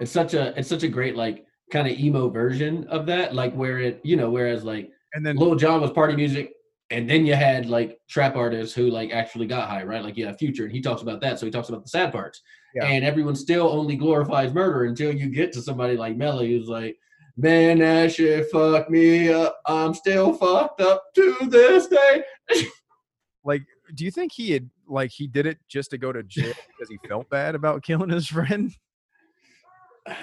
It's 0.00 0.12
such 0.12 0.32
a 0.32 0.58
it's 0.58 0.68
such 0.68 0.82
a 0.82 0.88
great 0.88 1.14
like 1.14 1.44
kind 1.70 1.86
of 1.86 1.98
emo 1.98 2.30
version 2.30 2.86
of 2.88 3.04
that, 3.06 3.34
like 3.34 3.52
where 3.54 3.78
it, 3.80 4.00
you 4.02 4.16
know, 4.16 4.30
whereas 4.30 4.64
like 4.64 4.90
And 5.12 5.26
then 5.26 5.36
Lil 5.36 5.56
Jon 5.56 5.82
was 5.82 5.90
party 5.90 6.16
music, 6.16 6.52
and 6.90 7.08
then 7.08 7.26
you 7.26 7.34
had 7.34 7.66
like 7.66 7.98
trap 8.08 8.36
artists 8.36 8.74
who 8.74 8.90
like 8.90 9.10
actually 9.10 9.46
got 9.46 9.68
high, 9.68 9.82
right? 9.82 10.04
Like 10.04 10.16
have 10.18 10.38
Future, 10.38 10.64
and 10.64 10.72
he 10.72 10.80
talks 10.80 11.02
about 11.02 11.20
that, 11.20 11.38
so 11.38 11.46
he 11.46 11.52
talks 11.52 11.68
about 11.68 11.82
the 11.82 11.88
sad 11.88 12.12
parts. 12.12 12.42
Yeah. 12.74 12.86
And 12.86 13.04
everyone 13.04 13.34
still 13.34 13.68
only 13.68 13.96
glorifies 13.96 14.52
murder 14.52 14.84
until 14.84 15.12
you 15.12 15.28
get 15.28 15.52
to 15.52 15.62
somebody 15.62 15.96
like 15.96 16.16
Melly, 16.16 16.56
who's 16.56 16.68
like, 16.68 16.96
"Man, 17.36 17.78
that 17.78 18.12
shit 18.12 18.50
fucked 18.50 18.90
me 18.90 19.32
up. 19.32 19.60
I'm 19.66 19.94
still 19.94 20.32
fucked 20.34 20.80
up 20.80 21.04
to 21.14 21.36
this 21.48 21.88
day." 21.88 22.24
like 23.44 23.62
do 23.94 24.04
you 24.04 24.10
think 24.10 24.32
he 24.32 24.52
had 24.52 24.68
like 24.88 25.10
he 25.10 25.26
did 25.26 25.46
it 25.46 25.58
just 25.68 25.90
to 25.90 25.98
go 25.98 26.12
to 26.12 26.22
jail 26.22 26.54
because 26.68 26.88
he 26.88 26.98
felt 27.08 27.28
bad 27.30 27.54
about 27.54 27.82
killing 27.82 28.10
his 28.10 28.26
friend? 28.26 28.72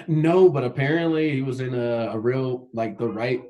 No, 0.08 0.48
but 0.48 0.64
apparently 0.64 1.30
he 1.30 1.42
was 1.42 1.60
in 1.60 1.74
a, 1.74 2.08
a 2.12 2.18
real 2.18 2.68
like 2.72 2.96
the 2.96 3.06
right 3.06 3.42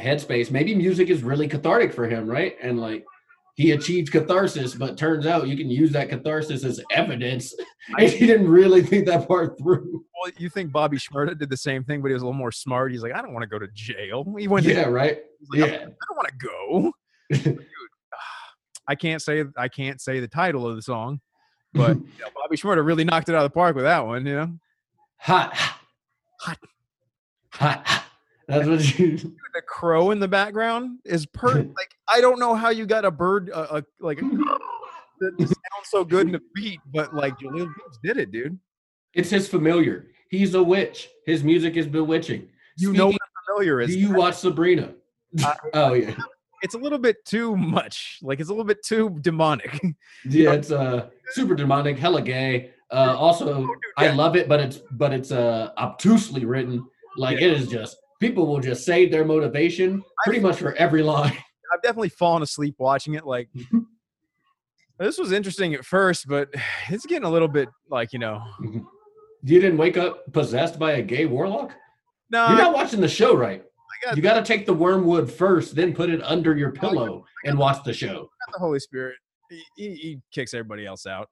headspace. 0.00 0.50
Maybe 0.50 0.74
music 0.74 1.08
is 1.10 1.22
really 1.22 1.48
cathartic 1.48 1.92
for 1.92 2.08
him, 2.08 2.28
right? 2.28 2.56
And 2.62 2.80
like 2.80 3.04
he 3.56 3.72
achieved 3.72 4.12
catharsis, 4.12 4.74
but 4.74 4.96
turns 4.96 5.26
out 5.26 5.48
you 5.48 5.56
can 5.56 5.68
use 5.68 5.90
that 5.92 6.08
catharsis 6.08 6.62
as 6.64 6.80
evidence. 6.92 7.52
and 7.98 8.08
he 8.08 8.26
didn't 8.26 8.48
really 8.48 8.82
think 8.82 9.06
that 9.06 9.26
part 9.26 9.58
through. 9.58 10.04
Well, 10.22 10.32
you 10.38 10.48
think 10.48 10.70
Bobby 10.70 10.96
Shmurda 10.96 11.36
did 11.38 11.50
the 11.50 11.56
same 11.56 11.82
thing, 11.82 12.00
but 12.00 12.08
he 12.08 12.14
was 12.14 12.22
a 12.22 12.26
little 12.26 12.38
more 12.38 12.52
smart. 12.52 12.92
He's 12.92 13.02
like, 13.02 13.12
I 13.14 13.20
don't 13.22 13.32
want 13.32 13.42
to 13.42 13.48
go 13.48 13.58
to 13.58 13.66
jail. 13.74 14.24
He 14.38 14.46
went 14.46 14.64
to 14.66 14.72
Yeah, 14.72 14.84
right. 14.84 15.18
like, 15.50 15.58
Yeah. 15.60 15.76
I 15.76 15.78
don't 15.78 16.16
want 16.16 16.28
to 16.28 16.46
go. 16.46 16.92
Dude, 17.42 17.66
ah, 18.14 18.18
I 18.86 18.94
can't 18.94 19.20
say 19.20 19.44
I 19.56 19.66
can't 19.68 20.00
say 20.00 20.20
the 20.20 20.28
title 20.28 20.66
of 20.66 20.76
the 20.76 20.82
song, 20.82 21.20
but 21.74 21.96
you 21.96 22.02
know, 22.20 22.28
Bobby 22.36 22.56
Shmurda 22.56 22.84
really 22.86 23.04
knocked 23.04 23.28
it 23.28 23.34
out 23.34 23.44
of 23.44 23.50
the 23.50 23.54
park 23.54 23.74
with 23.74 23.84
that 23.84 24.06
one. 24.06 24.24
You 24.24 24.34
know, 24.36 24.52
hot, 25.18 25.54
Hot. 25.54 25.78
hot, 26.40 26.58
hot. 27.52 28.04
That's 28.48 28.66
what 28.66 28.98
you. 28.98 29.16
the 29.54 29.62
crow 29.66 30.10
in 30.10 30.20
the 30.20 30.28
background 30.28 30.98
is 31.04 31.26
per 31.26 31.54
like 31.76 31.94
I 32.12 32.20
don't 32.20 32.40
know 32.40 32.54
how 32.54 32.70
you 32.70 32.86
got 32.86 33.04
a 33.04 33.10
bird 33.10 33.50
uh, 33.50 33.66
uh, 33.70 33.82
like 34.00 34.18
that 35.20 35.34
sounds 35.38 35.54
so 35.84 36.04
good 36.04 36.26
in 36.26 36.32
the 36.32 36.40
beat, 36.54 36.80
but 36.92 37.14
like 37.14 37.38
Jaleel 37.38 37.66
Gibbs 37.66 37.98
did 38.02 38.16
it, 38.16 38.30
dude. 38.32 38.58
It's 39.14 39.30
his 39.30 39.48
familiar. 39.48 40.06
He's 40.30 40.54
a 40.54 40.62
witch. 40.62 41.08
His 41.26 41.42
music 41.44 41.76
is 41.76 41.86
bewitching. 41.86 42.48
You 42.76 42.92
know 42.92 43.08
what 43.08 43.20
familiar 43.46 43.80
is. 43.80 43.90
Do 43.90 43.98
you 43.98 44.14
watch 44.14 44.36
Sabrina? 44.36 44.94
I- 45.44 45.56
oh 45.74 45.92
yeah, 45.94 46.14
It's 46.62 46.74
a 46.74 46.78
little 46.78 46.98
bit 46.98 47.24
too 47.24 47.56
much. 47.56 48.18
Like 48.22 48.40
it's 48.40 48.48
a 48.48 48.52
little 48.52 48.64
bit 48.64 48.82
too 48.84 49.16
demonic. 49.20 49.80
yeah. 50.24 50.52
It's 50.52 50.70
uh 50.70 51.10
super 51.32 51.54
demonic, 51.54 51.98
hella 51.98 52.22
gay. 52.22 52.70
Uh, 52.90 53.14
also, 53.18 53.68
I 53.98 54.12
love 54.12 54.34
it, 54.36 54.48
but 54.48 54.60
it's 54.60 54.78
but 54.92 55.12
it's 55.12 55.30
uh 55.32 55.72
obtusely 55.76 56.46
written. 56.46 56.86
Like 57.18 57.36
it 57.36 57.52
is 57.52 57.68
just 57.68 57.98
people 58.20 58.46
will 58.46 58.60
just 58.60 58.84
say 58.84 59.08
their 59.08 59.24
motivation 59.24 60.02
pretty 60.24 60.40
much 60.40 60.56
for 60.56 60.74
every 60.74 61.02
line. 61.02 61.36
I've 61.72 61.82
definitely 61.82 62.08
fallen 62.08 62.42
asleep 62.42 62.76
watching 62.78 63.14
it. 63.14 63.26
Like 63.26 63.48
this 64.98 65.18
was 65.18 65.32
interesting 65.32 65.74
at 65.74 65.84
first, 65.84 66.26
but 66.28 66.48
it's 66.88 67.06
getting 67.06 67.24
a 67.24 67.30
little 67.30 67.48
bit 67.48 67.68
like 67.90 68.12
you 68.12 68.18
know. 68.18 68.42
Mm-hmm. 68.62 68.80
You 69.44 69.60
didn't 69.60 69.78
wake 69.78 69.96
up 69.96 70.32
possessed 70.32 70.78
by 70.78 70.92
a 70.92 71.02
gay 71.02 71.24
warlock? 71.26 71.72
No, 72.30 72.48
You're 72.48 72.58
not 72.58 72.74
watching 72.74 73.00
the 73.00 73.08
show 73.08 73.36
right. 73.36 73.62
got, 74.04 74.16
You 74.16 74.22
got 74.22 74.34
to 74.34 74.42
take 74.42 74.66
the 74.66 74.74
wormwood 74.74 75.30
first, 75.30 75.74
then 75.74 75.94
put 75.94 76.10
it 76.10 76.20
under 76.24 76.56
your 76.56 76.72
pillow 76.72 77.24
and 77.44 77.56
watch 77.56 77.82
the 77.84 77.92
show. 77.92 78.28
the 78.52 78.58
Holy 78.58 78.80
Spirit. 78.80 79.16
He, 79.48 79.62
he, 79.76 79.94
he 79.94 80.20
kicks 80.32 80.54
everybody 80.54 80.86
else 80.86 81.06
out. 81.06 81.28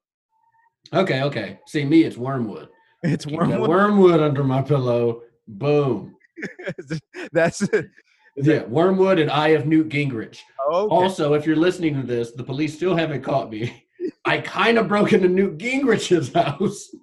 Okay, 0.92 1.22
okay. 1.22 1.58
See 1.66 1.84
me, 1.84 2.04
it's 2.04 2.16
wormwood. 2.16 2.68
It's 3.02 3.26
wormwood. 3.26 3.68
wormwood 3.68 4.20
under 4.20 4.44
my 4.44 4.62
pillow. 4.62 5.22
Boom. 5.48 6.15
That's 7.32 7.62
uh, 7.62 7.68
it. 7.72 7.90
Yeah, 8.36 8.64
wormwood 8.64 9.18
and 9.18 9.30
Eye 9.30 9.48
of 9.48 9.66
Newt 9.66 9.88
Gingrich. 9.88 10.40
Okay. 10.70 10.94
Also, 10.94 11.34
if 11.34 11.46
you're 11.46 11.56
listening 11.56 12.00
to 12.00 12.06
this, 12.06 12.32
the 12.32 12.44
police 12.44 12.74
still 12.74 12.94
haven't 12.94 13.22
caught 13.22 13.50
me. 13.50 13.84
I 14.24 14.38
kind 14.38 14.78
of 14.78 14.88
broke 14.88 15.12
into 15.12 15.28
Newt 15.28 15.58
Gingrich's 15.58 16.32
house. 16.34 16.94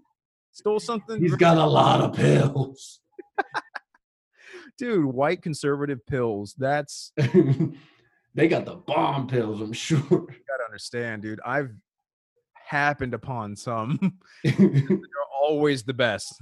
Stole 0.51 0.79
something. 0.79 1.19
He's 1.19 1.35
got 1.35 1.57
a 1.57 1.65
lot 1.65 2.01
of 2.01 2.13
pills. 2.13 2.99
dude. 4.77 5.05
White 5.05 5.41
conservative 5.41 6.05
pills. 6.05 6.53
That's 6.57 7.11
they 8.35 8.47
got 8.47 8.65
the 8.65 8.75
bomb 8.75 9.27
pills, 9.27 9.61
I'm 9.61 9.73
sure. 9.73 9.99
gotta 10.09 10.63
understand, 10.65 11.23
dude. 11.23 11.39
I've 11.45 11.71
happened 12.53 13.13
upon 13.13 13.55
some. 13.55 14.19
They're 14.43 14.99
always 15.41 15.83
the 15.83 15.93
best. 15.93 16.41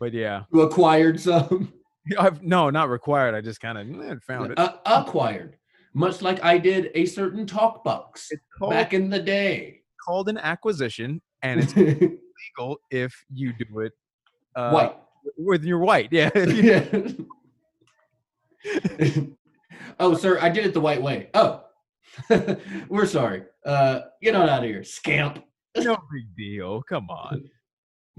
But 0.00 0.12
yeah, 0.12 0.42
you 0.52 0.62
acquired 0.62 1.20
some. 1.20 1.72
I've 2.18 2.42
no, 2.42 2.70
not 2.70 2.88
required. 2.88 3.34
I 3.34 3.40
just 3.42 3.60
kind 3.60 3.78
of 3.78 4.22
found 4.24 4.52
it. 4.52 4.58
Uh, 4.58 4.78
acquired. 4.86 5.56
Much 5.94 6.22
like 6.22 6.42
I 6.42 6.56
did 6.58 6.90
a 6.94 7.04
certain 7.04 7.46
talk 7.46 7.84
box 7.84 8.30
called, 8.58 8.70
back 8.72 8.94
in 8.94 9.10
the 9.10 9.18
day. 9.20 9.82
called 10.04 10.28
an 10.28 10.38
acquisition, 10.38 11.20
and 11.42 11.60
it's 11.60 11.76
legal 11.76 12.78
if 12.90 13.12
you 13.32 13.52
do 13.52 13.80
it 13.80 13.92
uh, 14.56 14.70
White. 14.70 14.96
with 15.36 15.64
your 15.64 15.78
white. 15.80 16.08
Yeah, 16.10 16.30
Yeah. 16.36 16.84
oh, 20.00 20.14
sir, 20.14 20.38
I 20.40 20.48
did 20.48 20.64
it 20.66 20.74
the 20.74 20.80
white 20.80 21.02
way. 21.02 21.28
Oh, 21.34 21.64
we're 22.88 23.06
sorry. 23.06 23.44
Uh, 23.64 24.00
get 24.22 24.34
on 24.34 24.48
out 24.48 24.62
of 24.62 24.68
here, 24.68 24.84
scamp. 24.84 25.42
no 25.76 25.96
big 26.12 26.34
deal. 26.36 26.82
Come 26.82 27.08
on. 27.10 27.48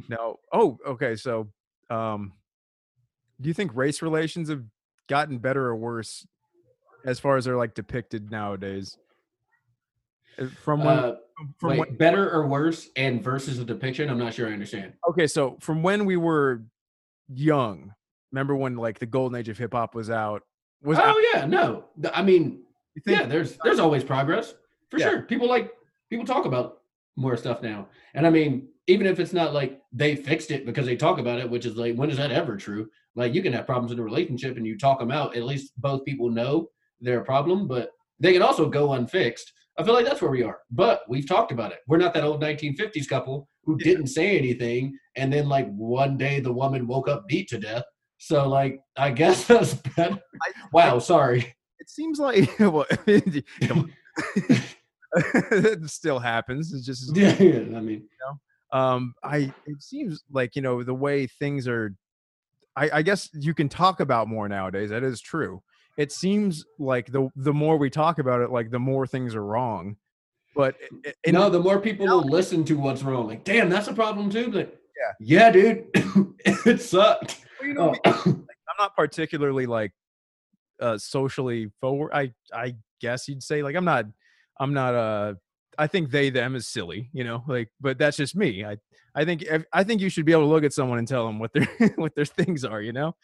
No. 0.09 0.39
Oh, 0.53 0.77
okay. 0.87 1.15
So, 1.15 1.49
um, 1.91 2.33
do 3.39 3.47
you 3.49 3.53
think 3.53 3.75
race 3.75 4.01
relations 4.01 4.49
have 4.49 4.63
gotten 5.07 5.37
better 5.39 5.65
or 5.67 5.75
worse 5.75 6.25
as 7.05 7.19
far 7.19 7.37
as 7.37 7.45
they're 7.45 7.57
like 7.57 7.73
depicted 7.73 8.31
nowadays? 8.31 8.97
Uh, 10.39 10.45
From 10.63 10.83
when, 10.83 10.97
Uh, 10.97 11.15
from 11.57 11.69
wait, 11.71 11.79
when, 11.79 11.95
better 11.97 12.31
or 12.31 12.47
worse, 12.47 12.89
and 12.95 13.23
versus 13.23 13.59
a 13.59 13.65
depiction. 13.65 14.09
I'm 14.09 14.19
not 14.19 14.33
sure 14.33 14.47
I 14.47 14.53
understand. 14.53 14.93
okay, 15.09 15.27
so 15.27 15.57
from 15.59 15.83
when 15.83 16.05
we 16.05 16.17
were 16.17 16.63
young, 17.27 17.93
remember 18.31 18.55
when 18.55 18.75
like 18.75 18.99
the 18.99 19.05
golden 19.05 19.37
age 19.37 19.49
of 19.49 19.57
hip 19.57 19.73
hop 19.73 19.95
was 19.95 20.09
out? 20.09 20.43
Was 20.83 20.97
out, 20.97 21.15
Oh 21.15 21.31
yeah, 21.33 21.45
no. 21.45 21.85
I 22.13 22.21
mean, 22.23 22.63
you 22.95 23.01
think 23.01 23.19
yeah, 23.19 23.25
there's 23.25 23.57
there's 23.63 23.79
always 23.79 24.03
progress 24.03 24.53
for 24.89 24.97
Yeah. 24.99 25.09
sure. 25.09 25.21
People 25.23 25.47
like 25.47 25.71
people 26.09 26.25
talk 26.25 26.45
about 26.45 26.81
more 27.15 27.35
stuff 27.37 27.61
now, 27.61 27.87
and 28.13 28.25
I 28.25 28.29
mean, 28.29 28.69
even 28.91 29.07
if 29.07 29.19
it's 29.19 29.33
not 29.33 29.53
like 29.53 29.79
they 29.91 30.15
fixed 30.15 30.51
it 30.51 30.65
because 30.65 30.85
they 30.85 30.95
talk 30.95 31.17
about 31.19 31.39
it, 31.39 31.49
which 31.49 31.65
is 31.65 31.75
like, 31.75 31.95
when 31.95 32.09
is 32.11 32.17
that 32.17 32.31
ever 32.31 32.55
true? 32.57 32.87
Like, 33.15 33.33
you 33.33 33.41
can 33.41 33.53
have 33.53 33.65
problems 33.65 33.91
in 33.91 33.99
a 33.99 34.03
relationship 34.03 34.57
and 34.57 34.65
you 34.65 34.77
talk 34.77 34.99
them 34.99 35.11
out. 35.11 35.35
At 35.35 35.43
least 35.43 35.73
both 35.77 36.05
people 36.05 36.29
know 36.29 36.67
they're 37.01 37.21
a 37.21 37.25
problem, 37.25 37.67
but 37.67 37.89
they 38.19 38.33
can 38.33 38.41
also 38.41 38.69
go 38.69 38.93
unfixed. 38.93 39.51
I 39.77 39.83
feel 39.83 39.93
like 39.93 40.05
that's 40.05 40.21
where 40.21 40.31
we 40.31 40.43
are. 40.43 40.59
But 40.69 41.01
we've 41.09 41.27
talked 41.27 41.51
about 41.51 41.71
it. 41.71 41.79
We're 41.87 41.97
not 41.97 42.13
that 42.13 42.23
old 42.23 42.41
1950s 42.41 43.07
couple 43.07 43.47
who 43.63 43.77
didn't 43.77 44.07
say 44.07 44.37
anything, 44.37 44.97
and 45.15 45.31
then 45.31 45.47
like 45.49 45.67
one 45.73 46.17
day 46.17 46.39
the 46.39 46.51
woman 46.53 46.87
woke 46.87 47.07
up 47.07 47.27
beat 47.27 47.47
to 47.49 47.57
death. 47.59 47.83
So 48.17 48.47
like, 48.47 48.79
I 48.97 49.11
guess 49.11 49.45
that's 49.47 49.73
better. 49.73 50.19
I- 50.43 50.51
Wow, 50.73 50.99
sorry. 50.99 51.53
it 51.79 51.89
seems 51.89 52.19
like 52.19 52.49
well, 52.59 52.85
it 55.15 55.89
still 55.89 56.19
happens. 56.19 56.73
It's 56.73 56.85
just 56.85 57.15
Yeah, 57.15 57.35
yeah. 57.41 57.77
I 57.77 57.81
mean, 57.81 58.07
um 58.71 59.13
i 59.23 59.53
it 59.65 59.81
seems 59.81 60.23
like 60.31 60.55
you 60.55 60.61
know 60.61 60.83
the 60.83 60.93
way 60.93 61.27
things 61.27 61.67
are 61.67 61.93
i 62.75 62.89
i 62.93 63.01
guess 63.01 63.29
you 63.33 63.53
can 63.53 63.67
talk 63.67 63.99
about 63.99 64.27
more 64.27 64.47
nowadays 64.47 64.89
that 64.89 65.03
is 65.03 65.19
true 65.21 65.61
it 65.97 66.11
seems 66.11 66.65
like 66.79 67.11
the 67.11 67.29
the 67.35 67.53
more 67.53 67.77
we 67.77 67.89
talk 67.89 68.17
about 68.19 68.39
it 68.41 68.49
like 68.49 68.71
the 68.71 68.79
more 68.79 69.05
things 69.05 69.35
are 69.35 69.43
wrong 69.45 69.95
but 70.55 70.75
i- 71.05 71.13
in, 71.23 71.33
no, 71.35 71.49
the 71.49 71.59
more 71.59 71.79
people 71.79 72.05
will 72.05 72.27
listen 72.27 72.65
to 72.65 72.73
what's 72.77 73.03
wrong. 73.03 73.25
Like, 73.25 73.45
damn, 73.45 73.69
that's 73.69 73.87
a 73.87 73.93
problem 73.93 74.29
too. 74.29 74.51
Like, 74.51 74.77
yeah, 75.21 75.47
yeah, 75.47 75.49
dude, 75.49 75.85
it 76.45 76.81
sucked. 76.81 77.39
well, 77.59 77.67
you 77.69 77.73
know, 77.73 77.95
Oh, 78.05 78.21
i'm 78.25 78.45
not 78.77 78.95
particularly 78.97 79.65
like 79.65 79.91
uh 80.81 80.97
socially 80.97 81.71
forward 81.79 82.11
i 82.13 82.33
i 82.53 82.75
guess 82.99 83.27
you'd 83.29 83.43
say 83.43 83.63
like 83.63 83.75
i'm 83.75 83.85
not 83.85 84.05
i'm 84.59 84.73
not 84.73 84.93
uh 84.95 85.33
i 85.77 85.87
think 85.87 86.09
they 86.09 86.29
them 86.29 86.55
is 86.55 86.67
silly 86.67 87.09
you 87.13 87.23
know 87.23 87.43
like 87.47 87.69
but 87.79 87.97
that's 87.97 88.17
just 88.17 88.35
me 88.35 88.65
i 88.65 88.77
i 89.15 89.23
think 89.23 89.45
i 89.73 89.83
think 89.83 90.01
you 90.01 90.09
should 90.09 90.25
be 90.25 90.31
able 90.31 90.43
to 90.43 90.47
look 90.47 90.63
at 90.63 90.73
someone 90.73 90.97
and 90.97 91.07
tell 91.07 91.25
them 91.25 91.39
what 91.39 91.53
their 91.53 91.65
what 91.95 92.15
their 92.15 92.25
things 92.25 92.63
are 92.65 92.81
you 92.81 92.93
know? 92.93 93.15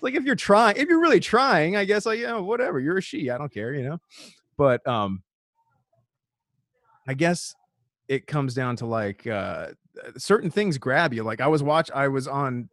Like 0.00 0.14
if 0.14 0.24
you're 0.24 0.34
trying 0.34 0.76
if 0.76 0.88
you're 0.88 1.00
really 1.00 1.20
trying 1.20 1.76
i 1.76 1.84
guess 1.84 2.06
like 2.06 2.18
yeah 2.18 2.36
whatever 2.38 2.80
you're 2.80 2.98
a 2.98 3.02
she 3.02 3.30
i 3.30 3.38
don't 3.38 3.52
care 3.52 3.74
you 3.74 3.82
know? 3.82 3.98
But 4.56 4.86
um 4.86 5.22
i 7.06 7.14
guess 7.14 7.54
it 8.08 8.26
comes 8.26 8.54
down 8.54 8.76
to 8.76 8.86
like 8.86 9.26
uh 9.26 9.68
certain 10.16 10.50
things 10.50 10.78
grab 10.78 11.12
you 11.14 11.22
like 11.22 11.40
i 11.40 11.46
was 11.46 11.62
watch 11.62 11.90
i 11.92 12.08
was 12.08 12.26
on 12.26 12.68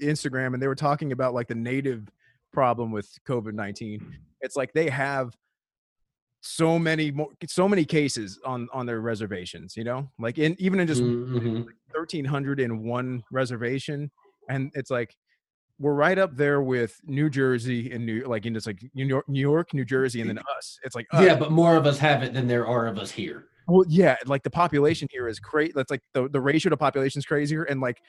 instagram 0.00 0.54
and 0.54 0.62
they 0.62 0.68
were 0.68 0.74
talking 0.74 1.12
about 1.12 1.34
like 1.34 1.48
the 1.48 1.54
native 1.54 2.08
problem 2.52 2.92
with 2.92 3.10
covid-19 3.26 4.00
it's 4.40 4.56
like 4.56 4.72
they 4.72 4.88
have 4.88 5.34
so 6.40 6.78
many 6.78 7.10
more 7.10 7.28
so 7.46 7.68
many 7.68 7.84
cases 7.84 8.38
on 8.44 8.68
on 8.72 8.86
their 8.86 9.00
reservations 9.00 9.76
you 9.76 9.84
know 9.84 10.08
like 10.18 10.38
in 10.38 10.56
even 10.58 10.80
in 10.80 10.86
just. 10.86 11.02
Mm, 11.02 11.66
1300 11.92 12.58
mm-hmm. 12.58 12.64
in 12.64 12.84
one 12.84 13.22
reservation 13.30 14.10
and 14.48 14.70
it's 14.74 14.90
like 14.90 15.16
we're 15.78 15.94
right 15.94 16.18
up 16.18 16.36
there 16.36 16.60
with 16.60 17.00
New 17.04 17.30
Jersey 17.30 17.92
and 17.92 18.04
New 18.04 18.24
like 18.24 18.46
in 18.46 18.54
just 18.54 18.66
like 18.66 18.82
New 18.94 19.06
York, 19.06 19.28
New 19.28 19.40
York, 19.40 19.72
New 19.72 19.84
Jersey, 19.84 20.20
and 20.20 20.28
then 20.28 20.40
us. 20.56 20.78
It's 20.82 20.96
like 20.96 21.06
us. 21.12 21.24
Yeah, 21.24 21.36
but 21.36 21.52
more 21.52 21.76
of 21.76 21.86
us 21.86 21.98
have 21.98 22.24
it 22.24 22.34
than 22.34 22.48
there 22.48 22.66
are 22.66 22.88
of 22.88 22.98
us 22.98 23.12
here. 23.12 23.44
Well, 23.68 23.84
yeah, 23.88 24.16
like 24.26 24.42
the 24.42 24.50
population 24.50 25.06
here 25.12 25.28
is 25.28 25.38
great. 25.38 25.74
That's 25.76 25.90
like 25.90 26.02
the, 26.14 26.28
the 26.28 26.40
ratio 26.40 26.70
to 26.70 26.76
population 26.76 27.20
is 27.20 27.26
crazier, 27.26 27.62
and 27.62 27.80
like 27.80 28.00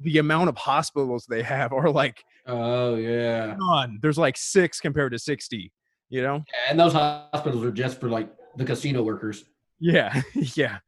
the 0.00 0.18
amount 0.18 0.50
of 0.50 0.58
hospitals 0.58 1.24
they 1.26 1.42
have 1.42 1.72
are 1.72 1.88
like 1.90 2.22
Oh 2.46 2.96
yeah. 2.96 3.56
none. 3.58 3.98
There's 4.02 4.18
like 4.18 4.36
six 4.36 4.78
compared 4.78 5.12
to 5.12 5.18
sixty. 5.18 5.72
You 6.08 6.22
know? 6.22 6.44
And 6.68 6.78
those 6.78 6.92
hospitals 6.92 7.64
are 7.64 7.72
just 7.72 8.00
for 8.00 8.08
like 8.08 8.28
the 8.56 8.64
casino 8.64 9.02
workers. 9.02 9.44
Yeah, 9.80 10.22
yeah. 10.34 10.78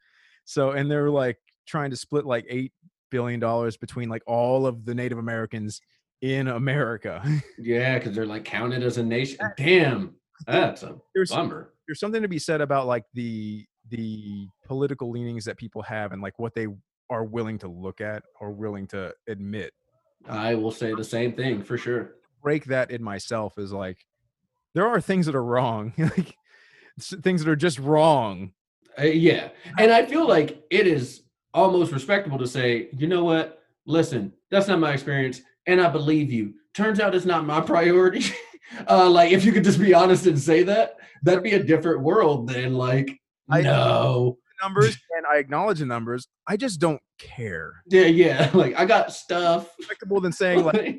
So 0.44 0.70
and 0.70 0.90
they're 0.90 1.10
like 1.10 1.36
trying 1.66 1.90
to 1.90 1.96
split 1.96 2.24
like 2.24 2.46
eight 2.48 2.72
billion 3.10 3.40
dollars 3.40 3.76
between 3.76 4.08
like 4.08 4.22
all 4.26 4.66
of 4.66 4.84
the 4.84 4.94
Native 4.94 5.18
Americans 5.18 5.80
in 6.22 6.48
America. 6.48 7.22
Yeah, 7.58 7.98
because 7.98 8.14
they're 8.14 8.26
like 8.26 8.44
counted 8.44 8.82
as 8.82 8.98
a 8.98 9.02
nation. 9.02 9.38
Damn, 9.56 10.14
that's 10.46 10.82
a 10.82 10.96
There's 11.14 11.30
bummer. 11.30 11.72
there's 11.86 11.98
something 12.00 12.22
to 12.22 12.28
be 12.28 12.38
said 12.38 12.60
about 12.60 12.86
like 12.86 13.04
the 13.14 13.66
the 13.90 14.46
political 14.66 15.10
leanings 15.10 15.44
that 15.46 15.56
people 15.56 15.82
have 15.82 16.12
and 16.12 16.20
like 16.22 16.38
what 16.38 16.54
they 16.54 16.66
are 17.10 17.24
willing 17.24 17.58
to 17.58 17.68
look 17.68 18.00
at 18.00 18.22
or 18.40 18.50
willing 18.52 18.86
to 18.88 19.12
admit. 19.28 19.72
I 20.28 20.54
will 20.54 20.70
say 20.70 20.92
the 20.94 21.04
same 21.04 21.32
thing 21.32 21.62
for 21.62 21.76
sure. 21.78 22.14
Break 22.42 22.66
that 22.66 22.90
in 22.90 23.02
myself 23.02 23.58
is 23.58 23.72
like 23.72 23.98
there 24.74 24.86
are 24.86 25.00
things 25.00 25.26
that 25.26 25.34
are 25.34 25.44
wrong, 25.44 25.92
like 25.98 26.34
things 27.22 27.44
that 27.44 27.50
are 27.50 27.56
just 27.56 27.78
wrong. 27.78 28.52
Uh, 28.98 29.04
yeah, 29.04 29.48
and 29.78 29.92
I 29.92 30.06
feel 30.06 30.26
like 30.26 30.62
it 30.70 30.86
is 30.86 31.22
almost 31.54 31.92
respectable 31.92 32.38
to 32.38 32.46
say, 32.46 32.88
you 32.96 33.06
know 33.06 33.24
what? 33.24 33.62
Listen, 33.86 34.32
that's 34.50 34.68
not 34.68 34.80
my 34.80 34.92
experience, 34.92 35.40
and 35.66 35.80
I 35.80 35.88
believe 35.88 36.30
you. 36.32 36.54
Turns 36.74 37.00
out 37.00 37.14
it's 37.14 37.24
not 37.24 37.46
my 37.46 37.60
priority. 37.72 38.24
uh, 38.88 39.08
like 39.08 39.32
if 39.32 39.44
you 39.44 39.52
could 39.52 39.64
just 39.64 39.80
be 39.80 39.94
honest 39.94 40.26
and 40.26 40.38
say 40.38 40.62
that, 40.64 40.96
that'd 41.22 41.42
be 41.42 41.52
a 41.52 41.62
different 41.62 42.00
world 42.02 42.48
than 42.48 42.74
like 42.74 43.18
I- 43.50 43.62
no. 43.62 44.38
Numbers 44.60 44.98
and 45.16 45.24
I 45.32 45.36
acknowledge 45.38 45.78
the 45.78 45.86
numbers. 45.86 46.26
I 46.48 46.56
just 46.56 46.80
don't 46.80 47.00
care. 47.20 47.74
Yeah, 47.88 48.06
yeah. 48.06 48.50
Like 48.54 48.74
I 48.76 48.86
got 48.86 49.12
stuff. 49.12 49.72
Respectable 49.78 50.20
than 50.20 50.32
saying 50.32 50.64
like 50.64 50.98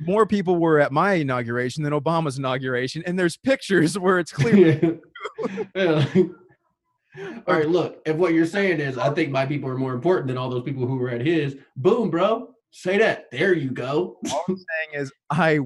more 0.00 0.26
people 0.26 0.56
were 0.56 0.80
at 0.80 0.92
my 0.92 1.14
inauguration 1.14 1.82
than 1.82 1.92
Obama's 1.92 2.38
inauguration, 2.38 3.02
and 3.06 3.18
there's 3.18 3.36
pictures 3.36 3.98
where 3.98 4.18
it's 4.18 4.32
clear. 4.32 5.00
yeah. 5.74 6.06
All 7.46 7.54
right, 7.54 7.68
look, 7.68 8.00
if 8.06 8.16
what 8.16 8.34
you're 8.34 8.46
saying 8.46 8.80
is 8.80 8.96
I 8.96 9.12
think 9.12 9.30
my 9.30 9.44
people 9.44 9.68
are 9.68 9.76
more 9.76 9.94
important 9.94 10.28
than 10.28 10.38
all 10.38 10.48
those 10.48 10.62
people 10.62 10.86
who 10.86 10.96
were 10.96 11.10
at 11.10 11.20
his, 11.20 11.56
boom, 11.76 12.10
bro. 12.10 12.54
Say 12.70 12.98
that. 12.98 13.30
There 13.32 13.52
you 13.52 13.70
go. 13.70 14.18
All 14.30 14.44
I'm 14.48 14.56
saying 14.56 15.02
is 15.02 15.12
I 15.28 15.58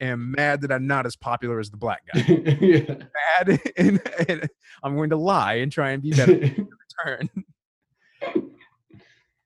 am 0.00 0.30
mad 0.30 0.62
that 0.62 0.72
I'm 0.72 0.86
not 0.86 1.04
as 1.04 1.14
popular 1.14 1.60
as 1.60 1.70
the 1.70 1.76
black 1.76 2.02
guy. 2.12 2.20
yeah. 2.60 2.94
Mad, 3.38 3.60
and, 3.76 4.00
and 4.28 4.48
I'm 4.82 4.96
going 4.96 5.10
to 5.10 5.18
lie 5.18 5.54
and 5.54 5.70
try 5.70 5.90
and 5.90 6.02
be 6.02 6.12
better 6.12 6.32
in 6.32 6.68
return. 7.06 7.28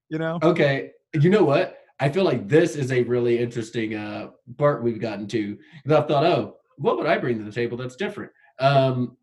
you 0.08 0.18
know? 0.18 0.38
okay. 0.42 0.92
You 1.12 1.30
know 1.30 1.42
what? 1.42 1.76
I 1.98 2.08
feel 2.08 2.24
like 2.24 2.48
this 2.48 2.76
is 2.76 2.92
a 2.92 3.02
really 3.04 3.38
interesting 3.38 3.94
uh 3.94 4.28
part 4.56 4.82
we've 4.82 5.00
gotten 5.00 5.26
to. 5.28 5.58
Because 5.82 6.04
I 6.04 6.06
thought, 6.06 6.24
oh, 6.24 6.56
what 6.76 6.96
would 6.98 7.06
I 7.06 7.18
bring 7.18 7.38
to 7.38 7.44
the 7.44 7.52
table 7.52 7.76
that's 7.76 7.96
different? 7.96 8.32
Um 8.60 9.16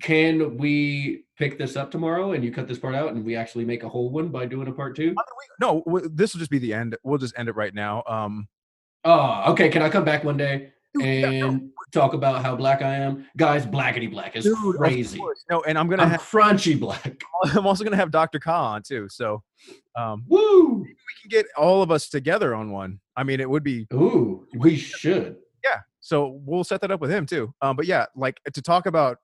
can 0.00 0.56
we 0.56 1.24
pick 1.36 1.58
this 1.58 1.76
up 1.76 1.90
tomorrow 1.90 2.32
and 2.32 2.44
you 2.44 2.52
cut 2.52 2.68
this 2.68 2.78
part 2.78 2.94
out 2.94 3.12
and 3.12 3.24
we 3.24 3.34
actually 3.34 3.64
make 3.64 3.82
a 3.82 3.88
whole 3.88 4.10
one 4.10 4.28
by 4.28 4.46
doing 4.46 4.68
a 4.68 4.72
part 4.72 4.94
two? 4.94 5.14
No, 5.60 5.82
this 6.12 6.32
will 6.32 6.38
just 6.38 6.50
be 6.50 6.58
the 6.58 6.72
end. 6.72 6.96
We'll 7.02 7.18
just 7.18 7.36
end 7.36 7.48
it 7.48 7.56
right 7.56 7.74
now. 7.74 8.02
Um, 8.06 8.48
Oh, 9.04 9.52
okay. 9.52 9.68
Can 9.70 9.82
I 9.82 9.88
come 9.88 10.04
back 10.04 10.24
one 10.24 10.36
day 10.36 10.72
dude, 10.94 11.04
yeah, 11.04 11.30
no, 11.40 11.48
and 11.48 11.70
talk 11.92 12.14
about 12.14 12.42
how 12.42 12.56
black 12.56 12.82
I 12.82 12.94
am? 12.96 13.26
Guys, 13.36 13.66
blackety 13.66 14.10
black 14.10 14.36
is 14.36 14.44
dude, 14.44 14.76
crazy. 14.76 15.20
No, 15.50 15.62
and 15.62 15.78
I'm 15.78 15.88
gonna 15.88 16.02
I'm 16.04 16.10
have. 16.10 16.20
crunchy 16.22 16.78
black. 16.78 17.20
I'm 17.54 17.66
also 17.66 17.84
gonna 17.84 17.96
have 17.96 18.10
Dr. 18.10 18.38
Ka 18.38 18.72
on 18.74 18.82
too. 18.82 19.08
So, 19.10 19.42
um, 19.96 20.24
Woo! 20.28 20.78
we 20.82 20.94
can 21.22 21.28
get 21.28 21.46
all 21.56 21.82
of 21.82 21.90
us 21.90 22.08
together 22.08 22.54
on 22.54 22.70
one. 22.70 23.00
I 23.16 23.22
mean, 23.24 23.40
it 23.40 23.48
would 23.48 23.62
be 23.62 23.86
Ooh, 23.92 24.46
we 24.56 24.76
should. 24.76 25.36
yeah. 25.64 25.80
So 26.00 26.40
we'll 26.44 26.64
set 26.64 26.80
that 26.80 26.90
up 26.90 27.00
with 27.00 27.10
him 27.10 27.26
too. 27.26 27.52
Um, 27.62 27.76
but 27.76 27.86
yeah, 27.86 28.06
like 28.16 28.40
to 28.52 28.62
talk 28.62 28.86
about 28.86 29.18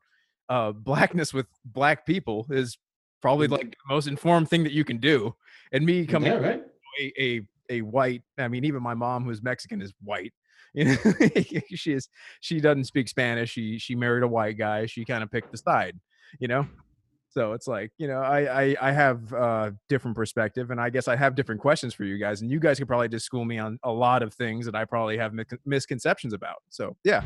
uh 0.49 0.73
blackness 0.73 1.35
with 1.35 1.47
black 1.65 2.07
people 2.07 2.47
is 2.51 2.79
probably 3.23 3.49
like 3.49 3.71
the 3.71 3.95
most 3.95 4.07
informed 4.07 4.49
thing 4.49 4.63
that 4.63 4.73
you 4.73 4.85
can 4.85 4.99
do. 4.99 5.35
And 5.73 5.85
me 5.85 6.07
coming 6.07 6.31
Yeah, 6.31 6.39
right. 6.39 6.63
a, 7.01 7.13
a 7.23 7.41
a 7.69 7.81
white 7.81 8.23
i 8.39 8.47
mean 8.47 8.65
even 8.65 8.81
my 8.81 8.95
mom 8.95 9.25
who's 9.25 9.43
mexican 9.43 9.83
is 9.83 9.93
white 10.05 10.33
you 10.77 10.85
know 10.85 10.97
she 11.75 11.93
is 11.93 12.09
she 12.41 12.61
doesn't 12.61 12.85
speak 12.85 13.09
spanish 13.09 13.51
she 13.51 13.79
she 13.79 13.95
married 13.95 14.23
a 14.23 14.29
white 14.29 14.57
guy 14.57 14.87
she 14.87 15.05
kind 15.05 15.23
of 15.23 15.31
picked 15.31 15.51
the 15.51 15.59
side 15.59 15.99
you 16.39 16.49
know? 16.49 16.67
So 17.31 17.53
it's 17.53 17.67
like 17.67 17.91
you 17.99 18.09
know 18.09 18.21
i 18.21 18.63
i, 18.63 18.77
I 18.81 18.93
have 18.93 19.31
uh 19.35 19.71
different 19.91 20.17
perspective 20.17 20.71
and 20.71 20.81
i 20.81 20.89
guess 20.89 21.07
i 21.07 21.15
have 21.15 21.35
different 21.35 21.61
questions 21.61 21.93
for 21.93 22.05
you 22.05 22.17
guys 22.17 22.41
and 22.41 22.51
you 22.51 22.59
guys 22.59 22.79
could 22.79 22.89
probably 22.89 23.09
just 23.09 23.27
school 23.27 23.45
me 23.45 23.59
on 23.59 23.79
a 23.83 23.93
lot 23.93 24.23
of 24.23 24.33
things 24.33 24.65
that 24.65 24.75
i 24.75 24.87
probably 24.87 25.19
have 25.19 25.35
misconceptions 25.67 26.33
about 26.33 26.63
so 26.71 26.97
yeah. 27.05 27.23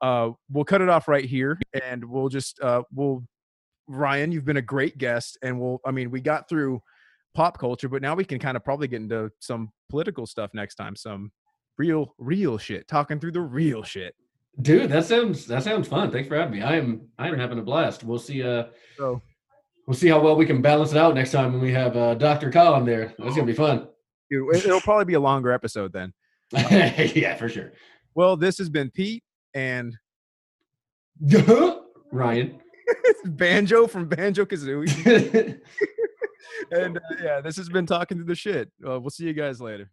Uh 0.00 0.30
we'll 0.50 0.64
cut 0.64 0.80
it 0.80 0.88
off 0.88 1.06
right 1.06 1.26
here 1.26 1.58
and 1.84 2.02
we'll 2.02 2.30
just 2.30 2.60
uh 2.62 2.82
we'll 2.94 3.22
ryan 3.88 4.32
you've 4.32 4.46
been 4.46 4.56
a 4.56 4.62
great 4.62 4.96
guest 4.96 5.36
and 5.42 5.60
we'll 5.60 5.80
i 5.84 5.90
mean 5.90 6.10
we 6.10 6.22
got 6.22 6.48
through 6.48 6.80
pop 7.34 7.58
culture, 7.58 7.88
but 7.88 8.02
now 8.02 8.14
we 8.14 8.24
can 8.24 8.38
kind 8.38 8.56
of 8.56 8.64
probably 8.64 8.88
get 8.88 9.00
into 9.00 9.30
some 9.40 9.70
political 9.88 10.26
stuff 10.26 10.50
next 10.54 10.74
time, 10.76 10.96
some 10.96 11.32
real, 11.82 12.14
real 12.18 12.58
shit, 12.58 12.86
talking 12.86 13.18
through 13.18 13.32
the 13.32 13.40
real 13.40 13.82
shit. 13.82 14.14
Dude, 14.60 14.90
that 14.90 15.04
sounds 15.04 15.46
that 15.46 15.62
sounds 15.62 15.88
fun. 15.88 16.10
Thanks 16.12 16.28
for 16.28 16.36
having 16.36 16.52
me. 16.52 16.62
I 16.62 16.76
am 16.76 17.08
I 17.18 17.28
am 17.28 17.38
having 17.38 17.58
a 17.58 17.62
blast. 17.62 18.04
We'll 18.04 18.18
see 18.18 18.42
uh 18.42 18.66
So 18.96 19.20
we'll 19.86 19.96
see 19.96 20.08
how 20.08 20.20
well 20.20 20.36
we 20.36 20.46
can 20.46 20.60
balance 20.62 20.92
it 20.92 20.98
out 20.98 21.14
next 21.14 21.32
time 21.32 21.52
when 21.52 21.62
we 21.62 21.72
have 21.72 21.96
uh 21.96 22.14
Dr. 22.14 22.52
Colin 22.52 22.84
there. 22.84 23.14
That's 23.18 23.34
gonna 23.34 23.46
be 23.46 23.54
fun. 23.54 23.88
dude, 24.30 24.54
it'll 24.56 24.80
probably 24.80 25.06
be 25.06 25.14
a 25.14 25.20
longer 25.20 25.50
episode 25.52 25.92
then. 25.92 26.12
yeah, 26.52 27.34
for 27.34 27.48
sure. 27.48 27.72
Well, 28.14 28.36
this 28.36 28.58
has 28.58 28.68
been 28.68 28.90
Pete 28.90 29.24
and 29.54 29.96
Ryan. 32.12 32.60
Banjo 33.24 33.86
from 33.86 34.06
Banjo 34.08 34.44
Kazooie. 34.44 35.58
and 36.72 36.98
uh, 36.98 37.00
yeah, 37.22 37.40
this 37.40 37.56
has 37.56 37.70
been 37.70 37.86
talking 37.86 38.18
through 38.18 38.26
the 38.26 38.34
shit. 38.34 38.70
Uh, 38.86 39.00
we'll 39.00 39.10
see 39.10 39.24
you 39.24 39.32
guys 39.32 39.60
later. 39.62 39.90